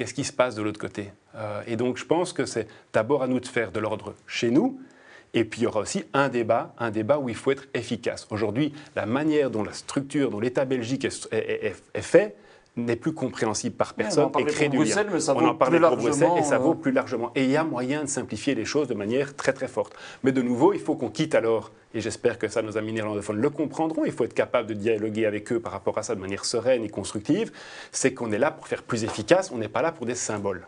qu'est-ce 0.00 0.14
qui 0.14 0.24
se 0.24 0.32
passe 0.32 0.54
de 0.54 0.62
l'autre 0.62 0.80
côté 0.80 1.10
euh, 1.36 1.60
Et 1.66 1.76
donc 1.76 1.98
je 1.98 2.06
pense 2.06 2.32
que 2.32 2.46
c'est 2.46 2.66
d'abord 2.90 3.22
à 3.22 3.26
nous 3.26 3.38
de 3.38 3.46
faire 3.46 3.70
de 3.70 3.80
l'ordre 3.80 4.14
chez 4.26 4.50
nous, 4.50 4.80
et 5.34 5.44
puis 5.44 5.60
il 5.60 5.64
y 5.64 5.66
aura 5.66 5.80
aussi 5.80 6.04
un 6.14 6.30
débat, 6.30 6.74
un 6.78 6.90
débat 6.90 7.18
où 7.18 7.28
il 7.28 7.34
faut 7.34 7.50
être 7.50 7.66
efficace. 7.74 8.26
Aujourd'hui, 8.30 8.72
la 8.96 9.04
manière 9.04 9.50
dont 9.50 9.62
la 9.62 9.74
structure, 9.74 10.30
dont 10.30 10.40
l'État 10.40 10.64
belgique 10.64 11.04
est, 11.04 12.00
fait, 12.00 12.34
n'est 12.76 12.96
plus 12.96 13.12
compréhensible 13.12 13.76
par 13.76 13.94
personne 13.94 14.30
et 14.38 14.44
crée 14.44 14.68
du 14.68 14.82
lien. 14.84 15.04
Mais 15.10 15.20
ça 15.20 15.34
on 15.36 15.44
en 15.46 15.54
parlait 15.54 15.80
pour 15.80 15.96
Bruxelles 15.96 16.30
et 16.38 16.42
ça 16.42 16.58
vaut 16.58 16.74
plus 16.74 16.92
largement. 16.92 17.32
Et 17.34 17.44
il 17.44 17.50
y 17.50 17.56
a 17.56 17.64
moyen 17.64 18.04
de 18.04 18.08
simplifier 18.08 18.54
les 18.54 18.64
choses 18.64 18.88
de 18.88 18.94
manière 18.94 19.34
très 19.34 19.52
très 19.52 19.68
forte. 19.68 19.94
Mais 20.22 20.32
de 20.32 20.42
nouveau, 20.42 20.72
il 20.72 20.80
faut 20.80 20.94
qu'on 20.94 21.10
quitte 21.10 21.34
alors 21.34 21.72
et 21.92 22.00
j'espère 22.00 22.38
que 22.38 22.46
ça, 22.46 22.62
nos 22.62 22.78
amis 22.78 22.92
néerlandophones 22.92 23.40
le 23.40 23.50
comprendront, 23.50 24.04
il 24.04 24.12
faut 24.12 24.24
être 24.24 24.34
capable 24.34 24.68
de 24.68 24.74
dialoguer 24.74 25.26
avec 25.26 25.50
eux 25.52 25.58
par 25.58 25.72
rapport 25.72 25.98
à 25.98 26.02
ça 26.02 26.14
de 26.14 26.20
manière 26.20 26.44
sereine 26.44 26.84
et 26.84 26.88
constructive, 26.88 27.50
c'est 27.90 28.14
qu'on 28.14 28.30
est 28.30 28.38
là 28.38 28.52
pour 28.52 28.68
faire 28.68 28.84
plus 28.84 29.02
efficace, 29.02 29.50
on 29.52 29.58
n'est 29.58 29.68
pas 29.68 29.82
là 29.82 29.90
pour 29.90 30.06
des 30.06 30.14
symboles. 30.14 30.66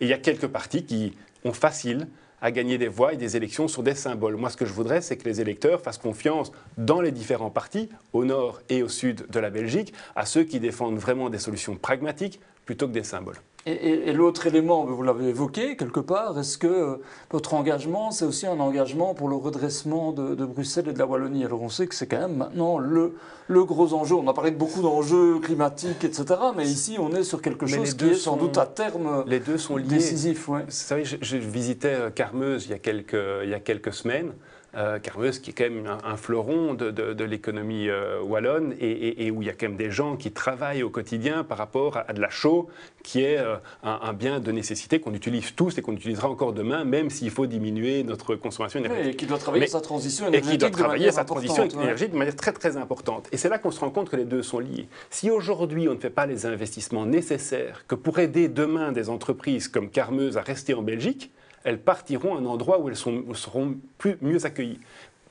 Et 0.00 0.04
il 0.04 0.08
y 0.08 0.12
a 0.12 0.18
quelques 0.18 0.46
partis 0.46 0.84
qui 0.84 1.16
ont 1.44 1.54
facile 1.54 2.06
à 2.40 2.50
gagner 2.50 2.78
des 2.78 2.88
voix 2.88 3.12
et 3.12 3.16
des 3.16 3.36
élections 3.36 3.68
sur 3.68 3.82
des 3.82 3.94
symboles. 3.94 4.36
Moi, 4.36 4.50
ce 4.50 4.56
que 4.56 4.66
je 4.66 4.72
voudrais, 4.72 5.00
c'est 5.00 5.16
que 5.16 5.28
les 5.28 5.40
électeurs 5.40 5.80
fassent 5.80 5.98
confiance 5.98 6.52
dans 6.76 7.00
les 7.00 7.12
différents 7.12 7.50
partis, 7.50 7.88
au 8.12 8.24
nord 8.24 8.60
et 8.68 8.82
au 8.82 8.88
sud 8.88 9.26
de 9.28 9.40
la 9.40 9.50
Belgique, 9.50 9.92
à 10.16 10.26
ceux 10.26 10.44
qui 10.44 10.60
défendent 10.60 10.98
vraiment 10.98 11.30
des 11.30 11.38
solutions 11.38 11.76
pragmatiques 11.76 12.40
plutôt 12.64 12.86
que 12.86 12.92
des 12.92 13.04
symboles. 13.04 13.38
Et, 13.68 14.12
l'autre 14.14 14.46
élément, 14.46 14.86
vous 14.86 15.02
l'avez 15.02 15.28
évoqué 15.28 15.76
quelque 15.76 16.00
part, 16.00 16.38
est-ce 16.38 16.56
que 16.56 16.66
euh, 16.66 16.96
votre 17.30 17.52
engagement, 17.52 18.10
c'est 18.10 18.24
aussi 18.24 18.46
un 18.46 18.58
engagement 18.60 19.12
pour 19.12 19.28
le 19.28 19.36
redressement 19.36 20.12
de, 20.12 20.34
Bruxelles 20.46 20.88
et 20.88 20.92
de 20.94 20.98
la 20.98 21.06
Wallonie? 21.06 21.44
Alors 21.44 21.60
on 21.60 21.68
sait 21.68 21.86
que 21.86 21.94
c'est 21.94 22.06
quand 22.06 22.20
même 22.20 22.36
maintenant 22.36 22.78
le, 22.78 23.14
le, 23.46 23.64
gros 23.64 23.92
enjeu. 23.92 24.14
On 24.14 24.26
a 24.26 24.32
parlé 24.32 24.52
de 24.52 24.56
beaucoup 24.56 24.80
d'enjeux 24.80 25.38
climatiques, 25.40 26.02
etc. 26.02 26.24
Mais 26.56 26.64
ici, 26.64 26.96
on 26.98 27.14
est 27.14 27.24
sur 27.24 27.42
quelque 27.42 27.66
chose 27.66 27.94
qui 27.94 28.06
est 28.06 28.14
sans 28.14 28.36
doute 28.36 28.56
à 28.56 28.64
terme 28.64 29.24
les 29.26 29.40
deux 29.40 29.58
sont 29.58 29.76
liés. 29.76 29.86
décisif. 29.86 30.48
Vous 30.48 30.56
savez, 30.68 31.04
je, 31.04 31.36
visitais 31.36 31.88
euh, 31.88 32.10
Carmeuse 32.10 32.66
il 32.66 32.70
y 32.70 32.74
a 32.74 32.78
quelques, 32.78 33.16
il 33.42 33.50
y 33.50 33.54
a 33.54 33.60
quelques 33.60 33.92
semaines. 33.92 34.32
Euh, 34.76 34.98
Carmeuse, 34.98 35.38
qui 35.38 35.50
est 35.50 35.52
quand 35.54 35.64
même 35.64 35.86
un, 36.04 36.16
fleuron 36.18 36.74
de, 36.74 37.24
l'économie 37.24 37.88
euh, 37.88 38.20
wallonne 38.20 38.74
et, 38.78 39.30
où 39.30 39.40
il 39.40 39.46
y 39.46 39.50
a 39.50 39.54
quand 39.54 39.66
même 39.66 39.76
des 39.76 39.90
gens 39.90 40.16
qui 40.16 40.30
travaillent 40.30 40.82
au 40.82 40.90
quotidien 40.90 41.42
par 41.42 41.56
rapport 41.56 41.96
à, 42.06 42.12
de 42.12 42.20
la 42.20 42.28
chaux, 42.28 42.68
qui 43.02 43.22
est 43.22 43.38
euh, 43.38 43.56
un, 43.82 44.12
bien 44.12 44.40
de 44.40 44.52
nécessité 44.52 45.00
qu'on 45.00 45.14
utilise 45.14 45.54
tous 45.54 45.78
et 45.78 45.82
qu'on 45.82 45.94
utilisera 45.94 46.28
encore 46.28 46.52
demain, 46.52 46.84
même 46.84 47.08
s'il 47.08 47.30
faut 47.30 47.46
diminuer 47.46 48.02
notre 48.02 48.34
consommation 48.34 48.80
énergétique. 48.80 49.14
et 49.14 49.16
qui 49.16 49.26
doit 49.26 49.38
travailler 49.38 49.66
sa 49.68 49.80
transition 49.80 50.28
énergétique. 50.28 50.52
Et 50.52 50.58
qui 50.58 50.58
doit 50.58 50.70
travailler 50.70 51.12
sa 51.12 51.24
transition 51.24 51.64
énergétique 51.64 52.12
de 52.12 52.18
manière 52.18 52.36
très 52.36 52.52
très 52.52 52.76
importante. 52.76 53.26
Et 53.32 53.38
c'est 53.38 53.48
là 53.48 53.56
qu'on 53.56 53.70
se 53.70 53.80
rend 53.80 53.90
compte 53.90 54.10
que 54.10 54.16
les 54.16 54.26
deux 54.26 54.42
sont 54.42 54.58
liés. 54.58 54.88
Si 55.08 55.30
aujourd'hui 55.30 55.88
on 55.88 55.94
ne 55.94 55.98
fait 56.00 56.10
pas 56.10 56.26
les 56.26 56.44
investissements 56.44 57.06
nécessaires 57.06 57.84
que 57.88 57.94
pour 57.94 58.18
aider 58.18 58.48
demain 58.48 58.92
des 58.92 59.08
entreprises 59.08 59.66
comme 59.66 59.88
Carmeuse 59.88 60.36
à 60.36 60.42
rester 60.42 60.74
en 60.74 60.82
Belgique, 60.82 61.30
elles 61.68 61.78
partiront 61.78 62.34
à 62.34 62.40
un 62.40 62.46
endroit 62.46 62.80
où 62.80 62.88
elles 62.88 62.96
seront 62.96 63.76
plus, 63.98 64.16
mieux 64.22 64.46
accueillies. 64.46 64.80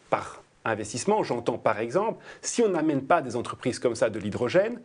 Par 0.09 0.43
investissement, 0.65 1.23
j'entends 1.23 1.57
par 1.57 1.79
exemple, 1.79 2.23
si 2.41 2.61
on 2.61 2.69
n'amène 2.69 3.01
pas 3.01 3.21
des 3.21 3.35
entreprises 3.35 3.79
comme 3.79 3.95
ça 3.95 4.09
de 4.09 4.19
l'hydrogène, 4.19 4.79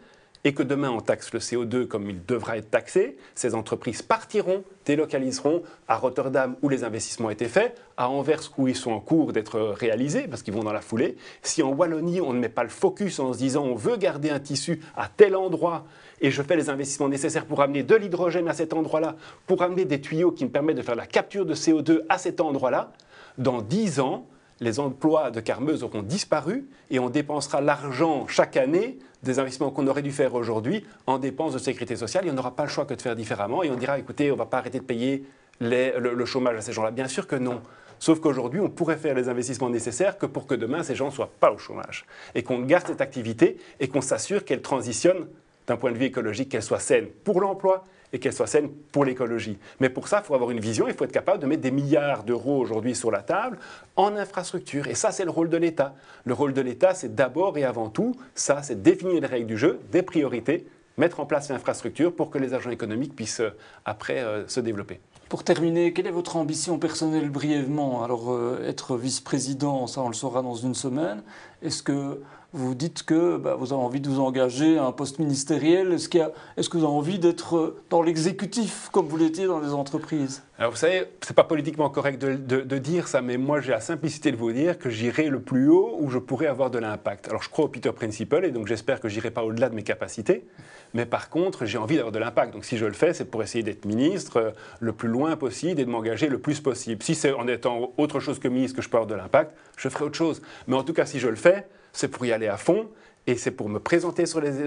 et 0.45 0.55
que 0.55 0.63
demain 0.63 0.91
on 0.91 1.01
taxe 1.01 1.33
le 1.33 1.39
CO2 1.39 1.87
comme 1.87 2.11
il 2.11 2.25
devra 2.25 2.57
être 2.57 2.71
taxé, 2.71 3.17
ces 3.35 3.55
entreprises 3.55 4.03
partiront, 4.03 4.65
délocaliseront 4.85 5.63
à 5.87 5.97
Rotterdam 5.97 6.57
où 6.63 6.69
les 6.69 6.85
investissements 6.85 7.31
été 7.31 7.47
faits, 7.47 7.81
à 7.97 8.09
Anvers 8.09 8.41
où 8.59 8.67
ils 8.67 8.75
sont 8.75 8.91
en 8.91 9.01
cours 9.01 9.33
d'être 9.33 9.61
réalisés 9.61 10.27
parce 10.29 10.43
qu'ils 10.43 10.55
vont 10.55 10.65
dans 10.65 10.73
la 10.73 10.81
foulée. 10.81 11.17
Si 11.43 11.63
en 11.63 11.71
Wallonie 11.71 12.21
on 12.21 12.33
ne 12.33 12.41
met 12.41 12.49
pas 12.49 12.65
le 12.65 12.71
focus 12.71 13.21
en 13.21 13.33
se 13.33 13.39
disant 13.39 13.65
on 13.65 13.77
veut 13.77 13.97
garder 13.97 14.31
un 14.31 14.41
tissu 14.41 14.81
à 14.97 15.09
tel 15.09 15.37
endroit 15.37 15.85
et 16.23 16.31
je 16.31 16.41
fais 16.41 16.57
les 16.57 16.71
investissements 16.71 17.09
nécessaires 17.09 17.45
pour 17.45 17.61
amener 17.61 17.83
de 17.83 17.95
l'hydrogène 17.95 18.49
à 18.49 18.55
cet 18.55 18.73
endroit-là, 18.73 19.17
pour 19.47 19.63
amener 19.63 19.85
des 19.85 20.01
tuyaux 20.01 20.31
qui 20.31 20.45
me 20.45 20.51
permettent 20.51 20.77
de 20.77 20.83
faire 20.83 20.95
la 20.95 21.07
capture 21.07 21.45
de 21.45 21.55
CO2 21.55 22.03
à 22.09 22.17
cet 22.17 22.41
endroit-là, 22.41 22.93
dans 23.37 23.61
10 23.61 24.01
ans, 24.01 24.27
les 24.61 24.79
emplois 24.79 25.33
de 25.33 25.41
Carmeuse 25.41 25.83
auront 25.83 26.03
disparu 26.03 26.69
et 26.91 27.01
on 27.01 27.11
dépensera 27.11 27.61
l'argent 27.61 28.27
chaque 28.29 28.57
année 28.57 28.99
des 29.25 29.41
investissements 29.41 29.71
qu'on 29.71 29.89
aurait 29.89 30.03
dû 30.03 30.13
faire 30.13 30.35
aujourd'hui 30.35 30.85
en 31.07 31.19
dépenses 31.19 31.53
de 31.53 31.59
sécurité 31.59 31.97
sociale. 31.97 32.27
Et 32.27 32.31
on 32.31 32.35
n'aura 32.35 32.55
pas 32.55 32.63
le 32.63 32.69
choix 32.69 32.85
que 32.85 32.95
de 32.95 33.03
faire 33.03 33.17
différemment. 33.17 33.65
Et 33.65 33.71
on 33.71 33.77
dira, 33.77 33.99
écoutez, 33.99 34.31
on 34.31 34.35
ne 34.35 34.39
va 34.39 34.47
pas 34.47 34.59
arrêter 34.59 34.79
de 34.79 34.85
payer 34.85 35.25
le, 35.61 36.25
chômage 36.25 36.57
à 36.57 36.61
ces 36.61 36.73
gens-là. 36.73 36.93
Bien 36.93 37.09
sûr 37.09 37.27
que 37.27 37.37
non. 37.37 37.61
Sauf 37.99 38.21
qu'aujourd'hui, 38.21 38.61
on 38.61 38.69
pourrait 38.69 38.97
faire 38.97 39.15
les 39.15 39.29
investissements 39.29 39.71
nécessaires 39.71 40.19
que 40.19 40.27
pour 40.27 40.47
que 40.47 40.55
demain, 40.55 40.83
ces 40.83 40.95
gens 40.95 41.07
ne 41.07 41.13
soient 41.13 41.31
pas 41.41 41.53
au 41.53 41.59
chômage. 41.59 42.05
Et 42.35 42.43
qu'on 42.43 42.61
garde 42.61 42.87
cette 42.87 43.01
activité 43.01 43.59
et 43.81 43.89
qu'on 43.89 44.01
s'assure 44.01 44.45
qu'elle 44.45 44.63
transitionne 44.63 45.27
d'un 45.67 45.77
point 45.77 45.93
de 45.93 45.97
vue 45.97 46.07
écologique, 46.07 46.49
qu'elle 46.49 46.63
soit 46.63 46.81
saine 46.81 47.07
pour 47.25 47.41
l'emploi 47.41 47.85
et 48.13 48.19
qu'elle 48.19 48.33
soit 48.33 48.47
saine 48.47 48.71
pour 48.93 49.05
l'écologie. 49.05 49.59
Mais 49.81 49.89
pour 49.89 50.09
ça, 50.09 50.21
il 50.23 50.27
faut 50.27 50.35
avoir 50.35 50.51
une 50.51 50.61
vision, 50.61 50.87
il 50.87 50.95
faut 50.95 51.05
être 51.05 51.13
capable 51.13 51.41
de 51.41 51.47
mettre 51.47 51.63
des 51.63 51.71
milliards 51.71 52.25
d'euros 52.25 52.59
aujourd'hui 52.59 52.95
sur 52.95 53.11
la 53.11 53.23
table 53.23 53.59
en 53.97 54.17
infrastructure. 54.17 54.87
Et 54.87 54.95
ça, 54.95 55.13
c'est 55.13 55.25
le 55.25 55.31
rôle 55.31 55.49
de 55.49 55.57
l'État. 55.57 55.95
Le 56.25 56.35
rôle 56.35 56.53
de 56.53 56.61
l'État, 56.61 56.95
c'est 56.95 57.15
d'abord 57.15 57.57
et 57.57 57.65
avant 57.65 57.89
tout, 57.89 58.15
ça, 58.35 58.63
c'est 58.63 58.83
définir 58.83 59.21
les 59.21 59.27
règles 59.27 59.47
du 59.47 59.57
jeu, 59.57 59.81
des 59.91 60.03
priorités, 60.03 60.67
mettre 60.99 61.21
en 61.21 61.27
place 61.27 61.49
l'infrastructure 61.49 62.15
pour 62.15 62.31
que 62.31 62.39
les 62.39 62.53
agents 62.53 62.71
économiques 62.71 63.17
puissent 63.17 63.41
euh, 63.41 63.57
après 63.85 64.19
euh, 64.19 64.47
se 64.47 64.61
développer. 64.61 65.01
Pour 65.31 65.45
terminer, 65.45 65.95
quelle 65.95 66.07
est 66.07 66.11
votre 66.11 66.37
ambition 66.37 66.79
personnelle 66.79 67.31
brièvement? 67.31 68.05
Alors, 68.05 68.33
euh, 68.33 68.63
être 68.69 68.99
vice-président, 68.99 69.87
ça 69.87 70.03
on 70.03 70.09
le 70.09 70.15
saura 70.15 70.43
dans 70.43 70.55
une 70.55 70.75
semaine. 70.75 71.23
Est-ce 71.63 71.83
que 71.83 72.21
vous 72.53 72.75
dites 72.75 73.03
que 73.03 73.39
bah, 73.39 73.57
vous 73.59 73.73
avez 73.73 73.83
envie 73.83 74.01
de 74.01 74.09
vous 74.09 74.21
engager 74.21 74.77
à 74.77 74.85
un 74.85 74.93
poste 74.93 75.19
ministériel. 75.19 75.93
Est-ce, 75.93 76.09
est 76.09 76.69
que 76.69 76.77
vous 76.77 76.85
avez 76.85 76.93
envie 76.93 77.19
d'être 77.19 77.57
euh, 77.57 77.83
dans 77.89 78.03
l'exécutif 78.03 78.89
comme 78.93 79.07
vous 79.07 79.17
l'étiez 79.17 79.47
dans 79.47 79.61
les 79.61 79.73
entreprises? 79.73 80.43
Alors 80.59 80.73
vous 80.73 80.77
savez, 80.77 81.05
c'est 81.23 81.35
pas 81.35 81.45
politiquement 81.45 81.89
correct 81.89 82.21
de, 82.21 82.79
dire 82.79 83.09
ça, 83.09 83.23
mais 83.23 83.37
moi 83.37 83.61
j'ai 83.61 83.73
la 83.73 83.81
simplicité 83.81 84.31
de 84.31 84.37
vous 84.37 84.53
dire 84.53 84.79
que 84.79 84.91
j'irai 84.91 85.29
le 85.29 85.41
plus 85.41 85.69
haut 85.69 85.97
où 85.99 86.11
je 86.11 86.19
pourrais 86.19 86.47
avoir 86.47 86.71
de 86.71 86.79
l'impact. 86.79 87.27
Alors 87.29 87.43
je 87.43 87.49
crois 87.49 87.65
au 87.65 87.69
Peter 87.69 87.91
Principle 87.91 88.45
et 88.45 88.51
donc 88.51 88.67
j'espère 88.67 89.01
que 89.01 89.09
j'irai 89.09 89.31
pas 89.31 89.43
au-delà 89.43 89.71
de 89.71 89.75
mes 89.75 89.83
capacités. 89.83 90.47
Mais 90.95 91.07
par 91.07 91.31
contre, 91.31 91.65
j'ai 91.65 91.79
envie 91.79 91.97
d'avoir 91.97 92.13
de 92.13 92.19
l'impact. 92.19 92.53
Donc 92.53 92.67
si 92.67 92.77
je 92.77 92.85
le 92.85 92.93
fais, 92.93 93.15
c'est 93.15 93.25
pour 93.25 93.43
essayer 93.43 93.65
d'être 93.65 93.87
ministre 93.87 94.37
euh, 94.37 94.51
le 94.79 94.93
plus 94.93 95.09
loin 95.09 95.37
possible 95.37 95.81
et 95.81 95.85
de 95.85 95.91
m'engager 95.91 96.29
le 96.29 96.39
plus 96.39 96.61
possible. 96.61 97.03
Si 97.03 97.15
c'est 97.15 97.33
en 97.33 97.49
étant 97.49 97.93
autre 97.97 98.21
chose 98.21 98.39
que 98.39 98.49
ministre 98.49 98.77
que 98.77 98.83
je 98.83 98.91
peux 98.91 98.99
avoir 98.99 99.09
de 99.09 99.15
l'impact, 99.15 99.53
je 99.79 99.89
ferai 99.89 100.05
autre 100.05 100.19
chose. 100.19 100.43
Mais 100.67 100.77
en 100.77 100.85
tout 100.85 100.93
cas, 100.93 101.07
si 101.07 101.19
je 101.19 101.29
le 101.29 101.37
fais, 101.37 101.67
c'est 101.93 102.09
pour 102.09 102.25
y 102.27 102.33
aller 102.33 102.49
à 102.49 102.57
fond. 102.57 102.89
Et 103.27 103.37
c'est 103.37 103.53
pour 103.53 103.69
me 103.69 103.79
présenter 103.79 104.25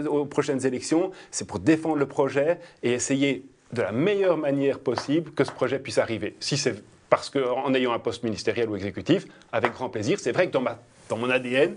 aux 0.07 0.25
prochaines 0.25 0.65
élections, 0.65 1.11
c'est 1.29 1.45
pour 1.45 1.59
défendre 1.59 1.97
le 1.97 2.05
projet 2.05 2.59
et 2.83 2.93
essayer 2.93 3.45
de 3.73 3.81
la 3.81 3.91
meilleure 3.91 4.37
manière 4.37 4.79
possible 4.79 5.31
que 5.31 5.43
ce 5.43 5.51
projet 5.51 5.77
puisse 5.77 5.97
arriver. 5.97 6.37
Si 6.39 6.55
c'est 6.55 6.81
parce 7.09 7.29
qu'en 7.29 7.73
ayant 7.73 7.93
un 7.93 7.99
poste 7.99 8.23
ministériel 8.23 8.69
ou 8.69 8.75
exécutif, 8.75 9.27
avec 9.51 9.73
grand 9.73 9.89
plaisir. 9.89 10.19
C'est 10.19 10.31
vrai 10.31 10.47
que 10.47 10.53
dans 10.53 11.17
mon 11.17 11.29
ADN, 11.29 11.75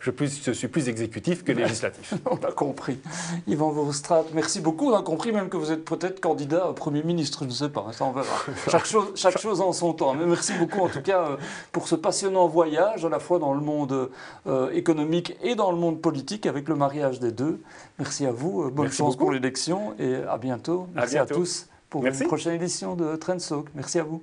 je, 0.00 0.10
plus, 0.10 0.42
je, 0.44 0.52
suis 0.52 0.68
plus 0.68 0.88
exécutif 0.88 1.44
que 1.44 1.52
législatif. 1.52 2.14
On 2.30 2.36
a 2.36 2.52
compris. 2.52 2.98
Yvan 3.46 3.70
Verhofstadt, 3.70 4.32
merci 4.34 4.60
beaucoup. 4.60 4.90
On 4.90 4.96
a 4.96 5.02
compris 5.02 5.30
même 5.30 5.48
que 5.48 5.58
vous 5.58 5.70
êtes 5.70 5.84
peut-être 5.84 6.20
candidat 6.20 6.68
à 6.68 6.72
Premier 6.72 7.02
ministre, 7.02 7.40
je 7.42 7.48
ne 7.48 7.54
sais 7.54 7.68
pas, 7.68 7.86
ça 7.92 8.04
on 8.06 8.12
verra. 8.12 8.26
Chaque 8.68 8.86
chose, 8.86 9.12
chaque 9.14 9.38
chose 9.40 9.60
en 9.60 9.72
son 9.72 9.92
temps. 9.92 10.14
Mais 10.14 10.24
merci 10.24 10.54
beaucoup 10.54 10.80
en 10.80 10.88
tout 10.88 11.02
cas 11.02 11.22
euh, 11.22 11.36
pour 11.70 11.86
ce 11.86 11.94
passionnant 11.94 12.48
voyage, 12.48 13.04
à 13.04 13.08
la 13.10 13.18
fois 13.18 13.38
dans 13.38 13.52
le 13.52 13.60
monde 13.60 14.10
euh, 14.46 14.70
économique 14.70 15.36
et 15.42 15.54
dans 15.54 15.70
le 15.70 15.78
monde 15.78 16.00
politique, 16.00 16.46
avec 16.46 16.68
le 16.68 16.76
mariage 16.76 17.20
des 17.20 17.32
deux. 17.32 17.60
Merci 17.98 18.24
à 18.24 18.32
vous, 18.32 18.62
euh, 18.62 18.70
bonne 18.70 18.86
Merci 18.86 18.98
chance 18.98 19.14
beaucoup. 19.14 19.26
pour 19.26 19.32
l'élection 19.32 19.94
et 19.98 20.16
à 20.16 20.38
bientôt. 20.38 20.86
Merci 20.94 21.18
à, 21.18 21.24
bientôt. 21.24 21.40
tous 21.40 21.66
pour 21.90 22.02
Merci. 22.02 22.22
une 22.22 22.28
prochaine 22.28 22.54
édition 22.54 22.94
de 22.94 23.16
Trendsoak. 23.16 23.66
Merci 23.74 23.98
à 23.98 24.04
vous. 24.04 24.22